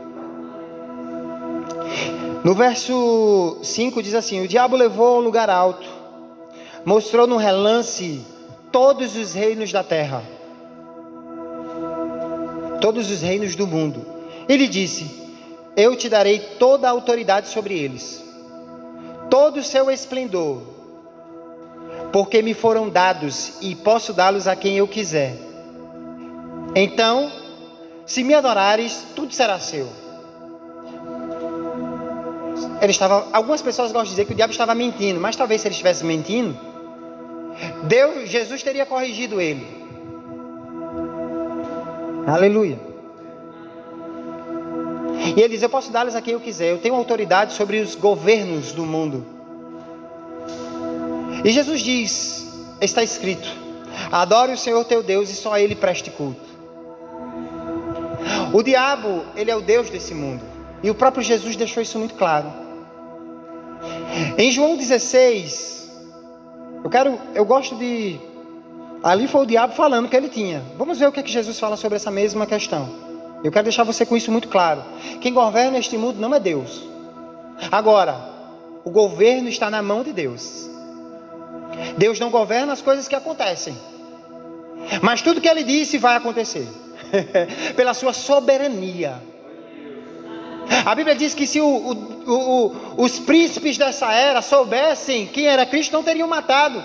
No 2.44 2.54
verso 2.54 3.58
5 3.62 4.02
diz 4.02 4.14
assim: 4.14 4.40
O 4.40 4.48
diabo 4.48 4.76
levou 4.76 5.16
ao 5.16 5.20
lugar 5.20 5.48
alto, 5.48 5.88
mostrou 6.84 7.26
no 7.26 7.36
relance 7.36 8.24
todos 8.70 9.16
os 9.16 9.34
reinos 9.34 9.70
da 9.70 9.84
terra 9.84 10.22
todos 12.82 13.08
os 13.10 13.22
reinos 13.22 13.54
do 13.54 13.66
mundo. 13.66 14.04
Ele 14.46 14.66
disse: 14.66 15.08
Eu 15.74 15.96
te 15.96 16.08
darei 16.08 16.40
toda 16.58 16.88
a 16.88 16.90
autoridade 16.90 17.48
sobre 17.48 17.78
eles, 17.78 18.22
todo 19.30 19.60
o 19.60 19.64
seu 19.64 19.88
esplendor, 19.90 20.60
porque 22.12 22.42
me 22.42 22.52
foram 22.52 22.90
dados 22.90 23.54
e 23.62 23.74
posso 23.76 24.12
dá-los 24.12 24.48
a 24.48 24.56
quem 24.56 24.76
eu 24.76 24.88
quiser. 24.88 25.34
Então, 26.74 27.30
se 28.04 28.24
me 28.24 28.34
adorares, 28.34 29.06
tudo 29.14 29.32
será 29.32 29.58
seu. 29.60 29.88
Ele 32.80 32.90
estava, 32.90 33.28
algumas 33.32 33.62
pessoas 33.62 33.92
gostam 33.92 34.04
de 34.04 34.10
dizer 34.10 34.24
que 34.24 34.32
o 34.32 34.34
diabo 34.34 34.52
estava 34.52 34.74
mentindo, 34.74 35.20
mas 35.20 35.36
talvez 35.36 35.60
se 35.60 35.68
ele 35.68 35.72
estivesse 35.72 36.04
mentindo, 36.04 36.58
Deus, 37.84 38.28
Jesus 38.28 38.62
teria 38.62 38.86
corrigido 38.86 39.40
ele. 39.40 39.66
Aleluia. 42.26 42.78
E 45.36 45.40
ele 45.40 45.48
diz: 45.50 45.62
Eu 45.62 45.68
posso 45.68 45.90
dar-lhes 45.90 46.14
a 46.14 46.22
quem 46.22 46.34
eu 46.34 46.40
quiser, 46.40 46.70
eu 46.70 46.78
tenho 46.78 46.94
autoridade 46.94 47.52
sobre 47.52 47.78
os 47.78 47.94
governos 47.94 48.72
do 48.72 48.84
mundo. 48.84 49.24
E 51.44 51.50
Jesus 51.50 51.80
diz: 51.80 52.42
está 52.80 53.02
escrito: 53.02 53.48
Adore 54.10 54.52
o 54.52 54.58
Senhor 54.58 54.84
teu 54.84 55.02
Deus 55.02 55.30
e 55.30 55.34
só 55.34 55.52
a 55.52 55.60
Ele 55.60 55.74
preste 55.74 56.10
culto. 56.10 56.52
O 58.52 58.62
diabo, 58.62 59.24
ele 59.34 59.50
é 59.50 59.56
o 59.56 59.60
Deus 59.60 59.90
desse 59.90 60.14
mundo. 60.14 60.51
E 60.82 60.90
o 60.90 60.94
próprio 60.94 61.22
Jesus 61.22 61.56
deixou 61.56 61.82
isso 61.82 61.98
muito 61.98 62.14
claro. 62.14 62.52
Em 64.36 64.50
João 64.50 64.76
16, 64.76 65.90
eu 66.84 66.90
quero, 66.90 67.18
eu 67.34 67.44
gosto 67.44 67.76
de 67.76 68.18
ali 69.02 69.26
foi 69.26 69.42
o 69.42 69.46
diabo 69.46 69.74
falando 69.74 70.08
que 70.08 70.16
ele 70.16 70.28
tinha. 70.28 70.62
Vamos 70.76 70.98
ver 70.98 71.08
o 71.08 71.12
que, 71.12 71.20
é 71.20 71.22
que 71.22 71.30
Jesus 71.30 71.58
fala 71.58 71.76
sobre 71.76 71.96
essa 71.96 72.10
mesma 72.10 72.46
questão. 72.46 72.88
Eu 73.42 73.50
quero 73.50 73.64
deixar 73.64 73.84
você 73.84 74.06
com 74.06 74.16
isso 74.16 74.30
muito 74.30 74.48
claro. 74.48 74.82
Quem 75.20 75.32
governa 75.32 75.78
este 75.78 75.98
mundo 75.98 76.20
não 76.20 76.34
é 76.34 76.38
Deus. 76.38 76.82
Agora, 77.70 78.16
o 78.84 78.90
governo 78.90 79.48
está 79.48 79.70
na 79.70 79.82
mão 79.82 80.02
de 80.02 80.12
Deus. 80.12 80.68
Deus 81.96 82.20
não 82.20 82.30
governa 82.30 82.72
as 82.72 82.82
coisas 82.82 83.08
que 83.08 83.14
acontecem. 83.14 83.76
Mas 85.00 85.22
tudo 85.22 85.40
que 85.40 85.48
ele 85.48 85.64
disse 85.64 85.98
vai 85.98 86.16
acontecer. 86.16 86.66
Pela 87.74 87.94
sua 87.94 88.12
soberania. 88.12 89.31
A 90.84 90.94
Bíblia 90.94 91.14
diz 91.14 91.34
que 91.34 91.46
se 91.46 91.60
o, 91.60 91.66
o, 91.66 91.94
o, 92.26 93.04
os 93.04 93.18
príncipes 93.18 93.78
dessa 93.78 94.12
era 94.12 94.42
soubessem 94.42 95.26
quem 95.26 95.46
era 95.46 95.66
Cristo, 95.66 95.92
não 95.92 96.02
teriam 96.02 96.28
matado. 96.28 96.82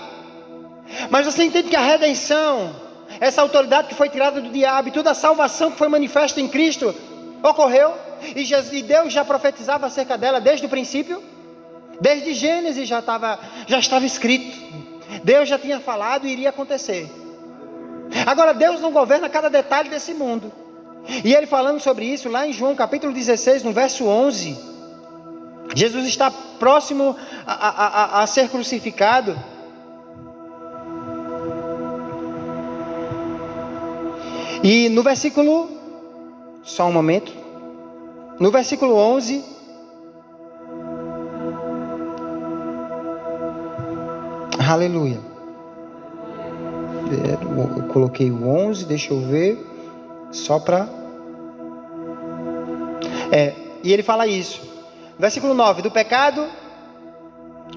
Mas 1.10 1.26
você 1.26 1.44
entende 1.44 1.68
que 1.68 1.76
a 1.76 1.80
redenção, 1.80 2.74
essa 3.20 3.42
autoridade 3.42 3.88
que 3.88 3.94
foi 3.94 4.08
tirada 4.08 4.40
do 4.40 4.50
diabo 4.50 4.88
e 4.88 4.92
toda 4.92 5.10
a 5.10 5.14
salvação 5.14 5.70
que 5.70 5.78
foi 5.78 5.88
manifesta 5.88 6.40
em 6.40 6.48
Cristo, 6.48 6.94
ocorreu. 7.42 7.94
E, 8.34 8.44
Jesus, 8.44 8.72
e 8.72 8.82
Deus 8.82 9.12
já 9.12 9.24
profetizava 9.24 9.86
acerca 9.86 10.16
dela 10.16 10.40
desde 10.40 10.66
o 10.66 10.68
princípio. 10.68 11.22
Desde 12.00 12.32
Gênesis 12.32 12.88
já 12.88 13.00
estava, 13.00 13.38
já 13.66 13.78
estava 13.78 14.06
escrito. 14.06 14.56
Deus 15.24 15.48
já 15.48 15.58
tinha 15.58 15.80
falado 15.80 16.26
e 16.26 16.30
iria 16.30 16.50
acontecer. 16.50 17.10
Agora, 18.26 18.54
Deus 18.54 18.80
não 18.80 18.92
governa 18.92 19.28
cada 19.28 19.48
detalhe 19.48 19.88
desse 19.88 20.14
mundo. 20.14 20.52
E 21.24 21.34
ele 21.34 21.46
falando 21.46 21.80
sobre 21.80 22.04
isso 22.04 22.28
lá 22.28 22.46
em 22.46 22.52
João 22.52 22.74
capítulo 22.74 23.12
16, 23.12 23.62
no 23.62 23.72
verso 23.72 24.04
11. 24.04 24.56
Jesus 25.74 26.06
está 26.06 26.30
próximo 26.30 27.16
a, 27.46 27.52
a, 27.52 28.22
a, 28.22 28.26
ser 28.26 28.48
crucificado. 28.48 29.38
E 34.62 34.88
no 34.88 35.02
versículo, 35.02 35.70
só 36.62 36.86
um 36.86 36.92
momento, 36.92 37.32
no 38.38 38.50
versículo 38.50 38.94
11, 38.94 39.44
aleluia. 44.68 45.20
Eu 47.10 47.84
coloquei 47.88 48.30
o 48.30 48.46
11, 48.46 48.84
deixa 48.84 49.14
eu 49.14 49.20
ver, 49.20 49.64
só 50.30 50.58
para. 50.58 50.97
É, 53.30 53.52
e 53.82 53.92
ele 53.92 54.02
fala 54.02 54.26
isso. 54.26 54.60
Versículo 55.18 55.54
9: 55.54 55.82
Do 55.82 55.90
pecado, 55.90 56.46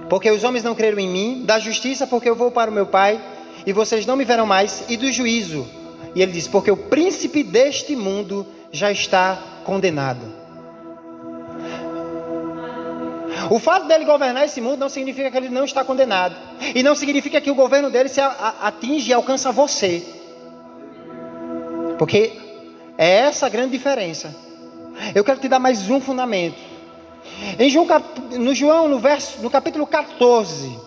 porque 0.10 0.30
os 0.30 0.44
homens 0.44 0.64
não 0.64 0.76
creram 0.76 1.00
em 1.00 1.08
mim, 1.08 1.44
da 1.46 1.60
justiça, 1.60 2.08
porque 2.08 2.30
eu 2.30 2.36
vou 2.36 2.52
para 2.52 2.72
o 2.72 2.74
meu 2.74 2.86
Pai, 2.86 3.20
e 3.66 3.74
vocês 3.74 4.06
não 4.06 4.16
me 4.16 4.26
verão 4.26 4.46
mais, 4.46 4.84
e 4.90 4.98
do 4.98 5.12
juízo. 5.12 5.68
E 6.16 6.22
ele 6.22 6.32
diz: 6.32 6.48
Porque 6.48 6.72
o 6.72 6.78
príncipe 6.78 7.44
deste 7.44 7.96
mundo 7.96 8.46
já 8.72 8.92
está 8.92 9.42
condenado. 9.66 10.42
O 13.50 13.60
fato 13.60 13.88
dele 13.88 14.06
governar 14.06 14.46
esse 14.46 14.62
mundo 14.62 14.80
não 14.80 14.88
significa 14.88 15.30
que 15.30 15.36
ele 15.36 15.50
não 15.50 15.66
está 15.66 15.84
condenado. 15.84 16.36
E 16.74 16.82
não 16.82 16.96
significa 16.96 17.42
que 17.42 17.52
o 17.52 17.56
governo 17.56 17.90
dele 17.90 18.08
se 18.08 18.22
atinge 18.22 19.10
e 19.10 19.14
alcança 19.14 19.52
você. 19.52 20.02
Porque 21.98 22.32
é 22.98 23.10
essa 23.10 23.48
a 23.48 23.50
grande 23.50 23.72
diferença. 23.72 24.34
Eu 25.16 25.24
quero 25.24 25.40
te 25.40 25.48
dar 25.48 25.60
mais 25.60 25.90
um 25.90 26.00
fundamento. 26.00 26.58
Em 27.60 27.70
João, 27.70 27.88
no 28.40 28.54
João, 28.54 28.88
no, 28.88 29.00
verso, 29.00 29.42
no 29.42 29.50
capítulo 29.50 29.86
14, 29.86 30.80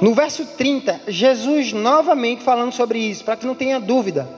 no 0.00 0.14
verso 0.14 0.46
30, 0.56 1.02
Jesus 1.08 1.72
novamente 1.72 2.42
falando 2.42 2.72
sobre 2.72 2.98
isso, 2.98 3.24
para 3.24 3.36
que 3.36 3.46
não 3.46 3.54
tenha 3.54 3.78
dúvida. 3.78 4.28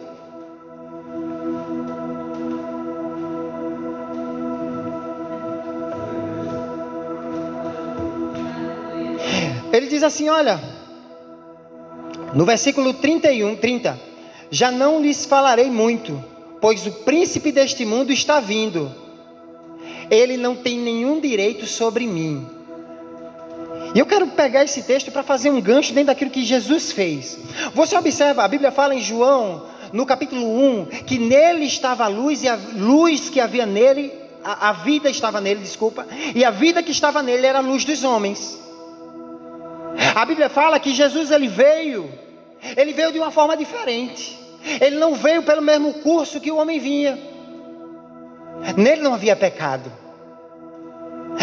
Ele 9.72 9.86
diz 9.86 10.02
assim: 10.02 10.28
Olha, 10.28 10.60
no 12.34 12.44
versículo 12.44 12.92
31, 12.92 13.56
30, 13.56 13.98
já 14.50 14.70
não 14.70 15.00
lhes 15.00 15.24
falarei 15.24 15.70
muito, 15.70 16.31
pois 16.62 16.86
o 16.86 16.92
príncipe 16.92 17.50
deste 17.50 17.84
mundo 17.84 18.12
está 18.12 18.38
vindo, 18.38 18.94
ele 20.08 20.36
não 20.36 20.54
tem 20.54 20.78
nenhum 20.78 21.20
direito 21.20 21.66
sobre 21.66 22.06
mim. 22.06 22.46
E 23.92 23.98
eu 23.98 24.06
quero 24.06 24.28
pegar 24.28 24.62
esse 24.62 24.84
texto 24.84 25.10
para 25.10 25.24
fazer 25.24 25.50
um 25.50 25.60
gancho 25.60 25.92
dentro 25.92 26.06
daquilo 26.06 26.30
que 26.30 26.44
Jesus 26.44 26.92
fez. 26.92 27.36
Você 27.74 27.96
observa, 27.96 28.44
a 28.44 28.48
Bíblia 28.48 28.70
fala 28.70 28.94
em 28.94 29.00
João, 29.00 29.66
no 29.92 30.06
capítulo 30.06 30.46
1, 30.46 30.86
que 31.04 31.18
nele 31.18 31.64
estava 31.66 32.04
a 32.04 32.08
luz, 32.08 32.44
e 32.44 32.48
a 32.48 32.54
luz 32.74 33.28
que 33.28 33.40
havia 33.40 33.66
nele, 33.66 34.12
a, 34.44 34.68
a 34.68 34.72
vida 34.72 35.10
estava 35.10 35.40
nele, 35.40 35.60
desculpa, 35.60 36.06
e 36.32 36.44
a 36.44 36.50
vida 36.52 36.80
que 36.80 36.92
estava 36.92 37.24
nele 37.24 37.44
era 37.44 37.58
a 37.58 37.62
luz 37.62 37.84
dos 37.84 38.04
homens. 38.04 38.62
A 40.14 40.24
Bíblia 40.24 40.48
fala 40.48 40.78
que 40.78 40.94
Jesus 40.94 41.32
ele 41.32 41.48
veio, 41.48 42.08
ele 42.76 42.92
veio 42.92 43.10
de 43.10 43.18
uma 43.18 43.32
forma 43.32 43.56
diferente. 43.56 44.41
Ele 44.80 44.96
não 44.96 45.14
veio 45.14 45.42
pelo 45.42 45.62
mesmo 45.62 45.94
curso 45.94 46.40
que 46.40 46.50
o 46.50 46.56
homem 46.56 46.78
vinha. 46.78 47.18
Nele 48.76 49.02
não 49.02 49.14
havia 49.14 49.34
pecado. 49.34 49.90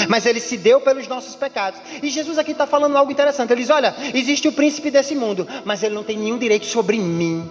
Mas 0.08 0.26
ele 0.26 0.40
se 0.40 0.58
deu 0.58 0.80
pelos 0.80 1.08
nossos 1.08 1.36
pecados. 1.36 1.80
E 2.02 2.10
Jesus 2.10 2.38
aqui 2.38 2.52
está 2.52 2.66
falando 2.66 2.96
algo 2.96 3.12
interessante. 3.12 3.52
Ele 3.52 3.62
diz: 3.62 3.70
Olha, 3.70 3.94
existe 4.14 4.48
o 4.48 4.52
príncipe 4.52 4.92
desse 4.92 5.16
mundo, 5.16 5.48
mas 5.66 5.84
ele 5.84 5.96
não 5.96 6.04
tem 6.04 6.18
nenhum 6.18 6.38
direito 6.38 6.66
sobre 6.66 6.98
mim. 6.98 7.50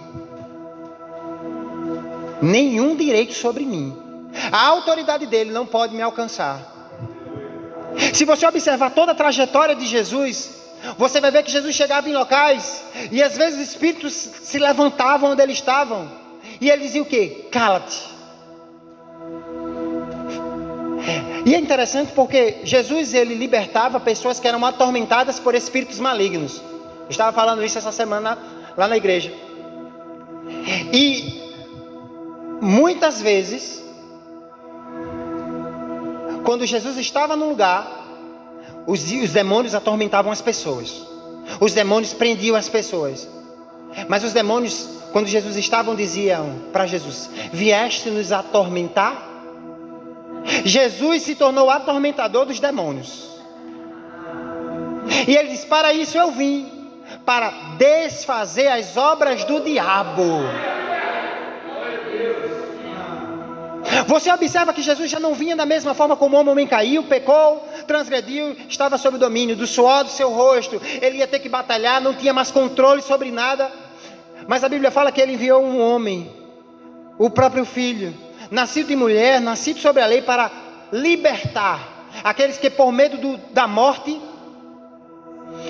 Nenhum 2.41 2.95
direito 2.95 3.33
sobre 3.33 3.65
mim. 3.65 3.95
A 4.51 4.65
autoridade 4.67 5.25
dele 5.25 5.51
não 5.51 5.65
pode 5.65 5.93
me 5.93 6.01
alcançar. 6.01 6.77
Se 8.13 8.23
você 8.25 8.45
observar 8.45 8.91
toda 8.91 9.11
a 9.11 9.15
trajetória 9.15 9.75
de 9.75 9.85
Jesus, 9.85 10.58
você 10.97 11.19
vai 11.19 11.31
ver 11.31 11.43
que 11.43 11.51
Jesus 11.51 11.75
chegava 11.75 12.09
em 12.09 12.13
locais 12.13 12.83
e 13.11 13.21
às 13.21 13.35
vezes 13.35 13.59
os 13.59 13.69
espíritos 13.69 14.13
se 14.13 14.57
levantavam 14.57 15.31
onde 15.31 15.41
eles 15.41 15.57
estavam. 15.57 16.09
E 16.61 16.69
ele 16.69 16.83
dizia 16.83 17.01
o 17.01 17.05
que? 17.05 17.47
Cala-te. 17.51 18.19
E 21.45 21.55
é 21.55 21.57
interessante 21.57 22.11
porque 22.13 22.59
Jesus 22.63 23.13
ele 23.13 23.33
libertava 23.33 23.99
pessoas 23.99 24.39
que 24.39 24.47
eram 24.47 24.65
atormentadas 24.65 25.39
por 25.39 25.55
espíritos 25.55 25.99
malignos. 25.99 26.61
Eu 27.03 27.09
estava 27.09 27.31
falando 27.33 27.63
isso 27.63 27.77
essa 27.77 27.91
semana 27.91 28.37
lá 28.77 28.87
na 28.87 28.97
igreja. 28.97 29.33
E 30.93 31.51
muitas 32.61 33.21
vezes, 33.21 33.83
quando 36.43 36.65
Jesus 36.65 36.97
estava 36.97 37.35
no 37.35 37.49
lugar, 37.49 37.98
os, 38.89 39.11
os 39.11 39.31
demônios 39.31 39.75
atormentavam 39.75 40.31
as 40.31 40.41
pessoas. 40.41 41.05
Os 41.59 41.73
demônios 41.73 42.13
prendiam 42.13 42.55
as 42.55 42.67
pessoas. 42.67 43.27
Mas 44.07 44.23
os 44.23 44.33
demônios, 44.33 44.87
quando 45.11 45.27
Jesus 45.27 45.55
estavam, 45.55 45.95
diziam 45.95 46.55
para 46.73 46.87
Jesus: 46.87 47.29
Vieste 47.53 48.09
nos 48.09 48.31
atormentar? 48.31 49.27
Jesus 50.65 51.23
se 51.23 51.35
tornou 51.35 51.69
atormentador 51.69 52.45
dos 52.45 52.59
demônios. 52.59 53.29
E 55.27 55.35
ele 55.35 55.49
diz: 55.49 55.65
Para 55.65 55.93
isso 55.93 56.17
eu 56.17 56.31
vim, 56.31 56.71
para 57.25 57.49
desfazer 57.77 58.67
as 58.67 58.97
obras 58.97 59.43
do 59.43 59.59
diabo. 59.59 60.23
Você 64.07 64.31
observa 64.31 64.73
que 64.73 64.81
Jesus 64.81 65.09
já 65.09 65.19
não 65.19 65.33
vinha 65.33 65.55
da 65.55 65.65
mesma 65.65 65.93
forma 65.93 66.15
como 66.15 66.37
o 66.37 66.49
homem 66.49 66.67
caiu, 66.67 67.03
pecou, 67.03 67.67
transgrediu, 67.87 68.55
estava 68.67 68.97
sob 68.97 69.17
o 69.17 69.19
domínio 69.19 69.55
do 69.55 69.65
suor 69.65 70.03
do 70.03 70.09
seu 70.09 70.29
rosto, 70.29 70.81
ele 71.01 71.17
ia 71.17 71.27
ter 71.27 71.39
que 71.39 71.49
batalhar, 71.49 71.99
não 72.01 72.13
tinha 72.13 72.33
mais 72.33 72.51
controle 72.51 73.01
sobre 73.01 73.31
nada. 73.31 73.71
Mas 74.47 74.63
a 74.63 74.69
Bíblia 74.69 74.91
fala 74.91 75.11
que 75.11 75.21
ele 75.21 75.33
enviou 75.33 75.63
um 75.63 75.81
homem, 75.81 76.31
o 77.17 77.29
próprio 77.29 77.65
filho, 77.65 78.15
nascido 78.51 78.87
de 78.87 78.95
mulher, 78.95 79.41
nascido 79.41 79.79
sobre 79.79 80.01
a 80.01 80.05
lei, 80.05 80.21
para 80.21 80.51
libertar 80.91 82.07
aqueles 82.23 82.57
que, 82.57 82.69
por 82.69 82.91
medo 82.91 83.17
do, 83.17 83.37
da 83.51 83.67
morte, 83.67 84.19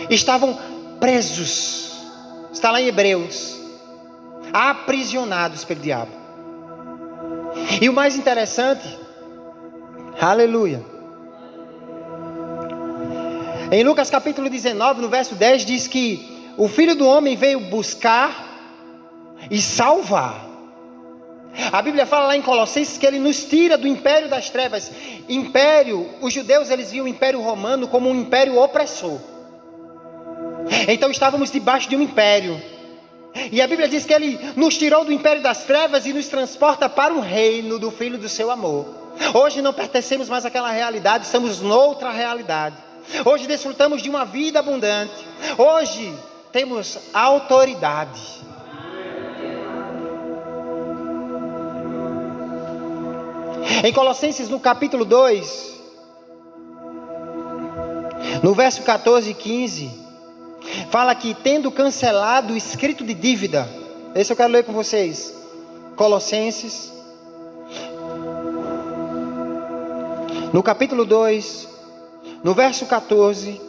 estavam 0.10 0.58
presos. 1.00 1.90
Está 2.52 2.72
lá 2.72 2.82
em 2.82 2.88
Hebreus, 2.88 3.58
aprisionados 4.52 5.64
pelo 5.64 5.80
diabo. 5.80 6.19
E 7.82 7.88
o 7.88 7.94
mais 7.94 8.16
interessante, 8.16 8.98
aleluia, 10.20 10.84
Em 13.72 13.84
Lucas 13.84 14.10
capítulo 14.10 14.50
19, 14.50 15.00
no 15.00 15.10
verso 15.10 15.36
10, 15.36 15.64
diz 15.64 15.88
que 15.88 16.52
o 16.58 16.68
filho 16.68 16.96
do 16.96 17.08
homem 17.08 17.36
veio 17.36 17.60
buscar 17.60 18.48
e 19.52 19.62
salvar. 19.62 20.48
A 21.72 21.80
Bíblia 21.82 22.08
fala 22.08 22.28
lá 22.28 22.36
em 22.36 22.42
Colossenses 22.42 22.98
que 22.98 23.06
ele 23.06 23.20
nos 23.20 23.44
tira 23.44 23.78
do 23.78 23.88
império 23.88 24.28
das 24.28 24.50
trevas. 24.50 24.92
Império, 25.28 26.10
os 26.20 26.34
judeus 26.34 26.72
eles 26.72 26.92
viam 26.92 27.06
o 27.06 27.08
império 27.08 27.42
romano 27.42 27.88
como 27.88 28.10
um 28.10 28.16
império 28.16 28.58
opressor. 28.58 29.20
Então 30.88 31.12
estávamos 31.12 31.52
debaixo 31.52 31.88
de 31.88 31.96
um 31.96 32.02
império. 32.02 32.60
E 33.52 33.62
a 33.62 33.68
Bíblia 33.68 33.88
diz 33.88 34.06
que 34.06 34.14
ele 34.14 34.40
nos 34.56 34.78
tirou 34.78 35.06
do 35.06 35.12
império 35.12 35.42
das 35.42 35.64
trevas 35.64 36.06
e 36.06 36.14
nos 36.14 36.28
transporta 36.28 36.90
para 36.90 37.14
o 37.14 37.20
reino 37.20 37.78
do 37.80 37.92
filho 37.92 38.18
do 38.18 38.28
seu 38.28 38.50
amor. 38.52 38.86
Hoje 39.34 39.62
não 39.62 39.74
pertencemos 39.74 40.30
mais 40.30 40.46
àquela 40.46 40.72
realidade, 40.72 41.26
estamos 41.26 41.62
noutra 41.62 42.12
realidade. 42.12 42.76
Hoje 43.26 43.48
desfrutamos 43.48 44.02
de 44.02 44.10
uma 44.10 44.26
vida 44.26 44.60
abundante. 44.60 45.26
Hoje 45.58 46.14
temos 46.52 46.98
autoridade. 47.14 48.40
Em 53.84 53.94
Colossenses, 53.94 54.50
no 54.50 54.60
capítulo 54.60 55.06
2, 55.06 55.80
no 58.44 58.54
verso 58.54 58.84
14 58.84 59.30
e 59.30 59.34
15, 59.34 60.09
fala 60.90 61.14
que 61.16 61.34
tendo 61.34 61.72
cancelado 61.72 62.54
o 62.54 62.58
escrito 62.58 63.04
de 63.04 63.14
dívida, 63.14 63.68
esse 64.16 64.32
eu 64.32 64.38
quero 64.38 64.52
ler 64.52 64.64
com 64.64 64.74
vocês. 64.74 65.34
Colossenses, 65.96 66.94
no 70.54 70.64
capítulo 70.64 71.06
2, 71.06 71.68
no 72.44 72.54
verso 72.54 72.86
14, 72.86 73.62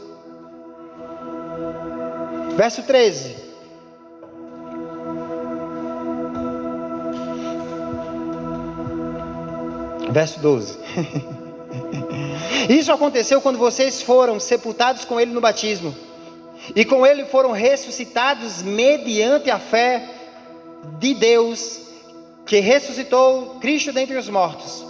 verso 2.57 2.83
13. 2.83 3.51
Verso 10.11 10.41
12. 10.41 10.79
Isso 12.69 12.93
aconteceu 12.93 13.41
quando 13.41 13.59
vocês 13.59 14.03
foram 14.03 14.41
sepultados 14.41 15.05
com 15.05 15.21
Ele 15.21 15.33
no 15.33 15.41
batismo, 15.41 15.95
e 16.75 16.85
com 16.85 17.07
Ele 17.07 17.25
foram 17.25 17.53
ressuscitados 17.53 18.63
mediante 18.63 19.51
a 19.51 19.59
fé 19.59 20.09
de 20.99 21.15
Deus, 21.15 21.81
que 22.47 22.61
ressuscitou 22.61 23.59
Cristo 23.61 23.93
dentre 23.93 24.17
os 24.17 24.29
mortos. 24.29 24.85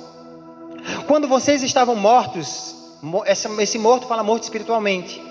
Quando 1.07 1.29
vocês 1.29 1.63
estavam 1.63 1.95
mortos 1.97 2.81
esse 3.27 3.79
morto 3.79 4.07
fala 4.07 4.23
morto 4.23 4.45
espiritualmente, 4.45 5.23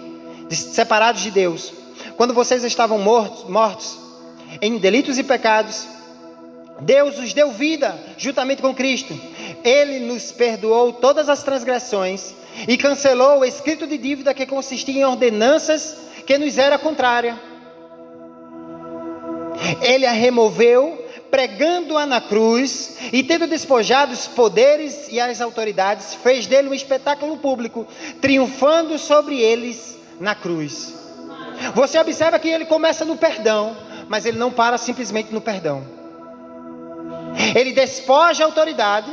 separados 0.49 1.21
de 1.21 1.31
Deus. 1.31 1.71
Quando 2.17 2.33
vocês 2.33 2.63
estavam 2.63 2.97
mortos, 2.97 3.47
mortos 3.47 3.97
em 4.61 4.77
delitos 4.77 5.17
e 5.19 5.23
pecados, 5.23 5.87
Deus 6.81 7.19
os 7.19 7.33
deu 7.33 7.51
vida 7.51 7.97
juntamente 8.17 8.61
com 8.61 8.73
Cristo. 8.73 9.13
Ele 9.63 9.99
nos 9.99 10.31
perdoou 10.31 10.93
todas 10.93 11.29
as 11.29 11.43
transgressões 11.43 12.33
e 12.67 12.77
cancelou 12.77 13.39
o 13.39 13.45
escrito 13.45 13.87
de 13.87 13.97
dívida 13.97 14.33
que 14.33 14.45
consistia 14.45 15.01
em 15.01 15.05
ordenanças 15.05 15.97
que 16.25 16.37
nos 16.37 16.57
era 16.57 16.77
contrária. 16.77 17.39
Ele 19.81 20.05
a 20.05 20.11
removeu 20.11 21.05
pregando-a 21.29 22.05
na 22.05 22.19
cruz 22.19 22.97
e 23.13 23.23
tendo 23.23 23.47
despojado 23.47 24.13
os 24.13 24.27
poderes 24.27 25.07
e 25.11 25.19
as 25.19 25.41
autoridades, 25.41 26.15
fez 26.15 26.47
dele 26.47 26.69
um 26.69 26.73
espetáculo 26.73 27.37
público, 27.37 27.87
triunfando 28.21 28.97
sobre 28.97 29.39
eles 29.39 29.97
na 30.19 30.35
cruz. 30.35 30.93
Você 31.75 31.99
observa 31.99 32.39
que 32.39 32.49
ele 32.49 32.65
começa 32.65 33.05
no 33.05 33.17
perdão, 33.17 33.75
mas 34.07 34.25
ele 34.25 34.37
não 34.37 34.51
para 34.51 34.77
simplesmente 34.77 35.33
no 35.33 35.41
perdão. 35.41 35.83
Ele 37.55 37.71
despoja 37.73 38.43
a 38.43 38.47
autoridade 38.47 39.11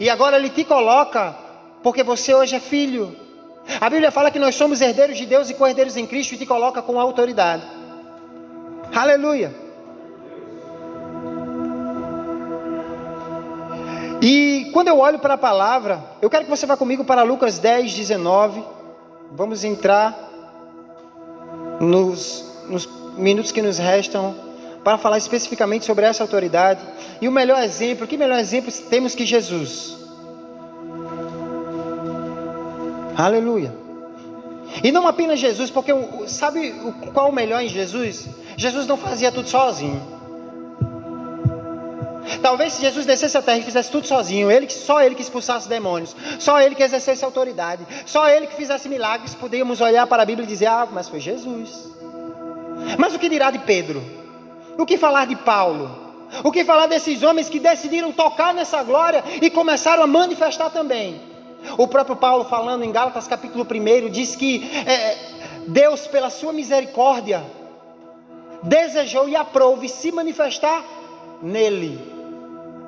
e 0.00 0.10
agora 0.10 0.36
ele 0.36 0.50
te 0.50 0.64
coloca, 0.64 1.36
porque 1.82 2.02
você 2.02 2.34
hoje 2.34 2.56
é 2.56 2.60
filho. 2.60 3.16
A 3.80 3.88
Bíblia 3.90 4.10
fala 4.10 4.30
que 4.30 4.38
nós 4.38 4.54
somos 4.54 4.80
herdeiros 4.80 5.16
de 5.16 5.26
Deus 5.26 5.50
e 5.50 5.54
co-herdeiros 5.54 5.96
em 5.96 6.06
Cristo 6.06 6.34
e 6.34 6.38
te 6.38 6.46
coloca 6.46 6.80
com 6.80 6.98
autoridade. 6.98 7.62
Aleluia. 8.94 9.54
E 14.20 14.70
quando 14.72 14.88
eu 14.88 14.98
olho 14.98 15.18
para 15.18 15.34
a 15.34 15.38
palavra, 15.38 16.02
eu 16.20 16.28
quero 16.28 16.44
que 16.44 16.50
você 16.50 16.66
vá 16.66 16.76
comigo 16.76 17.04
para 17.04 17.22
Lucas 17.22 17.58
10, 17.58 17.94
19. 17.94 18.64
Vamos 19.32 19.62
entrar 19.62 20.18
nos, 21.78 22.44
nos 22.68 22.88
minutos 23.16 23.52
que 23.52 23.62
nos 23.62 23.78
restam 23.78 24.34
para 24.82 24.98
falar 24.98 25.18
especificamente 25.18 25.84
sobre 25.84 26.06
essa 26.06 26.24
autoridade. 26.24 26.80
E 27.20 27.28
o 27.28 27.32
melhor 27.32 27.62
exemplo, 27.62 28.06
que 28.06 28.16
melhor 28.16 28.38
exemplo 28.38 28.72
temos 28.88 29.14
que 29.14 29.24
Jesus? 29.24 30.07
Aleluia. 33.18 33.74
E 34.84 34.92
não 34.92 35.08
apenas 35.08 35.40
Jesus, 35.40 35.70
porque 35.70 35.92
sabe 36.28 36.72
qual 37.12 37.30
o 37.30 37.32
melhor 37.32 37.60
em 37.60 37.68
Jesus? 37.68 38.28
Jesus 38.56 38.86
não 38.86 38.96
fazia 38.96 39.32
tudo 39.32 39.48
sozinho. 39.48 40.00
Talvez 42.40 42.74
se 42.74 42.82
Jesus 42.82 43.04
descesse 43.04 43.36
a 43.36 43.42
terra 43.42 43.58
e 43.58 43.62
fizesse 43.64 43.90
tudo 43.90 44.06
sozinho, 44.06 44.48
ele, 44.48 44.70
só 44.70 45.02
ele 45.02 45.16
que 45.16 45.22
expulsasse 45.22 45.68
demônios, 45.68 46.14
só 46.38 46.60
ele 46.60 46.76
que 46.76 46.82
exercesse 46.84 47.24
autoridade, 47.24 47.84
só 48.06 48.28
ele 48.28 48.46
que 48.46 48.54
fizesse 48.54 48.88
milagres, 48.88 49.34
podíamos 49.34 49.80
olhar 49.80 50.06
para 50.06 50.22
a 50.22 50.26
Bíblia 50.26 50.44
e 50.44 50.48
dizer: 50.48 50.66
Ah, 50.66 50.86
mas 50.88 51.08
foi 51.08 51.18
Jesus. 51.18 51.90
Mas 52.96 53.16
o 53.16 53.18
que 53.18 53.28
dirá 53.28 53.50
de 53.50 53.58
Pedro? 53.58 54.00
O 54.78 54.86
que 54.86 54.96
falar 54.96 55.26
de 55.26 55.34
Paulo? 55.34 55.90
O 56.44 56.52
que 56.52 56.64
falar 56.64 56.86
desses 56.86 57.24
homens 57.24 57.48
que 57.48 57.58
decidiram 57.58 58.12
tocar 58.12 58.54
nessa 58.54 58.80
glória 58.84 59.24
e 59.42 59.50
começaram 59.50 60.04
a 60.04 60.06
manifestar 60.06 60.70
também? 60.70 61.37
O 61.76 61.86
próprio 61.86 62.16
Paulo, 62.16 62.44
falando 62.44 62.84
em 62.84 62.92
Gálatas 62.92 63.26
capítulo 63.26 63.64
1, 63.64 64.10
diz 64.10 64.36
que 64.36 64.68
é, 64.86 65.16
Deus, 65.66 66.06
pela 66.06 66.30
sua 66.30 66.52
misericórdia, 66.52 67.42
desejou 68.62 69.28
e 69.28 69.36
aprove 69.36 69.88
se 69.88 70.10
manifestar 70.10 70.84
nele. 71.42 71.98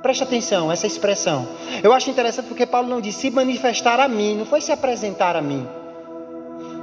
Preste 0.03 0.23
atenção, 0.23 0.73
essa 0.73 0.87
expressão. 0.87 1.47
Eu 1.83 1.93
acho 1.93 2.09
interessante 2.09 2.47
porque 2.47 2.65
Paulo 2.65 2.89
não 2.89 3.01
disse 3.01 3.21
se 3.21 3.31
manifestar 3.31 4.01
a 4.01 4.09
mim, 4.09 4.35
não 4.35 4.47
foi 4.47 4.61
se 4.61 4.73
apresentar 4.73 5.37
a 5.37 5.43
mim. 5.43 5.67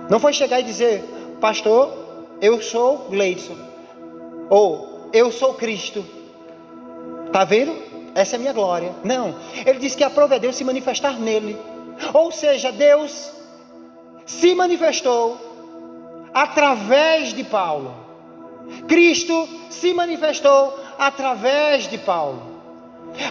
Não 0.10 0.20
foi 0.20 0.34
chegar 0.34 0.60
e 0.60 0.64
dizer, 0.64 1.04
pastor, 1.42 1.92
eu 2.40 2.62
sou 2.62 3.08
Gleidson. 3.10 3.58
Ou 4.50 5.10
eu 5.12 5.32
sou 5.32 5.56
Cristo. 5.56 6.06
Está 7.26 7.44
vendo? 7.44 7.76
Essa 8.16 8.36
é 8.36 8.38
a 8.38 8.40
minha 8.40 8.54
glória. 8.54 8.94
Não. 9.04 9.36
Ele 9.66 9.80
disse 9.80 9.98
que 9.98 10.04
aprove 10.04 10.36
a 10.36 10.38
Deus 10.38 10.56
se 10.56 10.64
manifestar 10.64 11.20
nele. 11.20 11.58
Ou 12.14 12.32
seja, 12.32 12.72
Deus 12.72 13.32
se 14.26 14.54
manifestou 14.54 15.38
através 16.34 17.34
de 17.34 17.44
Paulo. 17.44 17.94
Cristo 18.88 19.48
se 19.70 19.94
manifestou 19.94 20.78
através 21.00 21.88
de 21.88 21.98
Paulo. 21.98 22.58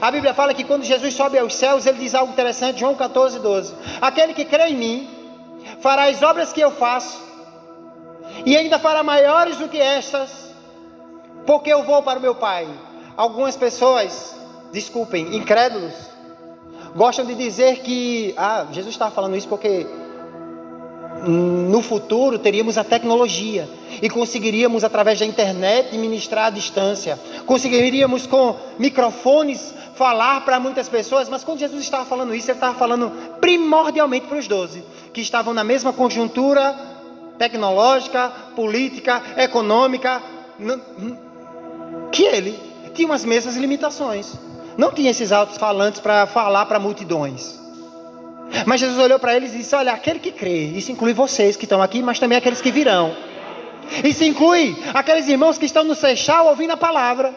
A 0.01 0.11
Bíblia 0.11 0.35
fala 0.35 0.55
que 0.55 0.65
quando 0.65 0.85
Jesus 0.85 1.15
sobe 1.15 1.39
aos 1.39 1.55
céus, 1.55 1.87
ele 1.87 1.99
diz 1.99 2.15
algo 2.15 2.33
interessante, 2.33 2.81
João 2.81 2.95
14, 2.95 3.39
12. 3.39 3.75
Aquele 4.01 4.35
que 4.35 4.45
crê 4.45 4.69
em 4.69 4.77
mim, 4.77 5.11
fará 5.81 6.05
as 6.05 6.23
obras 6.23 6.53
que 6.53 6.61
eu 6.61 6.71
faço, 6.71 7.25
e 8.45 8.57
ainda 8.57 8.79
fará 8.79 9.03
maiores 9.03 9.59
do 9.59 9.69
que 9.69 9.79
estas, 9.79 10.55
porque 11.47 11.73
eu 11.73 11.85
vou 11.85 12.03
para 12.03 12.19
o 12.19 12.23
meu 12.23 12.35
Pai. 12.35 12.67
Algumas 13.17 13.57
pessoas, 13.57 14.35
desculpem, 14.73 15.37
incrédulos, 15.37 15.95
gostam 16.97 17.25
de 17.25 17.35
dizer 17.35 17.81
que, 17.81 18.35
ah, 18.37 18.67
Jesus 18.73 18.95
estava 18.95 19.11
falando 19.11 19.37
isso 19.37 19.47
porque 19.47 19.87
no 21.27 21.83
futuro 21.83 22.39
teríamos 22.39 22.79
a 22.79 22.85
tecnologia 22.85 23.69
e 24.03 24.09
conseguiríamos 24.09 24.85
através 24.85 25.19
da 25.19 25.27
internet 25.27 25.97
ministrar 25.97 26.47
à 26.47 26.51
distância, 26.51 27.19
conseguiríamos 27.47 28.27
com 28.27 28.57
microfones 28.79 29.75
falar 29.95 30.45
para 30.45 30.61
muitas 30.61 30.89
pessoas, 30.89 31.29
mas 31.29 31.43
quando 31.43 31.59
Jesus 31.59 31.83
estava 31.83 32.05
falando 32.05 32.35
isso, 32.35 32.51
ele 32.51 32.57
estava 32.57 32.79
falando 32.79 33.11
primordialmente 33.41 34.27
para 34.27 34.39
os 34.39 34.47
doze, 34.47 34.85
que 35.13 35.21
estavam 35.21 35.55
na 35.55 35.65
mesma 35.65 35.93
conjuntura 35.93 36.77
tecnológica, 37.39 38.31
política, 38.55 39.23
econômica, 39.37 40.23
que 42.13 42.25
ele. 42.25 42.59
Tinha 42.95 43.13
as 43.13 43.27
mesmas 43.27 43.57
limitações. 43.57 44.39
Não 44.77 44.93
tinha 44.93 45.11
esses 45.11 45.33
altos 45.33 45.57
falantes 45.57 46.01
para 46.01 46.27
falar 46.27 46.67
para 46.67 46.79
multidões. 46.79 47.59
Mas 48.65 48.81
Jesus 48.81 48.99
olhou 48.99 49.19
para 49.19 49.35
eles 49.35 49.55
e 49.55 49.59
disse: 49.59 49.75
Olha, 49.75 49.93
aquele 49.93 50.19
que 50.19 50.31
crê, 50.31 50.67
isso 50.67 50.93
inclui 50.93 51.13
vocês 51.13 51.57
que 51.57 51.65
estão 51.65 51.83
aqui, 51.83 52.03
mas 52.03 52.19
também 52.19 52.39
aqueles 52.39 52.61
que 52.61 52.71
virão. 52.71 53.15
Isso 54.05 54.25
inclui 54.25 54.77
aqueles 54.93 55.29
irmãos 55.29 55.59
que 55.59 55.67
estão 55.67 55.85
no 55.85 55.95
Seixal 55.95 56.47
ouvindo 56.49 56.73
a 56.73 56.77
palavra. 56.77 57.35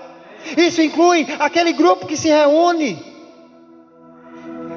Isso 0.58 0.82
inclui 0.82 1.28
aquele 1.40 1.74
grupo 1.74 2.06
que 2.06 2.18
se 2.18 2.28
reúne. 2.30 3.04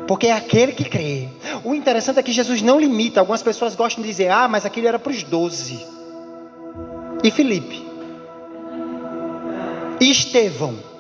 Porque 0.07 0.27
é 0.27 0.33
aquele 0.33 0.73
que 0.73 0.85
crê. 0.85 1.29
O 1.65 1.75
interessante 1.75 2.19
é 2.19 2.23
que 2.23 2.33
Jesus 2.33 2.61
não 2.61 2.79
limita. 2.79 3.21
Algumas 3.21 3.43
pessoas 3.43 3.75
gostam 3.75 4.03
de 4.03 4.09
dizer, 4.09 4.31
ah, 4.31 4.49
mas 4.49 4.67
aquele 4.67 4.87
era 4.87 4.99
para 4.99 5.13
os 5.13 5.23
doze. 5.23 5.87
E 7.23 7.31
Felipe. 7.31 7.87
E 10.01 10.11
Estevão. 10.11 10.92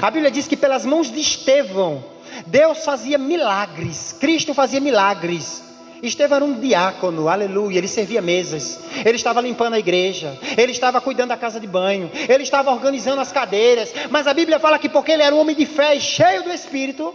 A 0.00 0.10
Bíblia 0.10 0.30
diz 0.30 0.46
que 0.46 0.56
pelas 0.56 0.84
mãos 0.84 1.10
de 1.10 1.20
Estevão, 1.20 2.04
Deus 2.46 2.84
fazia 2.84 3.18
milagres. 3.18 4.16
Cristo 4.18 4.54
fazia 4.54 4.80
milagres. 4.80 5.62
Estevão 6.02 6.36
era 6.36 6.44
um 6.44 6.60
diácono, 6.60 7.28
aleluia. 7.28 7.78
Ele 7.78 7.88
servia 7.88 8.20
mesas, 8.20 8.80
ele 9.04 9.16
estava 9.16 9.40
limpando 9.40 9.74
a 9.74 9.78
igreja, 9.78 10.38
ele 10.56 10.72
estava 10.72 11.00
cuidando 11.00 11.30
da 11.30 11.36
casa 11.36 11.58
de 11.58 11.66
banho, 11.66 12.10
ele 12.28 12.42
estava 12.42 12.70
organizando 12.70 13.20
as 13.20 13.32
cadeiras. 13.32 13.92
Mas 14.10 14.26
a 14.26 14.34
Bíblia 14.34 14.58
fala 14.58 14.78
que 14.78 14.88
porque 14.88 15.12
ele 15.12 15.22
era 15.22 15.34
um 15.34 15.38
homem 15.38 15.56
de 15.56 15.64
fé 15.64 15.94
e 15.94 16.00
cheio 16.00 16.42
do 16.42 16.52
Espírito, 16.52 17.14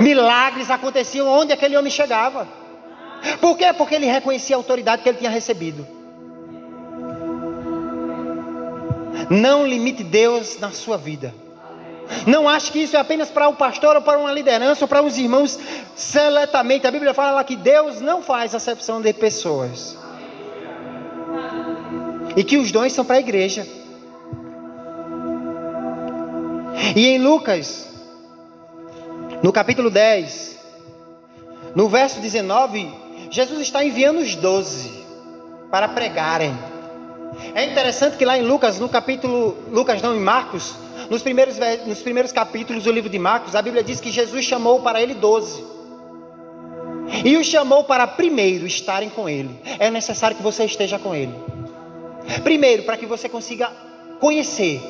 milagres 0.00 0.70
aconteciam 0.70 1.28
onde 1.28 1.52
aquele 1.52 1.76
homem 1.76 1.90
chegava. 1.90 2.46
Por 3.40 3.56
quê? 3.56 3.72
Porque 3.72 3.94
ele 3.94 4.06
reconhecia 4.06 4.54
a 4.54 4.58
autoridade 4.58 5.02
que 5.02 5.08
ele 5.08 5.18
tinha 5.18 5.30
recebido. 5.30 5.95
Não 9.30 9.66
limite 9.66 10.02
Deus 10.02 10.58
na 10.58 10.70
sua 10.70 10.96
vida. 10.96 11.34
Não 12.26 12.48
ache 12.48 12.70
que 12.70 12.78
isso 12.80 12.96
é 12.96 13.00
apenas 13.00 13.30
para 13.30 13.48
o 13.48 13.54
pastor 13.54 13.96
ou 13.96 14.02
para 14.02 14.18
uma 14.18 14.32
liderança 14.32 14.84
ou 14.84 14.88
para 14.88 15.02
os 15.02 15.18
irmãos 15.18 15.58
seletamente. 15.94 16.86
A 16.86 16.90
Bíblia 16.90 17.12
fala 17.12 17.42
que 17.42 17.56
Deus 17.56 18.00
não 18.00 18.22
faz 18.22 18.54
acepção 18.54 19.00
de 19.00 19.12
pessoas. 19.12 19.96
E 22.36 22.44
que 22.44 22.58
os 22.58 22.70
dons 22.70 22.92
são 22.92 23.04
para 23.04 23.16
a 23.16 23.20
igreja. 23.20 23.66
E 26.94 27.06
em 27.08 27.18
Lucas, 27.18 27.88
no 29.42 29.52
capítulo 29.52 29.90
10, 29.90 30.58
no 31.74 31.88
verso 31.88 32.20
19, 32.20 32.90
Jesus 33.30 33.60
está 33.60 33.84
enviando 33.84 34.18
os 34.18 34.34
doze 34.34 35.04
para 35.70 35.88
pregarem. 35.88 36.56
É 37.54 37.64
interessante 37.64 38.16
que 38.16 38.24
lá 38.24 38.38
em 38.38 38.42
Lucas, 38.42 38.78
no 38.78 38.88
capítulo, 38.88 39.56
Lucas 39.70 40.00
não, 40.02 40.14
em 40.14 40.20
Marcos, 40.20 40.74
nos 41.10 41.22
primeiros, 41.22 41.58
nos 41.86 42.00
primeiros 42.00 42.32
capítulos 42.32 42.84
do 42.84 42.92
livro 42.92 43.10
de 43.10 43.18
Marcos, 43.18 43.54
a 43.54 43.62
Bíblia 43.62 43.82
diz 43.82 44.00
que 44.00 44.10
Jesus 44.10 44.44
chamou 44.44 44.80
para 44.80 45.02
ele 45.02 45.14
doze. 45.14 45.64
E 47.24 47.36
os 47.36 47.46
chamou 47.46 47.84
para 47.84 48.06
primeiro 48.06 48.66
estarem 48.66 49.08
com 49.08 49.28
ele. 49.28 49.60
É 49.78 49.90
necessário 49.90 50.36
que 50.36 50.42
você 50.42 50.64
esteja 50.64 50.98
com 50.98 51.14
ele. 51.14 51.34
Primeiro, 52.42 52.82
para 52.82 52.96
que 52.96 53.06
você 53.06 53.28
consiga 53.28 53.70
conhecer 54.18 54.80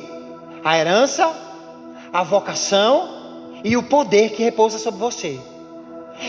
a 0.63 0.77
herança, 0.77 1.31
a 2.11 2.23
vocação 2.23 3.61
e 3.63 3.77
o 3.77 3.83
poder 3.83 4.31
que 4.31 4.43
repousa 4.43 4.79
sobre 4.79 4.99
você. 4.99 5.39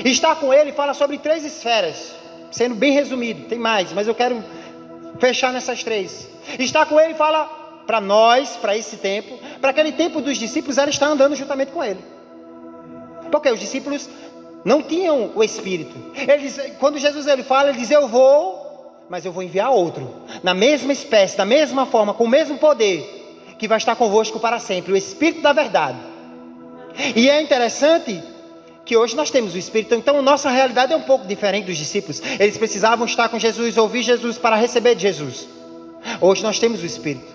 Estar 0.04 0.36
com 0.36 0.52
ele 0.52 0.72
fala 0.72 0.92
sobre 0.92 1.16
três 1.18 1.44
esferas, 1.44 2.14
sendo 2.50 2.74
bem 2.74 2.92
resumido, 2.92 3.48
tem 3.48 3.58
mais, 3.58 3.92
mas 3.92 4.06
eu 4.06 4.14
quero 4.14 4.42
fechar 5.18 5.52
nessas 5.52 5.82
três. 5.82 6.28
Estar 6.58 6.86
com 6.86 6.98
ele 6.98 7.14
fala 7.14 7.46
para 7.86 8.00
nós, 8.00 8.56
para 8.56 8.76
esse 8.76 8.96
tempo, 8.98 9.38
para 9.60 9.70
aquele 9.70 9.92
tempo 9.92 10.20
dos 10.20 10.36
discípulos, 10.36 10.78
era 10.78 10.90
estar 10.90 11.06
andando 11.06 11.34
juntamente 11.34 11.72
com 11.72 11.82
ele. 11.82 12.00
Porque 13.30 13.50
os 13.50 13.58
discípulos 13.58 14.08
não 14.64 14.82
tinham 14.82 15.32
o 15.34 15.42
Espírito. 15.42 15.96
Eles, 16.14 16.58
quando 16.78 16.98
Jesus 16.98 17.26
ele 17.26 17.42
fala, 17.42 17.70
ele 17.70 17.78
diz: 17.78 17.90
Eu 17.90 18.08
vou, 18.08 19.04
mas 19.08 19.24
eu 19.24 19.32
vou 19.32 19.42
enviar 19.42 19.70
outro, 19.70 20.22
na 20.42 20.54
mesma 20.54 20.92
espécie, 20.92 21.36
da 21.36 21.44
mesma 21.44 21.86
forma, 21.86 22.12
com 22.14 22.24
o 22.24 22.28
mesmo 22.28 22.58
poder, 22.58 23.54
que 23.58 23.68
vai 23.68 23.78
estar 23.78 23.96
convosco 23.96 24.38
para 24.38 24.58
sempre 24.58 24.92
o 24.92 24.96
Espírito 24.96 25.42
da 25.42 25.52
Verdade. 25.52 25.98
E 27.14 27.28
é 27.30 27.40
interessante 27.40 28.22
que 28.88 28.96
hoje 28.96 29.14
nós 29.14 29.30
temos 29.30 29.54
o 29.54 29.58
Espírito, 29.58 29.94
então 29.94 30.22
nossa 30.22 30.48
realidade 30.48 30.94
é 30.94 30.96
um 30.96 31.02
pouco 31.02 31.26
diferente 31.26 31.66
dos 31.66 31.76
discípulos. 31.76 32.22
Eles 32.40 32.56
precisavam 32.56 33.04
estar 33.04 33.28
com 33.28 33.38
Jesus, 33.38 33.76
ouvir 33.76 34.02
Jesus 34.02 34.38
para 34.38 34.56
receber 34.56 34.94
de 34.94 35.02
Jesus. 35.02 35.46
Hoje 36.22 36.42
nós 36.42 36.58
temos 36.58 36.82
o 36.82 36.86
Espírito. 36.86 37.26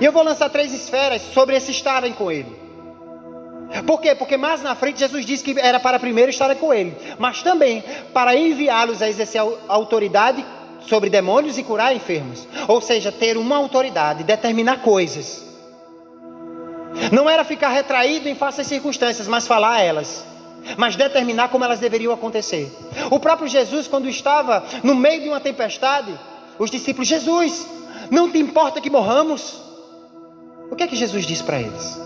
E 0.00 0.04
eu 0.04 0.10
vou 0.10 0.24
lançar 0.24 0.50
três 0.50 0.74
esferas 0.74 1.22
sobre 1.22 1.54
esse 1.56 1.70
estarem 1.70 2.12
com 2.12 2.32
Ele. 2.32 2.60
Por 3.86 4.00
quê? 4.00 4.12
Porque 4.16 4.36
mais 4.36 4.60
na 4.60 4.74
frente 4.74 4.98
Jesus 4.98 5.24
disse 5.24 5.44
que 5.44 5.56
era 5.56 5.78
para 5.78 6.00
primeiro 6.00 6.30
estarem 6.30 6.56
com 6.56 6.74
Ele, 6.74 6.96
mas 7.16 7.42
também 7.42 7.84
para 8.12 8.34
enviá-los 8.34 9.00
a 9.00 9.08
exercer 9.08 9.40
autoridade 9.68 10.44
sobre 10.88 11.08
demônios 11.08 11.58
e 11.58 11.62
curar 11.62 11.94
enfermos. 11.94 12.48
Ou 12.66 12.80
seja, 12.80 13.12
ter 13.12 13.36
uma 13.36 13.56
autoridade, 13.56 14.24
determinar 14.24 14.82
coisas. 14.82 15.44
Não 17.12 17.30
era 17.30 17.44
ficar 17.44 17.68
retraído 17.68 18.28
em 18.28 18.34
face 18.34 18.62
às 18.62 18.66
circunstâncias, 18.66 19.28
mas 19.28 19.46
falar 19.46 19.74
a 19.74 19.80
elas. 19.80 20.31
Mas 20.76 20.96
determinar 20.96 21.48
como 21.48 21.64
elas 21.64 21.80
deveriam 21.80 22.12
acontecer. 22.12 22.70
O 23.10 23.18
próprio 23.18 23.48
Jesus, 23.48 23.88
quando 23.88 24.08
estava 24.08 24.64
no 24.82 24.94
meio 24.94 25.22
de 25.22 25.28
uma 25.28 25.40
tempestade, 25.40 26.18
os 26.58 26.70
discípulos, 26.70 27.08
Jesus, 27.08 27.66
não 28.10 28.30
te 28.30 28.38
importa 28.38 28.80
que 28.80 28.90
morramos? 28.90 29.60
O 30.70 30.76
que 30.76 30.84
é 30.84 30.86
que 30.86 30.96
Jesus 30.96 31.26
disse 31.26 31.42
para 31.42 31.60
eles? 31.60 32.00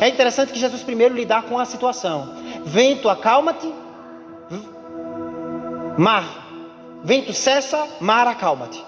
É 0.00 0.08
interessante 0.08 0.52
que 0.52 0.58
Jesus 0.58 0.82
primeiro 0.82 1.14
lidar 1.14 1.42
com 1.42 1.58
a 1.58 1.64
situação. 1.64 2.34
Vento, 2.64 3.08
acalma-te. 3.08 3.72
Mar. 5.96 6.24
Vento 7.02 7.32
cessa, 7.32 7.86
mar, 8.00 8.26
acalma-te. 8.26 8.84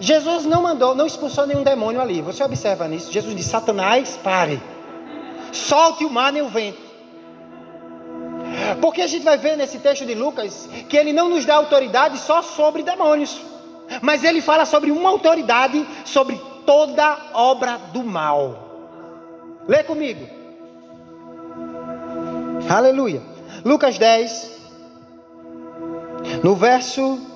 Jesus 0.00 0.44
não 0.44 0.62
mandou, 0.62 0.94
não 0.94 1.06
expulsou 1.06 1.46
nenhum 1.46 1.62
demônio 1.62 2.00
ali. 2.00 2.20
Você 2.22 2.42
observa 2.44 2.86
nisso? 2.86 3.12
Jesus 3.12 3.34
disse: 3.34 3.50
Satanás, 3.50 4.18
pare. 4.22 4.60
Solte 5.52 6.04
o 6.04 6.10
mar 6.10 6.32
nem 6.32 6.42
o 6.42 6.48
vento. 6.48 6.89
Porque 8.80 9.02
a 9.02 9.06
gente 9.06 9.24
vai 9.24 9.38
ver 9.38 9.56
nesse 9.56 9.78
texto 9.78 10.04
de 10.04 10.14
Lucas 10.14 10.68
que 10.88 10.96
ele 10.96 11.12
não 11.12 11.28
nos 11.28 11.44
dá 11.44 11.56
autoridade 11.56 12.18
só 12.18 12.42
sobre 12.42 12.82
demônios, 12.82 13.40
mas 14.00 14.24
ele 14.24 14.40
fala 14.40 14.64
sobre 14.64 14.90
uma 14.90 15.10
autoridade 15.10 15.86
sobre 16.04 16.40
toda 16.64 17.18
obra 17.34 17.78
do 17.92 18.02
mal. 18.02 18.70
Lê 19.66 19.82
comigo. 19.82 20.26
Aleluia. 22.68 23.22
Lucas 23.64 23.98
10, 23.98 24.60
no 26.42 26.54
verso. 26.54 27.26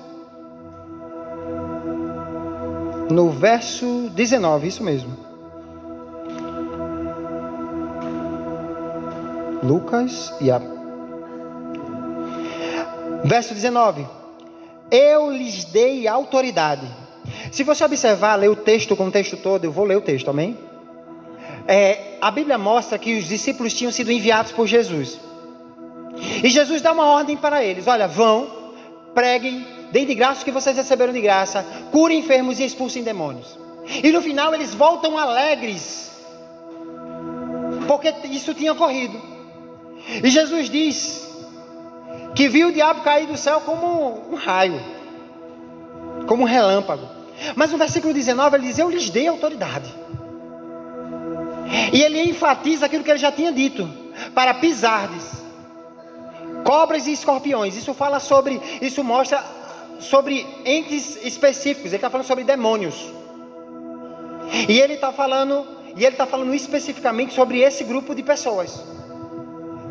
No 3.09 3.29
verso 3.29 4.09
19, 4.15 4.67
isso 4.67 4.83
mesmo. 4.83 5.15
Lucas 9.61 10.33
e 10.41 10.49
a. 10.49 10.74
Verso 13.25 13.53
19: 13.53 14.07
Eu 14.89 15.31
lhes 15.31 15.65
dei 15.65 16.07
autoridade 16.07 16.87
se 17.51 17.63
você 17.63 17.83
observar, 17.83 18.35
ler 18.35 18.49
o 18.49 18.55
texto, 18.55 18.91
o 18.91 18.97
contexto 18.97 19.37
todo, 19.37 19.65
eu 19.65 19.71
vou 19.71 19.85
ler 19.85 19.97
o 19.97 20.01
texto, 20.01 20.29
amém? 20.29 20.57
É, 21.67 22.17
a 22.21 22.29
Bíblia 22.29 22.57
mostra 22.57 22.97
que 22.97 23.17
os 23.17 23.27
discípulos 23.27 23.73
tinham 23.73 23.91
sido 23.91 24.11
enviados 24.11 24.51
por 24.51 24.67
Jesus. 24.67 25.19
E 26.43 26.49
Jesus 26.49 26.81
dá 26.81 26.91
uma 26.91 27.05
ordem 27.05 27.35
para 27.35 27.63
eles: 27.63 27.87
olha, 27.87 28.07
vão, 28.07 28.47
preguem, 29.13 29.65
deem 29.91 30.05
de 30.05 30.13
graça 30.13 30.41
o 30.41 30.45
que 30.45 30.51
vocês 30.51 30.77
receberam 30.77 31.11
de 31.11 31.21
graça, 31.21 31.65
curem 31.91 32.19
enfermos 32.19 32.59
e 32.59 32.65
expulsem 32.65 33.03
demônios. 33.03 33.57
E 34.03 34.11
no 34.11 34.21
final 34.21 34.53
eles 34.53 34.73
voltam 34.73 35.17
alegres, 35.17 36.11
porque 37.87 38.13
isso 38.29 38.53
tinha 38.53 38.73
ocorrido. 38.73 39.19
E 40.23 40.29
Jesus 40.29 40.69
diz 40.69 41.24
que 42.35 42.47
viu 42.49 42.67
o 42.67 42.71
diabo 42.71 43.01
cair 43.01 43.27
do 43.27 43.37
céu 43.37 43.61
como 43.61 44.31
um 44.31 44.35
raio, 44.35 44.81
como 46.27 46.43
um 46.43 46.45
relâmpago. 46.45 47.07
Mas 47.55 47.71
no 47.71 47.77
versículo 47.77 48.13
19 48.13 48.57
ele 48.57 48.67
diz: 48.67 48.77
Eu 48.77 48.89
lhes 48.89 49.09
dei 49.09 49.27
autoridade. 49.27 49.93
E 51.91 52.01
ele 52.01 52.21
enfatiza 52.21 52.85
aquilo 52.85 53.03
que 53.03 53.09
ele 53.09 53.19
já 53.19 53.31
tinha 53.31 53.51
dito: 53.51 53.89
para 54.33 54.53
pisardes 54.53 55.45
cobras 56.65 57.05
e 57.07 57.13
escorpiões. 57.13 57.77
Isso 57.77 57.93
fala 57.93 58.19
sobre, 58.19 58.59
isso 58.81 59.03
mostra 59.03 59.41
sobre 59.99 60.45
entes 60.65 61.17
específicos. 61.23 61.87
Ele 61.87 61.97
está 61.97 62.09
falando 62.09 62.27
sobre 62.27 62.43
demônios. 62.43 62.95
E 64.67 64.79
ele 64.79 64.93
está 64.95 65.11
falando, 65.11 65.65
e 65.95 66.03
ele 66.03 66.13
está 66.13 66.25
falando 66.25 66.53
especificamente 66.53 67.33
sobre 67.33 67.59
esse 67.59 67.83
grupo 67.83 68.13
de 68.13 68.23
pessoas. 68.23 68.83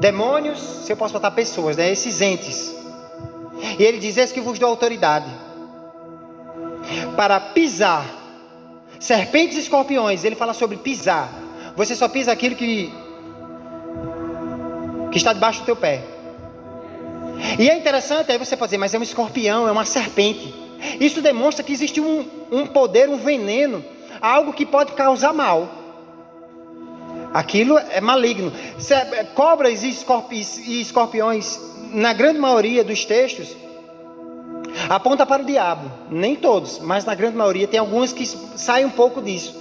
Demônios, 0.01 0.59
se 0.59 0.92
eu 0.92 0.97
posso 0.97 1.14
botar 1.14 1.30
pessoas, 1.30 1.76
né? 1.76 1.90
Esses 1.90 2.20
entes. 2.20 2.74
E 3.78 3.82
ele 3.82 3.99
diz: 3.99 4.16
Esse 4.16 4.34
que 4.34 4.40
vos 4.40 4.59
dou 4.59 4.68
autoridade 4.68 5.30
para 7.16 7.40
pisar 7.40 8.05
serpentes 8.99 9.57
e 9.57 9.61
escorpiões. 9.61 10.24
Ele 10.24 10.36
fala 10.36 10.55
sobre 10.55 10.76
pisar. 10.76 11.30
Você 11.76 11.95
só 11.95 12.09
pisa 12.09 12.32
aquilo 12.32 12.55
que, 12.55 12.92
que 15.11 15.18
está 15.18 15.32
debaixo 15.32 15.61
do 15.61 15.66
teu 15.66 15.76
pé. 15.76 16.03
E 17.59 17.68
é 17.68 17.76
interessante, 17.76 18.30
aí 18.30 18.38
você 18.38 18.57
dizer, 18.57 18.78
mas 18.78 18.95
é 18.95 18.99
um 18.99 19.03
escorpião, 19.03 19.68
é 19.68 19.72
uma 19.72 19.84
serpente. 19.84 20.55
Isso 21.01 21.20
demonstra 21.20 21.64
que 21.64 21.72
existe 21.72 22.01
um, 22.01 22.26
um 22.51 22.66
poder, 22.66 23.09
um 23.09 23.16
veneno, 23.16 23.84
algo 24.20 24.53
que 24.53 24.64
pode 24.64 24.92
causar 24.92 25.32
mal. 25.32 25.84
Aquilo 27.35 27.76
é 27.76 28.01
maligno. 28.01 28.53
É, 28.89 29.24
cobras 29.24 29.82
e 29.82 30.80
escorpiões, 30.80 31.61
na 31.93 32.12
grande 32.12 32.39
maioria 32.39 32.85
dos 32.85 33.05
textos, 33.05 33.57
aponta 34.89 35.26
para 35.26 35.43
o 35.43 35.45
diabo. 35.45 35.91
Nem 36.09 36.37
todos, 36.37 36.78
mas 36.78 37.05
na 37.05 37.12
grande 37.16 37.37
maioria 37.37 37.66
tem 37.66 37.80
alguns 37.80 38.12
que 38.12 38.24
saem 38.24 38.87
um 38.87 38.91
pouco 38.91 39.20
disso. 39.20 39.61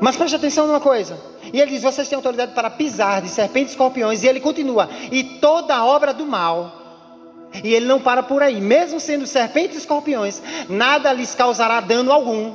Mas 0.00 0.16
preste 0.16 0.36
atenção 0.36 0.66
numa 0.66 0.80
coisa. 0.80 1.18
E 1.52 1.60
ele 1.60 1.70
diz: 1.70 1.82
vocês 1.82 2.08
têm 2.08 2.16
autoridade 2.16 2.52
para 2.52 2.70
pisar 2.70 3.20
de 3.20 3.28
serpentes 3.28 3.72
e 3.72 3.74
escorpiões. 3.74 4.22
E 4.22 4.26
ele 4.26 4.40
continua: 4.40 4.88
e 5.12 5.22
toda 5.22 5.84
obra 5.84 6.14
do 6.14 6.24
mal. 6.24 6.80
E 7.62 7.74
ele 7.74 7.86
não 7.86 8.00
para 8.00 8.22
por 8.22 8.42
aí. 8.42 8.58
Mesmo 8.58 8.98
sendo 8.98 9.26
serpentes 9.26 9.76
e 9.76 9.80
escorpiões, 9.80 10.42
nada 10.68 11.12
lhes 11.12 11.34
causará 11.34 11.80
dano 11.80 12.10
algum. 12.10 12.54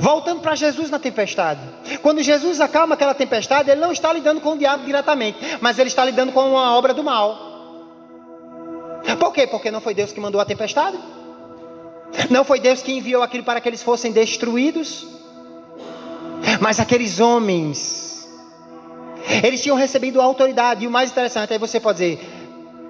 Voltando 0.00 0.40
para 0.40 0.54
Jesus 0.54 0.90
na 0.90 0.98
tempestade. 0.98 1.60
Quando 2.02 2.22
Jesus 2.22 2.60
acalma 2.60 2.94
aquela 2.94 3.14
tempestade, 3.14 3.70
ele 3.70 3.80
não 3.80 3.92
está 3.92 4.12
lidando 4.12 4.40
com 4.40 4.52
o 4.52 4.58
diabo 4.58 4.84
diretamente, 4.84 5.38
mas 5.60 5.78
ele 5.78 5.88
está 5.88 6.04
lidando 6.04 6.32
com 6.32 6.40
uma 6.40 6.76
obra 6.76 6.92
do 6.92 7.02
mal. 7.02 7.48
Por 9.18 9.32
quê? 9.32 9.46
Porque 9.46 9.70
não 9.70 9.80
foi 9.80 9.94
Deus 9.94 10.12
que 10.12 10.20
mandou 10.20 10.40
a 10.40 10.44
tempestade? 10.44 10.98
Não 12.30 12.44
foi 12.44 12.60
Deus 12.60 12.82
que 12.82 12.92
enviou 12.92 13.22
aquilo 13.22 13.44
para 13.44 13.60
que 13.60 13.68
eles 13.68 13.82
fossem 13.82 14.12
destruídos? 14.12 15.06
Mas 16.60 16.80
aqueles 16.80 17.20
homens, 17.20 18.28
eles 19.42 19.62
tinham 19.62 19.76
recebido 19.76 20.20
autoridade, 20.20 20.84
e 20.84 20.86
o 20.86 20.90
mais 20.90 21.10
interessante, 21.10 21.52
aí 21.52 21.58
você 21.58 21.80
pode 21.80 21.98
dizer, 21.98 22.38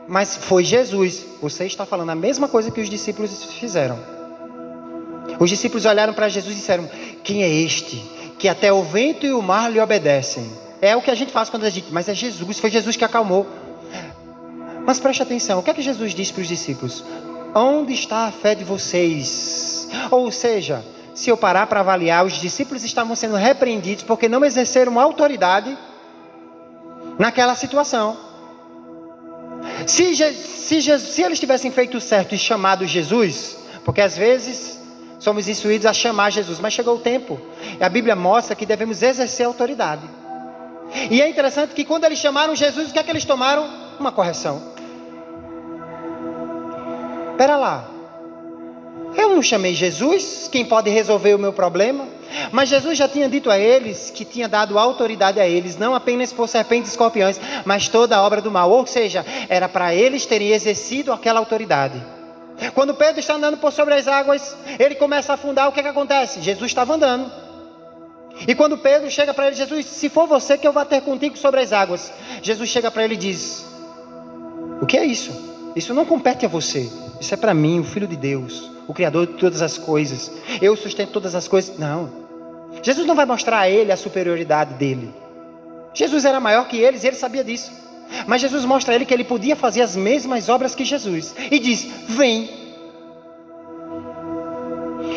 mas 0.08 0.36
foi 0.36 0.64
Jesus. 0.64 1.24
Você 1.40 1.66
está 1.66 1.84
falando 1.84 2.10
a 2.10 2.14
mesma 2.14 2.48
coisa 2.48 2.70
que 2.70 2.80
os 2.80 2.88
discípulos 2.88 3.44
fizeram. 3.44 3.98
Os 5.38 5.50
discípulos 5.50 5.84
olharam 5.84 6.14
para 6.14 6.28
Jesus 6.28 6.54
e 6.54 6.58
disseram: 6.58 6.88
Quem 7.22 7.42
é 7.42 7.48
este? 7.48 8.17
Que 8.38 8.48
até 8.48 8.72
o 8.72 8.82
vento 8.82 9.26
e 9.26 9.32
o 9.32 9.42
mar 9.42 9.70
lhe 9.70 9.80
obedecem. 9.80 10.50
É 10.80 10.96
o 10.96 11.02
que 11.02 11.10
a 11.10 11.14
gente 11.14 11.32
faz 11.32 11.50
quando 11.50 11.64
a 11.64 11.70
gente, 11.70 11.92
mas 11.92 12.08
é 12.08 12.14
Jesus, 12.14 12.58
foi 12.58 12.70
Jesus 12.70 12.96
que 12.96 13.04
acalmou. 13.04 13.46
Mas 14.86 15.00
preste 15.00 15.22
atenção, 15.22 15.58
o 15.58 15.62
que 15.62 15.70
é 15.70 15.74
que 15.74 15.82
Jesus 15.82 16.14
disse 16.14 16.32
para 16.32 16.42
os 16.42 16.48
discípulos? 16.48 17.04
Onde 17.54 17.92
está 17.92 18.26
a 18.26 18.32
fé 18.32 18.54
de 18.54 18.64
vocês? 18.64 19.88
Ou 20.10 20.30
seja, 20.30 20.84
se 21.14 21.28
eu 21.28 21.36
parar 21.36 21.66
para 21.66 21.80
avaliar, 21.80 22.24
os 22.24 22.34
discípulos 22.34 22.84
estavam 22.84 23.16
sendo 23.16 23.34
repreendidos 23.34 24.04
porque 24.04 24.28
não 24.28 24.44
exerceram 24.44 24.98
autoridade 25.00 25.76
naquela 27.18 27.56
situação. 27.56 28.16
Se, 29.86 30.14
se, 30.14 30.98
se 30.98 31.22
eles 31.22 31.40
tivessem 31.40 31.70
feito 31.70 32.00
certo 32.00 32.34
e 32.34 32.38
chamado 32.38 32.86
Jesus, 32.86 33.58
porque 33.84 34.00
às 34.00 34.16
vezes 34.16 34.77
somos 35.18 35.48
instruídos 35.48 35.86
a 35.86 35.92
chamar 35.92 36.30
Jesus, 36.30 36.60
mas 36.60 36.72
chegou 36.72 36.96
o 36.96 37.00
tempo, 37.00 37.40
e 37.78 37.82
a 37.82 37.88
Bíblia 37.88 38.14
mostra 38.14 38.54
que 38.54 38.66
devemos 38.66 39.02
exercer 39.02 39.46
autoridade. 39.46 40.08
E 41.10 41.20
é 41.20 41.28
interessante 41.28 41.74
que 41.74 41.84
quando 41.84 42.04
eles 42.04 42.18
chamaram 42.18 42.54
Jesus, 42.54 42.90
o 42.90 42.92
que 42.92 42.98
é 42.98 43.02
que 43.02 43.10
eles 43.10 43.24
tomaram? 43.24 43.68
Uma 43.98 44.12
correção. 44.12 44.62
Espera 47.32 47.56
lá, 47.56 47.88
eu 49.16 49.34
não 49.34 49.42
chamei 49.42 49.74
Jesus, 49.74 50.48
quem 50.50 50.64
pode 50.64 50.90
resolver 50.90 51.34
o 51.34 51.38
meu 51.38 51.52
problema? 51.52 52.06
Mas 52.52 52.68
Jesus 52.68 52.96
já 52.96 53.08
tinha 53.08 53.28
dito 53.28 53.50
a 53.50 53.58
eles 53.58 54.10
que 54.10 54.24
tinha 54.24 54.48
dado 54.48 54.78
autoridade 54.78 55.40
a 55.40 55.48
eles, 55.48 55.76
não 55.76 55.94
apenas 55.94 56.32
por 56.32 56.48
serpentes 56.48 56.90
e 56.90 56.92
escorpiões, 56.92 57.40
mas 57.64 57.88
toda 57.88 58.16
a 58.16 58.22
obra 58.22 58.40
do 58.40 58.50
mal. 58.50 58.70
Ou 58.70 58.86
seja, 58.86 59.24
era 59.48 59.68
para 59.68 59.94
eles 59.94 60.26
terem 60.26 60.50
exercido 60.50 61.12
aquela 61.12 61.40
autoridade. 61.40 62.02
Quando 62.74 62.94
Pedro 62.94 63.20
está 63.20 63.34
andando 63.34 63.56
por 63.56 63.72
sobre 63.72 63.94
as 63.94 64.08
águas, 64.08 64.56
ele 64.78 64.94
começa 64.94 65.32
a 65.32 65.34
afundar, 65.34 65.68
o 65.68 65.72
que, 65.72 65.80
é 65.80 65.82
que 65.82 65.88
acontece? 65.88 66.40
Jesus 66.40 66.70
estava 66.70 66.94
andando. 66.94 67.30
E 68.46 68.54
quando 68.54 68.78
Pedro 68.78 69.10
chega 69.10 69.34
para 69.34 69.46
ele, 69.46 69.56
Jesus, 69.56 69.86
se 69.86 70.08
for 70.08 70.26
você 70.26 70.56
que 70.56 70.66
eu 70.66 70.72
vá 70.72 70.84
ter 70.84 71.00
contigo 71.02 71.36
sobre 71.36 71.60
as 71.60 71.72
águas, 71.72 72.12
Jesus 72.42 72.68
chega 72.68 72.90
para 72.90 73.04
ele 73.04 73.14
e 73.14 73.18
diz: 73.18 73.64
O 74.80 74.86
que 74.86 74.96
é 74.96 75.04
isso? 75.04 75.70
Isso 75.74 75.94
não 75.94 76.04
compete 76.04 76.46
a 76.46 76.48
você, 76.48 76.90
isso 77.20 77.34
é 77.34 77.36
para 77.36 77.54
mim, 77.54 77.80
o 77.80 77.84
Filho 77.84 78.06
de 78.06 78.16
Deus 78.16 78.78
o 78.88 78.94
Criador 78.94 79.26
de 79.26 79.34
todas 79.34 79.60
as 79.60 79.76
coisas. 79.76 80.32
Eu 80.62 80.74
sustento 80.74 81.12
todas 81.12 81.34
as 81.34 81.46
coisas. 81.46 81.78
Não. 81.78 82.10
Jesus 82.82 83.06
não 83.06 83.14
vai 83.14 83.26
mostrar 83.26 83.60
a 83.60 83.68
ele 83.68 83.92
a 83.92 83.96
superioridade 83.96 84.74
dele. 84.74 85.14
Jesus 85.92 86.24
era 86.24 86.40
maior 86.40 86.66
que 86.66 86.78
eles 86.78 87.04
e 87.04 87.08
ele 87.08 87.16
sabia 87.16 87.44
disso. 87.44 87.70
Mas 88.26 88.40
Jesus 88.40 88.64
mostra 88.64 88.92
a 88.92 88.96
ele 88.96 89.04
que 89.04 89.14
ele 89.14 89.24
podia 89.24 89.56
fazer 89.56 89.82
as 89.82 89.96
mesmas 89.96 90.48
obras 90.48 90.74
que 90.74 90.84
Jesus. 90.84 91.34
E 91.50 91.58
diz: 91.58 91.86
Vem. 92.08 92.50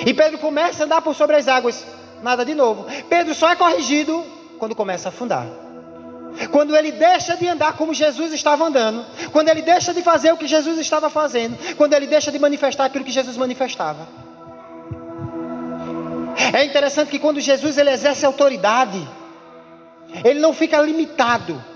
E 0.05 0.13
Pedro 0.13 0.37
começa 0.37 0.83
a 0.83 0.85
andar 0.85 1.01
por 1.01 1.15
sobre 1.15 1.35
as 1.35 1.47
águas. 1.47 1.85
Nada 2.21 2.45
de 2.45 2.53
novo. 2.53 2.85
Pedro 3.09 3.33
só 3.33 3.51
é 3.51 3.55
corrigido 3.55 4.23
quando 4.57 4.75
começa 4.75 5.07
a 5.07 5.09
afundar. 5.09 5.47
Quando 6.51 6.75
ele 6.75 6.91
deixa 6.91 7.35
de 7.35 7.47
andar 7.47 7.73
como 7.73 7.93
Jesus 7.93 8.31
estava 8.31 8.65
andando, 8.65 9.05
quando 9.31 9.49
ele 9.49 9.61
deixa 9.61 9.93
de 9.93 10.01
fazer 10.01 10.31
o 10.31 10.37
que 10.37 10.47
Jesus 10.47 10.77
estava 10.79 11.09
fazendo, 11.09 11.57
quando 11.75 11.93
ele 11.93 12.07
deixa 12.07 12.31
de 12.31 12.39
manifestar 12.39 12.85
aquilo 12.85 13.03
que 13.03 13.11
Jesus 13.11 13.35
manifestava. 13.35 14.07
É 16.53 16.63
interessante 16.63 17.09
que 17.09 17.19
quando 17.19 17.39
Jesus 17.39 17.77
ele 17.77 17.89
exerce 17.89 18.25
autoridade, 18.25 19.05
ele 20.23 20.39
não 20.39 20.53
fica 20.53 20.79
limitado. 20.81 21.70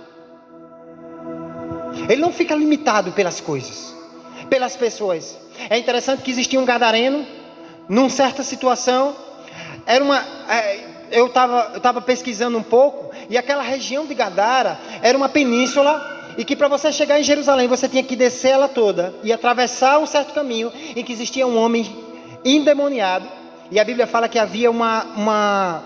Ele 2.09 2.21
não 2.21 2.31
fica 2.31 2.55
limitado 2.55 3.11
pelas 3.11 3.39
coisas, 3.39 3.95
pelas 4.49 4.75
pessoas. 4.75 5.37
É 5.69 5.77
interessante 5.77 6.21
que 6.21 6.31
existia 6.31 6.59
um 6.59 6.65
gadareno, 6.65 7.25
numa 7.87 8.09
certa 8.09 8.43
situação, 8.43 9.15
era 9.85 10.03
uma. 10.03 10.23
É, 10.49 10.79
eu 11.11 11.27
estava 11.27 11.71
eu 11.73 11.79
tava 11.79 12.01
pesquisando 12.01 12.57
um 12.57 12.63
pouco, 12.63 13.11
e 13.29 13.37
aquela 13.37 13.63
região 13.63 14.05
de 14.05 14.13
Gadara 14.13 14.79
era 15.01 15.17
uma 15.17 15.29
península, 15.29 16.33
e 16.37 16.43
que 16.43 16.55
para 16.55 16.67
você 16.67 16.91
chegar 16.91 17.19
em 17.19 17.23
Jerusalém 17.23 17.67
você 17.67 17.87
tinha 17.87 18.03
que 18.03 18.15
descer 18.15 18.49
ela 18.49 18.67
toda 18.67 19.13
e 19.23 19.31
atravessar 19.31 19.99
um 19.99 20.05
certo 20.05 20.33
caminho 20.33 20.71
em 20.95 21.03
que 21.03 21.13
existia 21.13 21.47
um 21.47 21.57
homem 21.57 21.95
endemoniado, 22.43 23.27
e 23.71 23.79
a 23.79 23.83
Bíblia 23.83 24.05
fala 24.05 24.27
que 24.27 24.37
havia 24.37 24.69
uma, 24.69 25.03
uma, 25.15 25.83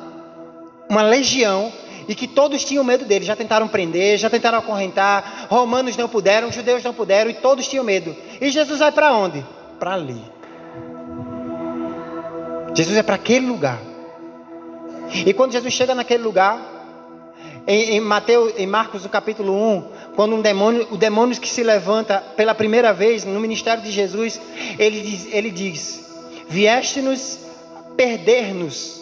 uma 0.90 1.02
legião 1.02 1.72
e 2.10 2.16
que 2.16 2.28
todos 2.28 2.66
tinham 2.66 2.84
medo 2.84 3.06
dele. 3.06 3.24
Já 3.24 3.36
tentaram 3.36 3.68
prender, 3.68 4.18
já 4.18 4.30
tentaram 4.30 4.58
acorrentar, 4.58 5.46
romanos 5.48 5.96
não 5.96 6.10
puderam, 6.10 6.52
judeus 6.52 6.84
não 6.84 6.94
puderam 6.94 7.30
e 7.30 7.36
todos 7.36 7.68
tinham 7.68 7.86
medo. 7.86 8.16
E 8.42 8.50
Jesus 8.50 8.80
vai 8.80 8.92
para 8.92 9.14
onde? 9.14 9.46
Para 9.80 9.94
ali. 9.94 10.22
Jesus 12.74 12.98
é 12.98 13.04
para 13.04 13.16
aquele 13.16 13.46
lugar. 13.46 13.80
E 15.26 15.32
quando 15.34 15.52
Jesus 15.52 15.72
chega 15.72 15.94
naquele 15.94 16.24
lugar, 16.24 16.60
em, 17.68 17.98
em, 17.98 18.00
Mateus, 18.00 18.54
em 18.58 18.66
Marcos, 18.66 19.04
no 19.04 19.10
capítulo 19.10 19.54
1, 19.54 19.84
quando 20.16 20.36
um 20.36 20.42
demônio, 20.42 20.88
o 20.90 20.98
demônio 20.98 21.40
que 21.40 21.48
se 21.48 21.62
levanta 21.62 22.18
pela 22.36 22.56
primeira 22.56 22.92
vez 22.92 23.24
no 23.24 23.40
ministério 23.40 23.84
de 23.84 23.92
Jesus, 23.92 24.42
ele 24.80 25.02
diz, 25.02 25.28
ele 25.32 25.52
diz 25.52 26.10
vieste-nos 26.50 27.40
perder-nos. 27.96 28.99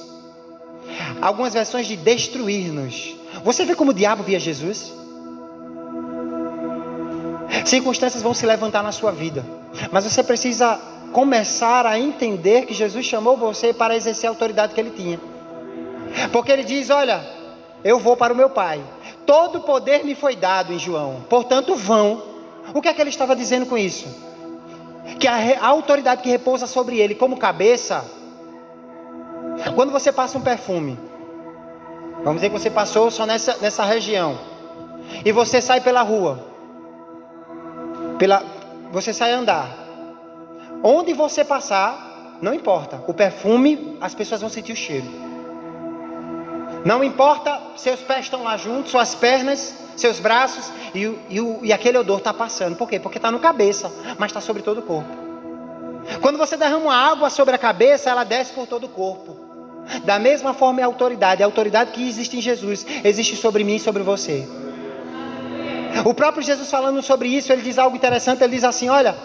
Algumas 1.22 1.54
versões 1.54 1.88
de 1.88 1.96
destruir-nos. 1.96 3.16
Você 3.44 3.66
vê 3.66 3.76
como 3.76 3.92
o 3.92 3.94
diabo 3.94 4.24
via 4.24 4.40
Jesus? 4.40 4.94
Circunstâncias 7.66 8.24
vão 8.24 8.34
se 8.34 8.46
levantar 8.46 8.84
na 8.84 8.92
sua 8.92 9.12
vida, 9.12 9.46
mas 9.92 10.04
você 10.04 10.24
precisa 10.24 10.80
começar 11.12 11.86
a 11.86 12.00
entender 12.00 12.66
que 12.66 12.74
Jesus 12.74 13.06
chamou 13.06 13.36
você 13.36 13.74
para 13.74 13.96
exercer 13.96 14.28
a 14.28 14.32
autoridade 14.32 14.74
que 14.74 14.80
ele 14.80 14.92
tinha. 14.92 15.20
Porque 16.32 16.52
ele 16.52 16.64
diz: 16.64 16.90
Olha, 16.90 17.22
eu 17.84 18.00
vou 18.00 18.16
para 18.16 18.34
o 18.34 18.38
meu 18.38 18.50
Pai. 18.50 18.82
Todo 19.26 19.62
poder 19.62 20.04
me 20.06 20.16
foi 20.16 20.36
dado 20.36 20.74
em 20.74 20.80
João, 20.80 21.26
portanto 21.30 21.76
vão. 21.76 22.24
O 22.74 22.82
que 22.82 22.88
é 22.90 22.94
que 22.94 23.02
ele 23.02 23.10
estava 23.10 23.36
dizendo 23.36 23.66
com 23.66 23.78
isso? 23.78 24.08
Que 25.20 25.28
a, 25.28 25.36
a 25.62 25.68
autoridade 25.68 26.22
que 26.22 26.30
repousa 26.30 26.68
sobre 26.68 27.00
ele 27.00 27.16
como 27.16 27.38
cabeça, 27.38 28.06
quando 29.76 29.92
você 29.92 30.12
passa 30.12 30.38
um 30.38 30.42
perfume, 30.42 30.98
vamos 32.24 32.36
dizer 32.36 32.50
que 32.50 32.60
você 32.60 32.70
passou 32.70 33.10
só 33.10 33.26
nessa, 33.26 33.58
nessa 33.58 33.84
região, 33.84 34.38
e 35.24 35.32
você 35.32 35.62
sai 35.62 35.82
pela 35.82 36.02
rua, 36.02 36.40
pela, 38.20 38.44
você 38.92 39.14
sai 39.14 39.32
andar, 39.32 39.70
onde 40.84 41.14
você 41.14 41.44
passar, 41.44 42.38
não 42.42 42.54
importa, 42.54 43.04
o 43.08 43.14
perfume, 43.14 43.98
as 44.00 44.14
pessoas 44.14 44.42
vão 44.42 44.50
sentir 44.50 44.74
o 44.74 44.76
cheiro. 44.76 45.28
Não 46.86 47.04
importa, 47.04 47.60
seus 47.76 48.00
pés 48.00 48.26
estão 48.26 48.44
lá 48.44 48.56
juntos, 48.56 48.92
suas 48.92 49.14
pernas, 49.16 49.76
seus 49.98 50.20
braços, 50.20 50.72
e, 50.94 51.06
e, 51.30 51.60
e 51.64 51.74
aquele 51.74 51.98
odor 51.98 52.20
está 52.20 52.34
passando. 52.34 52.76
Por 52.76 52.88
quê? 52.88 53.00
Porque 53.00 53.18
está 53.18 53.32
no 53.32 53.40
cabeça, 53.40 53.92
mas 54.18 54.30
está 54.30 54.40
sobre 54.40 54.62
todo 54.62 54.78
o 54.78 54.84
corpo. 54.84 55.10
Quando 56.22 56.38
você 56.38 56.56
derrama 56.56 56.96
água 56.96 57.30
sobre 57.30 57.56
a 57.56 57.58
cabeça, 57.58 58.10
ela 58.10 58.24
desce 58.24 58.54
por 58.54 58.68
todo 58.68 58.86
o 58.86 58.90
corpo. 58.90 59.37
Da 60.04 60.20
mesma 60.20 60.54
forma 60.54 60.82
é 60.82 60.84
a 60.84 60.88
autoridade, 60.88 61.42
a 61.42 61.46
autoridade 61.46 61.92
que 61.92 62.08
existe 62.08 62.38
em 62.38 62.42
Jesus, 62.42 62.86
existe 63.04 63.36
sobre 63.36 63.64
mim 63.64 63.76
e 63.76 63.80
sobre 63.80 64.04
você. 64.04 64.48
O 66.06 66.14
próprio 66.14 66.44
Jesus 66.44 66.70
falando 66.70 67.02
sobre 67.02 67.30
isso, 67.30 67.52
ele 67.52 67.62
diz 67.62 67.78
algo 67.78 67.96
interessante, 67.96 68.44
ele 68.44 68.56
diz 68.56 68.64
assim: 68.64 68.90
Olha, 68.90 69.16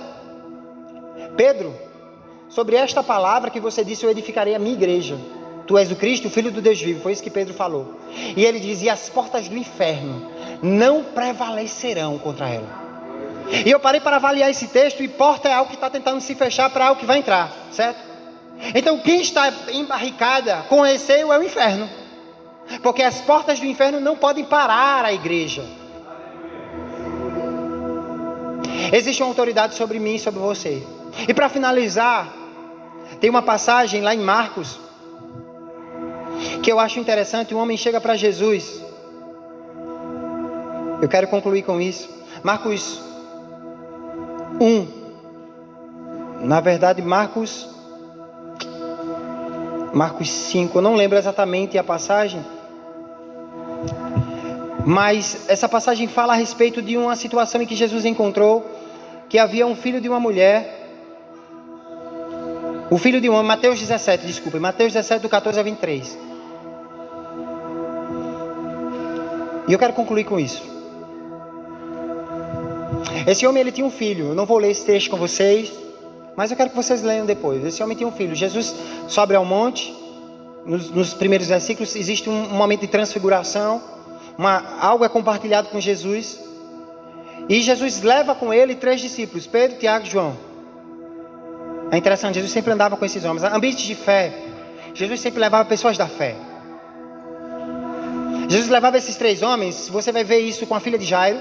Pedro, 1.36 1.74
sobre 2.48 2.76
esta 2.76 3.02
palavra 3.02 3.50
que 3.50 3.60
você 3.60 3.84
disse, 3.84 4.04
eu 4.04 4.10
edificarei 4.10 4.54
a 4.54 4.58
minha 4.58 4.74
igreja 4.74 5.18
Tu 5.66 5.78
és 5.78 5.90
o 5.90 5.96
Cristo, 5.96 6.28
o 6.28 6.30
Filho 6.30 6.50
do 6.50 6.60
Deus 6.60 6.80
vivo. 6.80 7.00
Foi 7.00 7.12
isso 7.12 7.22
que 7.22 7.30
Pedro 7.30 7.54
falou. 7.54 7.98
E 8.36 8.44
ele 8.44 8.60
diz: 8.60 8.82
E 8.82 8.90
as 8.90 9.08
portas 9.08 9.48
do 9.48 9.56
inferno 9.56 10.30
não 10.62 11.04
prevalecerão 11.04 12.18
contra 12.18 12.48
ela. 12.48 12.82
E 13.64 13.70
eu 13.70 13.80
parei 13.80 14.00
para 14.00 14.16
avaliar 14.16 14.50
esse 14.50 14.68
texto, 14.68 15.02
e 15.02 15.08
porta 15.08 15.48
é 15.48 15.52
algo 15.52 15.68
que 15.68 15.76
está 15.76 15.90
tentando 15.90 16.20
se 16.20 16.34
fechar 16.34 16.70
para 16.70 16.86
algo 16.86 17.00
que 17.00 17.06
vai 17.06 17.18
entrar, 17.18 17.52
certo? 17.70 18.11
Então, 18.74 18.98
quem 18.98 19.20
está 19.20 19.52
embarricada 19.72 20.64
com 20.68 20.80
receio 20.80 21.32
é 21.32 21.38
o 21.38 21.42
inferno. 21.42 21.88
Porque 22.82 23.02
as 23.02 23.20
portas 23.20 23.58
do 23.58 23.66
inferno 23.66 24.00
não 24.00 24.16
podem 24.16 24.44
parar 24.44 25.04
a 25.04 25.12
igreja. 25.12 25.64
Existe 28.92 29.22
uma 29.22 29.28
autoridade 29.28 29.74
sobre 29.74 29.98
mim 29.98 30.14
e 30.14 30.18
sobre 30.18 30.40
você. 30.40 30.86
E 31.28 31.34
para 31.34 31.48
finalizar, 31.48 32.32
tem 33.20 33.28
uma 33.28 33.42
passagem 33.42 34.00
lá 34.00 34.14
em 34.14 34.20
Marcos 34.20 34.78
que 36.62 36.70
eu 36.70 36.78
acho 36.78 37.00
interessante. 37.00 37.54
Um 37.54 37.58
homem 37.58 37.76
chega 37.76 38.00
para 38.00 38.16
Jesus. 38.16 38.80
Eu 41.00 41.08
quero 41.08 41.26
concluir 41.26 41.62
com 41.62 41.80
isso. 41.80 42.08
Marcos 42.42 43.00
1. 44.60 45.02
Na 46.42 46.60
verdade, 46.60 47.02
Marcos 47.02 47.71
Marcos 49.92 50.30
5, 50.30 50.78
eu 50.78 50.82
não 50.82 50.94
lembro 50.94 51.18
exatamente 51.18 51.76
a 51.76 51.84
passagem, 51.84 52.44
mas 54.86 55.48
essa 55.48 55.68
passagem 55.68 56.08
fala 56.08 56.32
a 56.32 56.36
respeito 56.36 56.80
de 56.80 56.96
uma 56.96 57.14
situação 57.14 57.60
em 57.62 57.66
que 57.66 57.76
Jesus 57.76 58.04
encontrou 58.04 58.64
que 59.28 59.38
havia 59.38 59.66
um 59.66 59.76
filho 59.76 60.00
de 60.00 60.08
uma 60.08 60.18
mulher, 60.18 60.80
o 62.90 62.98
filho 62.98 63.20
de 63.20 63.28
uma, 63.28 63.42
Mateus 63.42 63.80
17, 63.80 64.26
desculpe, 64.26 64.58
Mateus 64.58 64.92
17, 64.92 65.22
do 65.22 65.28
14 65.28 65.58
a 65.58 65.62
23. 65.62 66.18
E 69.68 69.72
eu 69.72 69.78
quero 69.78 69.92
concluir 69.92 70.24
com 70.24 70.38
isso. 70.38 70.62
Esse 73.26 73.46
homem 73.46 73.60
ele 73.60 73.72
tinha 73.72 73.86
um 73.86 73.90
filho. 73.90 74.28
Eu 74.28 74.34
não 74.34 74.44
vou 74.44 74.58
ler 74.58 74.70
esse 74.70 74.84
texto 74.84 75.10
com 75.10 75.16
vocês, 75.16 75.72
mas 76.36 76.50
eu 76.50 76.56
quero 76.56 76.70
que 76.70 76.76
vocês 76.76 77.02
leiam 77.02 77.26
depois. 77.26 77.64
Esse 77.64 77.82
homem 77.82 77.96
tinha 77.96 78.08
um 78.08 78.12
filho. 78.12 78.34
Jesus 78.34 78.74
sobe 79.08 79.34
ao 79.34 79.44
monte. 79.44 79.94
Nos, 80.64 80.90
nos 80.90 81.12
primeiros 81.12 81.48
versículos 81.48 81.94
existe 81.96 82.30
um, 82.30 82.44
um, 82.52 82.56
momento 82.56 82.80
de 82.80 82.86
transfiguração. 82.86 83.82
Uma, 84.38 84.78
algo 84.80 85.04
é 85.04 85.08
compartilhado 85.08 85.68
com 85.68 85.78
Jesus. 85.80 86.40
E 87.48 87.60
Jesus 87.60 88.02
leva 88.02 88.34
com 88.34 88.52
ele 88.52 88.74
três 88.74 89.00
discípulos: 89.00 89.46
Pedro, 89.46 89.78
Tiago 89.78 90.06
e 90.06 90.10
João. 90.10 90.36
É 91.90 91.98
interessante, 91.98 92.36
Jesus 92.36 92.52
sempre 92.52 92.72
andava 92.72 92.96
com 92.96 93.04
esses 93.04 93.22
homens. 93.24 93.44
Ambiente 93.44 93.86
de 93.86 93.94
fé. 93.94 94.32
Jesus 94.94 95.20
sempre 95.20 95.40
levava 95.40 95.68
pessoas 95.68 95.98
da 95.98 96.06
fé. 96.06 96.34
Jesus 98.48 98.70
levava 98.70 98.96
esses 98.96 99.16
três 99.16 99.42
homens. 99.42 99.88
Você 99.88 100.10
vai 100.12 100.24
ver 100.24 100.38
isso 100.38 100.66
com 100.66 100.74
a 100.74 100.80
filha 100.80 100.98
de 100.98 101.04
Jairo 101.04 101.38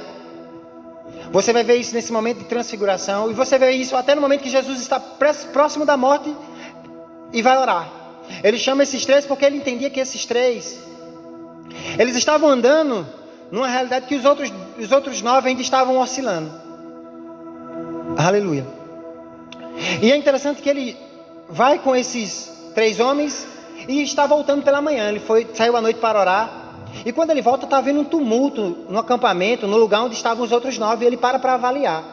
você 1.32 1.54
vai 1.54 1.64
ver 1.64 1.78
isso 1.78 1.96
nesse 1.96 2.12
momento 2.12 2.40
de 2.40 2.46
transfiguração. 2.46 3.32
E 3.32 3.34
você 3.34 3.58
vê 3.58 3.72
isso 3.72 3.96
até 3.96 4.14
no 4.14 4.22
momento 4.22 4.42
que 4.42 4.50
Jesus 4.50 4.82
está 4.82 5.00
próximo 5.00 5.86
da 5.86 5.96
morte 5.96 6.36
e 7.32 7.42
vai 7.42 7.58
orar. 7.58 7.90
Ele 8.44 8.58
chama 8.58 8.84
esses 8.84 9.06
três 9.06 9.26
porque 9.26 9.46
ele 9.46 9.58
entendia 9.58 9.90
que 9.90 10.00
esses 10.00 10.26
três, 10.26 10.80
eles 11.98 12.16
estavam 12.16 12.50
andando 12.50 13.08
numa 13.50 13.68
realidade 13.68 14.08
que 14.08 14.16
os 14.16 14.26
outros, 14.26 14.52
os 14.78 14.92
outros 14.92 15.22
nove 15.22 15.50
ainda 15.50 15.62
estavam 15.62 15.98
oscilando. 15.98 16.52
Aleluia. 18.18 18.66
E 20.02 20.12
é 20.12 20.16
interessante 20.16 20.62
que 20.62 20.70
ele 20.70 20.98
vai 21.50 21.80
com 21.80 21.96
esses 21.96 22.52
três 22.76 23.00
homens 23.00 23.48
e 23.88 24.02
está 24.04 24.26
voltando 24.26 24.64
pela 24.64 24.82
manhã. 24.82 25.10
Ele 25.10 25.20
foi, 25.20 25.48
saiu 25.54 25.76
à 25.76 25.82
noite 25.82 26.00
para 26.00 26.20
orar. 26.20 26.61
E 27.06 27.12
quando 27.12 27.32
ele 27.32 27.42
volta, 27.42 27.66
está 27.66 27.78
havendo 27.78 28.02
um 28.02 28.04
tumulto 28.04 28.86
no 28.90 29.00
acampamento, 29.00 29.68
no 29.68 29.78
lugar 29.78 30.04
onde 30.04 30.16
estavam 30.16 30.44
os 30.44 30.52
outros 30.52 30.78
nove, 30.78 31.06
e 31.06 31.08
ele 31.08 31.18
para 31.18 31.40
para 31.40 31.54
avaliar. 31.54 32.04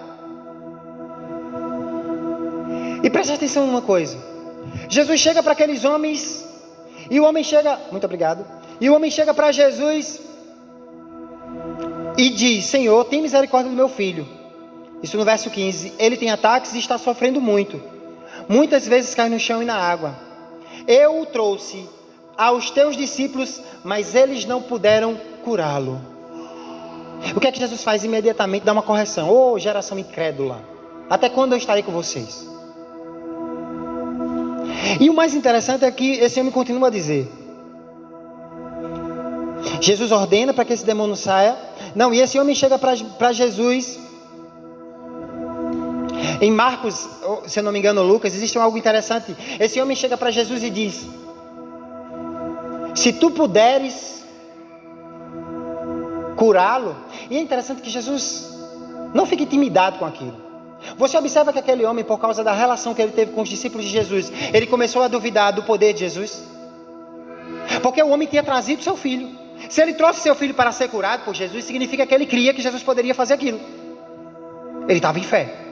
E 3.02 3.10
preste 3.10 3.32
atenção 3.32 3.66
numa 3.66 3.82
coisa: 3.82 4.16
Jesus 4.88 5.20
chega 5.20 5.42
para 5.42 5.52
aqueles 5.52 5.84
homens, 5.84 6.46
e 7.10 7.20
o 7.20 7.24
homem 7.24 7.44
chega, 7.44 7.78
muito 7.90 8.04
obrigado, 8.04 8.44
e 8.80 8.88
o 8.88 8.94
homem 8.94 9.10
chega 9.10 9.34
para 9.34 9.52
Jesus 9.52 10.20
e 12.16 12.30
diz: 12.30 12.66
Senhor, 12.66 13.04
tem 13.04 13.22
misericórdia 13.22 13.70
do 13.70 13.76
meu 13.76 13.88
filho. 13.88 14.26
Isso 15.02 15.16
no 15.16 15.24
verso 15.24 15.50
15. 15.50 15.94
Ele 15.98 16.16
tem 16.16 16.30
ataques 16.30 16.74
e 16.74 16.78
está 16.78 16.98
sofrendo 16.98 17.40
muito. 17.40 17.80
Muitas 18.48 18.86
vezes 18.86 19.14
cai 19.14 19.28
no 19.28 19.38
chão 19.38 19.62
e 19.62 19.64
na 19.64 19.76
água. 19.76 20.16
Eu 20.86 21.20
o 21.20 21.26
trouxe 21.26 21.88
aos 22.38 22.70
teus 22.70 22.96
discípulos, 22.96 23.60
mas 23.82 24.14
eles 24.14 24.44
não 24.44 24.62
puderam 24.62 25.20
curá-lo. 25.44 26.00
O 27.34 27.40
que 27.40 27.48
é 27.48 27.52
que 27.52 27.58
Jesus 27.58 27.82
faz 27.82 28.04
imediatamente? 28.04 28.62
Dá 28.62 28.72
uma 28.72 28.82
correção. 28.82 29.28
Ô 29.28 29.52
oh, 29.52 29.58
geração 29.58 29.98
incrédula, 29.98 30.62
até 31.10 31.28
quando 31.28 31.52
eu 31.52 31.58
estarei 31.58 31.82
com 31.82 31.90
vocês? 31.90 32.46
E 35.00 35.10
o 35.10 35.14
mais 35.14 35.34
interessante 35.34 35.84
é 35.84 35.90
que 35.90 36.12
esse 36.12 36.38
homem 36.38 36.52
continua 36.52 36.86
a 36.86 36.90
dizer: 36.90 37.28
Jesus 39.80 40.12
ordena 40.12 40.54
para 40.54 40.64
que 40.64 40.72
esse 40.72 40.86
demônio 40.86 41.16
saia. 41.16 41.56
Não, 41.94 42.14
e 42.14 42.20
esse 42.20 42.38
homem 42.38 42.54
chega 42.54 42.78
para 42.78 43.32
Jesus. 43.32 43.98
Em 46.40 46.52
Marcos, 46.52 47.08
se 47.48 47.58
eu 47.58 47.64
não 47.64 47.72
me 47.72 47.80
engano, 47.80 48.00
Lucas, 48.02 48.32
existe 48.32 48.56
algo 48.58 48.78
interessante. 48.78 49.34
Esse 49.58 49.80
homem 49.80 49.96
chega 49.96 50.16
para 50.16 50.30
Jesus 50.30 50.62
e 50.62 50.70
diz: 50.70 51.08
se 52.98 53.12
tu 53.12 53.30
puderes 53.30 54.24
curá-lo. 56.36 56.96
E 57.30 57.36
é 57.36 57.40
interessante 57.40 57.80
que 57.82 57.90
Jesus 57.90 58.48
não 59.14 59.26
fica 59.26 59.42
intimidado 59.42 59.98
com 59.98 60.04
aquilo. 60.04 60.48
Você 60.96 61.16
observa 61.16 61.52
que 61.52 61.58
aquele 61.58 61.84
homem, 61.84 62.04
por 62.04 62.18
causa 62.18 62.44
da 62.44 62.52
relação 62.52 62.94
que 62.94 63.02
ele 63.02 63.12
teve 63.12 63.32
com 63.32 63.42
os 63.42 63.48
discípulos 63.48 63.84
de 63.84 63.90
Jesus, 63.90 64.32
ele 64.52 64.66
começou 64.66 65.02
a 65.02 65.08
duvidar 65.08 65.52
do 65.52 65.62
poder 65.62 65.92
de 65.92 66.00
Jesus. 66.00 66.44
Porque 67.82 68.02
o 68.02 68.08
homem 68.08 68.28
tinha 68.28 68.42
trazido 68.42 68.82
seu 68.82 68.96
filho. 68.96 69.28
Se 69.68 69.80
ele 69.82 69.94
trouxe 69.94 70.20
seu 70.20 70.34
filho 70.34 70.54
para 70.54 70.70
ser 70.70 70.88
curado 70.88 71.24
por 71.24 71.34
Jesus, 71.34 71.64
significa 71.64 72.06
que 72.06 72.14
ele 72.14 72.26
cria 72.26 72.54
que 72.54 72.62
Jesus 72.62 72.82
poderia 72.82 73.14
fazer 73.14 73.34
aquilo. 73.34 73.60
Ele 74.88 74.98
estava 74.98 75.18
em 75.18 75.24
fé. 75.24 75.67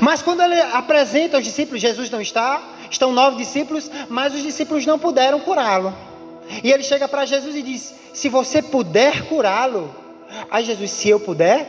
Mas 0.00 0.22
quando 0.22 0.42
ele 0.42 0.60
apresenta 0.72 1.36
aos 1.36 1.44
discípulos, 1.44 1.80
Jesus 1.80 2.10
não 2.10 2.20
está, 2.20 2.62
estão 2.90 3.12
nove 3.12 3.36
discípulos, 3.36 3.90
mas 4.08 4.34
os 4.34 4.42
discípulos 4.42 4.86
não 4.86 4.98
puderam 4.98 5.40
curá-lo. 5.40 5.94
E 6.62 6.70
ele 6.70 6.82
chega 6.82 7.08
para 7.08 7.26
Jesus 7.26 7.54
e 7.56 7.62
diz: 7.62 7.94
Se 8.12 8.28
você 8.28 8.62
puder 8.62 9.26
curá-lo, 9.26 9.94
aí 10.50 10.64
Jesus, 10.64 10.90
se 10.90 11.08
eu 11.08 11.20
puder, 11.20 11.68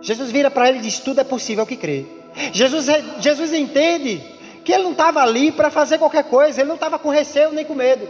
Jesus 0.00 0.30
vira 0.30 0.50
para 0.50 0.68
ele 0.68 0.78
e 0.78 0.82
diz: 0.82 0.98
Tudo 0.98 1.20
é 1.20 1.24
possível 1.24 1.66
que 1.66 1.76
crê. 1.76 2.04
Jesus, 2.52 2.86
Jesus 3.18 3.52
entende 3.52 4.22
que 4.64 4.72
ele 4.72 4.82
não 4.82 4.92
estava 4.92 5.22
ali 5.22 5.50
para 5.50 5.70
fazer 5.70 5.98
qualquer 5.98 6.24
coisa, 6.24 6.60
ele 6.60 6.68
não 6.68 6.74
estava 6.74 6.98
com 6.98 7.08
receio 7.08 7.52
nem 7.52 7.64
com 7.64 7.74
medo. 7.74 8.06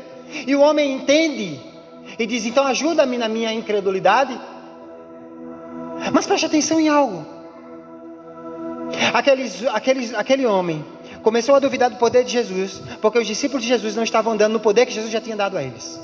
E 0.47 0.55
o 0.55 0.61
homem 0.61 0.93
entende 0.93 1.61
e 2.18 2.27
diz: 2.27 2.45
Então 2.45 2.66
ajuda-me 2.66 3.16
na 3.16 3.29
minha 3.29 3.53
incredulidade. 3.53 4.39
Mas 6.12 6.27
preste 6.27 6.47
atenção 6.47 6.79
em 6.79 6.89
algo. 6.89 7.36
Aqueles, 9.12 9.64
aqueles, 9.66 10.14
aquele 10.14 10.47
homem 10.47 10.84
começou 11.22 11.55
a 11.55 11.59
duvidar 11.59 11.91
do 11.91 11.97
poder 11.97 12.24
de 12.24 12.32
Jesus, 12.32 12.80
porque 13.01 13.18
os 13.18 13.26
discípulos 13.26 13.62
de 13.62 13.68
Jesus 13.68 13.97
não 13.97 14.05
estavam 14.05 14.32
andando 14.32 14.53
no 14.53 14.61
poder 14.61 14.87
que 14.87 14.93
Jesus 14.93 15.11
já 15.11 15.20
tinha 15.20 15.37
dado 15.37 15.57
a 15.57 15.62
eles. 15.62 16.01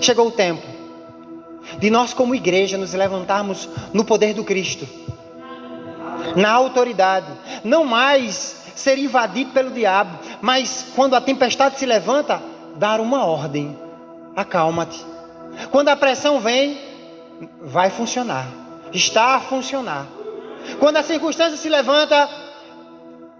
Chegou 0.00 0.26
o 0.28 0.32
tempo 0.32 0.66
de 1.78 1.90
nós, 1.90 2.14
como 2.14 2.34
igreja, 2.34 2.78
nos 2.78 2.94
levantarmos 2.94 3.68
no 3.92 4.04
poder 4.04 4.34
do 4.34 4.42
Cristo, 4.42 4.88
na 6.34 6.50
autoridade, 6.50 7.26
não 7.62 7.84
mais 7.84 8.56
ser 8.74 8.98
invadido 8.98 9.50
pelo 9.52 9.70
diabo, 9.70 10.18
mas 10.40 10.86
quando 10.94 11.14
a 11.14 11.20
tempestade 11.20 11.78
se 11.78 11.86
levanta, 11.86 12.40
dar 12.76 13.00
uma 13.00 13.24
ordem: 13.24 13.76
acalma-te. 14.34 15.04
Quando 15.70 15.88
a 15.88 15.96
pressão 15.96 16.40
vem, 16.40 16.78
vai 17.60 17.90
funcionar, 17.90 18.46
está 18.92 19.36
a 19.36 19.40
funcionar. 19.40 20.06
Quando 20.78 20.96
a 20.96 21.02
circunstância 21.02 21.56
se 21.56 21.68
levanta, 21.68 22.28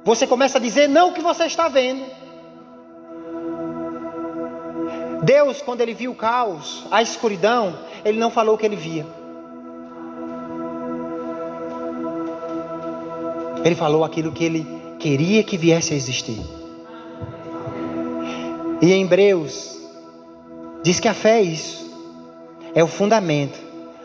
você 0.04 0.26
começa 0.26 0.58
a 0.58 0.60
dizer 0.60 0.88
não 0.88 1.10
o 1.10 1.12
que 1.12 1.20
você 1.20 1.44
está 1.44 1.68
vendo. 1.68 2.04
Deus, 5.22 5.60
quando 5.60 5.80
ele 5.80 5.94
viu 5.94 6.12
o 6.12 6.14
caos, 6.14 6.86
a 6.90 7.02
escuridão, 7.02 7.78
ele 8.04 8.18
não 8.18 8.30
falou 8.30 8.54
o 8.54 8.58
que 8.58 8.64
ele 8.64 8.76
via. 8.76 9.06
Ele 13.64 13.74
falou 13.74 14.04
aquilo 14.04 14.32
que 14.32 14.44
ele 14.44 14.66
queria 14.98 15.42
que 15.42 15.56
viesse 15.56 15.92
a 15.92 15.96
existir. 15.96 16.40
E 18.80 18.92
em 18.92 19.02
Hebreus, 19.02 19.76
diz 20.82 21.00
que 21.00 21.08
a 21.08 21.14
fé 21.14 21.40
é 21.40 21.42
isso, 21.42 21.90
é 22.74 22.82
o 22.82 22.86
fundamento 22.86 23.58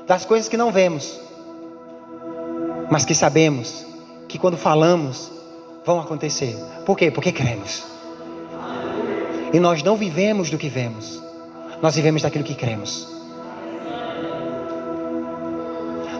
das 0.07 0.25
coisas 0.25 0.49
que 0.49 0.57
não 0.57 0.71
vemos, 0.71 1.19
mas 2.93 3.05
que 3.05 3.15
sabemos 3.15 3.87
que 4.27 4.37
quando 4.37 4.55
falamos, 4.55 5.31
vão 5.83 5.99
acontecer. 5.99 6.55
Por 6.85 6.95
quê? 6.95 7.09
Porque 7.09 7.31
cremos. 7.31 7.83
E 9.51 9.59
nós 9.59 9.81
não 9.81 9.97
vivemos 9.97 10.51
do 10.51 10.59
que 10.59 10.69
vemos, 10.69 11.19
nós 11.81 11.95
vivemos 11.95 12.21
daquilo 12.21 12.43
que 12.43 12.53
cremos. 12.53 13.11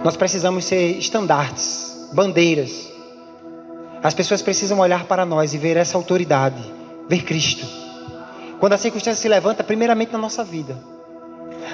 Nós 0.04 0.18
precisamos 0.18 0.66
ser 0.66 0.98
estandartes, 0.98 2.10
bandeiras. 2.12 2.92
As 4.02 4.16
pessoas 4.16 4.42
precisam 4.42 4.80
olhar 4.80 5.04
para 5.04 5.28
nós 5.28 5.54
e 5.54 5.60
ver 5.60 5.78
essa 5.78 5.96
autoridade, 5.96 6.60
ver 7.08 7.22
Cristo. 7.22 7.68
Quando 8.60 8.74
a 8.74 8.80
circunstância 8.80 9.22
se 9.22 9.30
levanta, 9.30 9.64
primeiramente 9.64 10.12
na 10.12 10.18
nossa 10.18 10.44
vida, 10.44 10.76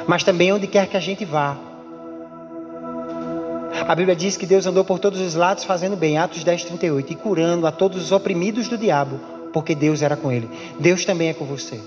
mas 0.05 0.25
também 0.25 0.51
onde 0.51 0.67
quer 0.67 0.87
que 0.87 0.97
a 0.97 0.99
gente 0.99 1.23
vá. 1.23 1.68
A 3.87 3.95
Bíblia 3.95 4.15
diz 4.15 4.37
que 4.37 4.45
Deus 4.45 4.65
andou 4.65 4.83
por 4.83 4.99
todos 4.99 5.19
os 5.19 5.35
lados 5.35 5.63
fazendo 5.63 5.95
bem, 5.95 6.17
Atos 6.17 6.43
10, 6.43 6.65
38, 6.65 7.13
e 7.13 7.15
curando 7.15 7.67
a 7.67 7.71
todos 7.71 8.01
os 8.01 8.11
oprimidos 8.11 8.67
do 8.67 8.77
diabo, 8.77 9.19
porque 9.53 9.75
Deus 9.75 10.01
era 10.01 10.15
com 10.15 10.31
ele. 10.31 10.49
Deus 10.79 11.05
também 11.05 11.29
é 11.29 11.33
com 11.33 11.45
você. 11.45 11.79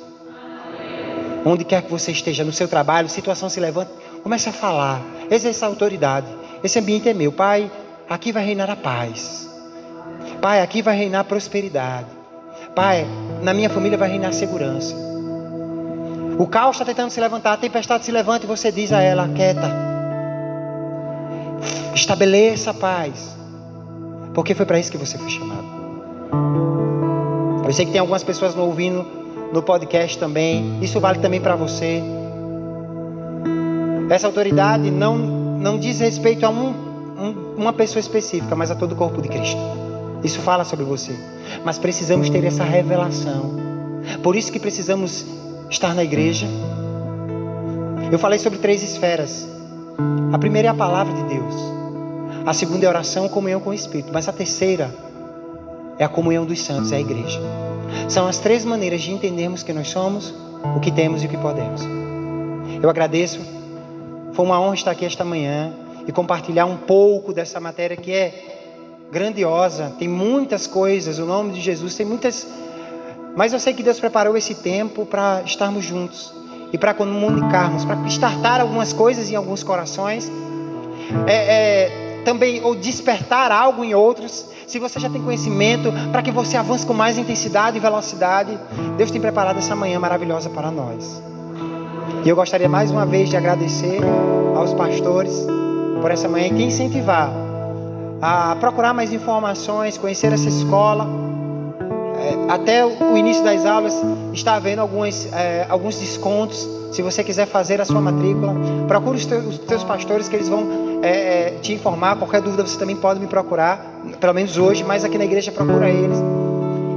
Onde 1.45 1.65
quer 1.65 1.83
que 1.83 1.91
você 1.91 2.13
esteja, 2.13 2.45
no 2.45 2.53
seu 2.53 2.69
trabalho, 2.69 3.09
situação 3.09 3.49
se 3.49 3.59
levanta, 3.59 3.91
comece 4.23 4.49
a 4.49 4.53
falar, 4.53 5.03
exerça 5.31 5.67
a 5.67 5.69
autoridade. 5.69 6.27
Esse 6.63 6.79
ambiente 6.79 7.09
é 7.09 7.15
meu, 7.15 7.33
Pai. 7.33 7.71
Aqui 8.09 8.31
vai 8.31 8.45
reinar 8.45 8.71
a 8.71 8.77
paz. 8.77 9.49
Pai, 10.41 10.61
aqui 10.61 10.83
vai 10.83 10.97
reinar 10.97 11.21
a 11.21 11.25
prosperidade. 11.25 12.07
Pai, 12.75 13.07
na 13.43 13.53
minha 13.53 13.71
família 13.71 13.99
vai 13.99 14.09
reinar 14.09 14.31
a 14.31 14.33
segurança. 14.33 14.95
O 16.39 16.47
caos 16.47 16.77
está 16.77 16.85
tentando 16.85 17.11
se 17.11 17.21
levantar, 17.21 17.53
a 17.53 17.57
tempestade 17.57 18.05
se 18.05 18.13
levanta 18.13 18.45
e 18.45 18.49
você 18.49 18.71
diz 18.71 18.93
a 18.93 19.01
ela: 19.01 19.29
quieta 19.29 19.92
Estabeleça 21.95 22.71
a 22.71 22.75
paz. 22.75 23.37
Porque 24.35 24.55
foi 24.55 24.67
para 24.67 24.79
isso 24.79 24.91
que 24.91 24.99
você 24.99 25.19
foi 25.19 25.31
chamado. 25.31 25.73
Eu 27.65 27.73
sei 27.73 27.87
que 27.87 27.93
tem 27.93 28.01
algumas 28.01 28.23
pessoas 28.23 28.55
me 28.55 28.61
ouvindo 28.61 29.07
no 29.53 29.63
podcast 29.63 30.19
também. 30.19 30.79
Isso 30.83 30.99
vale 31.01 31.19
também 31.19 31.41
para 31.41 31.55
você. 31.55 32.03
Essa 34.11 34.27
autoridade 34.27 34.91
não, 34.91 35.17
não 35.17 35.79
diz 35.79 36.01
respeito 36.01 36.45
a 36.45 36.51
um, 36.51 36.69
um, 36.69 37.55
uma 37.57 37.73
pessoa 37.73 38.01
específica, 38.01 38.55
mas 38.57 38.71
a 38.71 38.75
todo 38.75 38.93
o 38.93 38.97
corpo 38.97 39.23
de 39.23 39.29
Cristo. 39.29 39.61
Isso 40.25 40.41
fala 40.41 40.65
sobre 40.65 40.85
você. 40.85 41.15
Mas 41.65 41.79
precisamos 41.79 42.29
ter 42.29 42.45
essa 42.45 42.65
revelação. 42.65 43.61
Por 44.23 44.37
isso 44.37 44.53
que 44.53 44.59
precisamos 44.59 45.25
estar 45.71 45.95
na 45.95 46.05
igreja. 46.05 46.47
Eu 48.11 48.19
falei 48.19 48.39
sobre 48.39 48.59
três 48.59 48.83
esferas. 48.83 49.49
A 50.33 50.39
primeira 50.39 50.69
é 50.69 50.71
a 50.71 50.75
palavra 50.75 51.13
de 51.13 51.23
Deus. 51.25 51.55
A 52.47 52.53
segunda 52.53 52.85
é 52.85 52.87
a 52.87 52.91
oração, 52.91 53.29
comunhão 53.29 53.61
com 53.61 53.71
o 53.71 53.75
Espírito. 53.75 54.11
Mas 54.13 54.29
a 54.29 54.33
terceira 54.33 54.93
é 55.99 56.05
a 56.05 56.09
comunhão 56.09 56.45
dos 56.45 56.61
santos, 56.61 56.93
é 56.93 56.97
a 56.97 57.01
igreja. 57.01 57.41
São 58.09 58.27
as 58.27 58.39
três 58.39 58.65
maneiras 58.65 59.03
de 59.03 59.13
entendermos 59.13 59.63
que 59.63 59.73
nós 59.73 59.89
somos, 59.89 60.35
o 60.77 60.81
que 60.81 60.91
temos 60.91 61.23
e 61.23 61.27
o 61.27 61.29
que 61.29 61.37
podemos. 61.37 61.83
Eu 62.83 62.89
agradeço. 62.89 63.41
Foi 64.33 64.45
uma 64.45 64.61
honra 64.61 64.75
estar 64.75 64.91
aqui 64.91 65.05
esta 65.05 65.25
manhã 65.25 65.73
e 66.07 66.13
compartilhar 66.13 66.67
um 66.67 66.77
pouco 66.77 67.33
dessa 67.33 67.61
matéria 67.61 67.97
que 67.97 68.13
é 68.13 69.07
grandiosa. 69.13 69.93
Tem 69.99 70.09
muitas 70.09 70.67
coisas, 70.67 71.19
o 71.19 71.27
nome 71.27 71.53
de 71.53 71.61
Jesus 71.61 71.95
tem 71.95 72.07
muitas. 72.07 72.47
Mas 73.37 73.53
eu 73.53 73.61
sei 73.61 73.73
que 73.73 73.83
Deus 73.83 74.01
preparou 74.01 74.37
esse 74.37 74.55
tempo 74.55 75.07
para 75.07 75.43
estarmos 75.45 75.85
juntos 75.85 76.42
e 76.73 76.79
para 76.79 76.95
comunicarmos, 76.95 77.85
para 77.85 77.97
estartar 78.07 78.61
algumas 78.61 78.93
coisas 78.93 79.31
em 79.31 79.37
alguns 79.37 79.63
corações. 79.63 80.31
É, 81.27 81.35
é, 81.35 82.03
também 82.25 82.63
ou 82.65 82.75
despertar 82.75 83.53
algo 83.53 83.85
em 83.85 83.95
outros. 83.95 84.47
Se 84.67 84.79
você 84.79 84.99
já 84.99 85.11
tem 85.11 85.23
conhecimento, 85.23 85.93
para 86.11 86.23
que 86.23 86.31
você 86.31 86.57
avance 86.57 86.87
com 86.87 86.95
mais 86.95 87.19
intensidade 87.19 87.77
e 87.77 87.81
velocidade, 87.81 88.59
Deus 88.97 89.11
tem 89.11 89.21
preparado 89.21 89.59
essa 89.59 89.77
manhã 89.77 89.99
maravilhosa 89.99 90.49
para 90.49 90.71
nós. 90.71 91.23
E 92.25 92.29
eu 92.29 92.37
gostaria 92.37 92.69
mais 92.69 92.91
uma 92.91 93.05
vez 93.05 93.29
de 93.29 93.37
agradecer 93.37 94.01
aos 94.57 94.73
pastores 94.73 95.47
por 96.01 96.11
essa 96.11 96.29
manhã 96.29 96.47
e 96.47 96.55
te 96.55 96.63
incentivar 96.63 97.31
a 98.21 98.57
procurar 98.57 98.95
mais 98.95 99.13
informações, 99.13 99.99
conhecer 99.99 100.33
essa 100.33 100.49
escola. 100.49 101.22
É, 102.23 102.53
até 102.53 102.87
o 102.87 103.17
início 103.17 103.43
das 103.43 103.67
aulas 103.67 103.95
está 104.33 104.55
havendo 104.55 104.81
alguns, 104.81 105.27
é, 105.33 105.67
alguns 105.69 105.99
descontos. 105.99 106.69
Se 106.93 107.03
você 107.03 107.25
quiser 107.25 107.47
fazer 107.47 107.81
a 107.81 107.85
sua 107.85 108.01
matrícula, 108.01 108.55
procure 108.87 109.17
os 109.17 109.27
teus, 109.27 109.47
os 109.47 109.59
teus 109.59 109.83
pastores 109.83 110.29
que 110.29 110.37
eles 110.37 110.49
vão 110.49 111.01
é, 111.03 111.09
é, 111.09 111.59
te 111.61 111.73
informar. 111.73 112.17
Qualquer 112.17 112.41
dúvida 112.41 112.65
você 112.65 112.79
também 112.79 112.97
pode 112.97 113.19
me 113.19 113.27
procurar, 113.27 113.85
pelo 114.21 114.33
menos 114.33 114.57
hoje, 114.57 114.85
mas 114.85 115.05
aqui 115.05 115.19
na 115.19 115.25
igreja 115.25 115.51
procura 115.51 115.89
eles. 115.89 116.19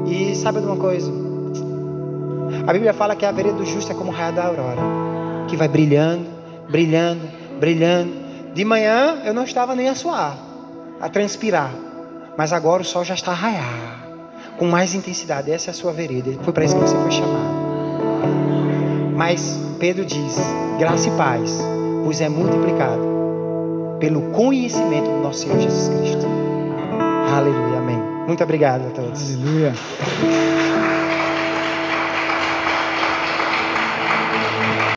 E 0.06 0.36
sabe 0.36 0.60
de 0.60 0.68
uma 0.68 0.76
coisa? 0.76 1.12
A 2.68 2.74
Bíblia 2.74 2.94
fala 2.94 3.16
que 3.16 3.26
a 3.26 3.32
vereda 3.32 3.56
do 3.56 3.66
justo 3.66 3.92
é 3.92 3.96
como 3.96 4.12
o 4.12 4.14
raio 4.14 4.36
da 4.36 4.46
aurora, 4.46 4.82
que 5.48 5.58
vai 5.58 5.68
brilhando, 5.68 6.26
brilhando, 6.70 7.22
brilhando. 7.60 8.12
De 8.54 8.64
manhã 8.64 9.22
eu 9.24 9.34
não 9.34 9.44
estava 9.44 9.76
nem 9.76 9.88
a 9.88 9.96
suar, 9.96 10.38
a 11.00 11.10
transpirar, 11.10 11.72
mas 12.38 12.54
agora 12.54 12.82
o 12.82 12.86
sol 12.86 13.04
já 13.04 13.14
está 13.14 13.32
a 13.32 13.36
raiar, 13.36 14.05
com 14.58 14.66
mais 14.66 14.94
intensidade. 14.94 15.52
Essa 15.52 15.70
é 15.70 15.72
a 15.72 15.74
sua 15.74 15.92
vereda. 15.92 16.32
Foi 16.44 16.54
para 16.54 16.66
isso 16.66 16.76
que 16.76 16.82
você 16.82 16.96
foi 16.96 17.12
chamado. 17.12 17.56
Mas 19.16 19.60
Pedro 19.80 20.06
diz: 20.06 20.38
graça 20.78 21.08
e 21.08 21.12
paz 21.12 21.60
vos 22.04 22.22
é 22.22 22.30
multiplicado 22.30 23.16
pelo 24.00 24.22
conhecimento 24.32 25.10
do 25.10 25.22
nosso 25.22 25.40
Senhor 25.40 25.60
Jesus 25.60 25.90
Cristo. 25.90 26.26
Aleluia, 27.36 27.80
amém. 27.80 28.00
Muito 28.28 28.44
obrigado 28.44 28.88
a 28.88 28.92
todos. 28.92 29.34
Aleluia. 29.34 29.74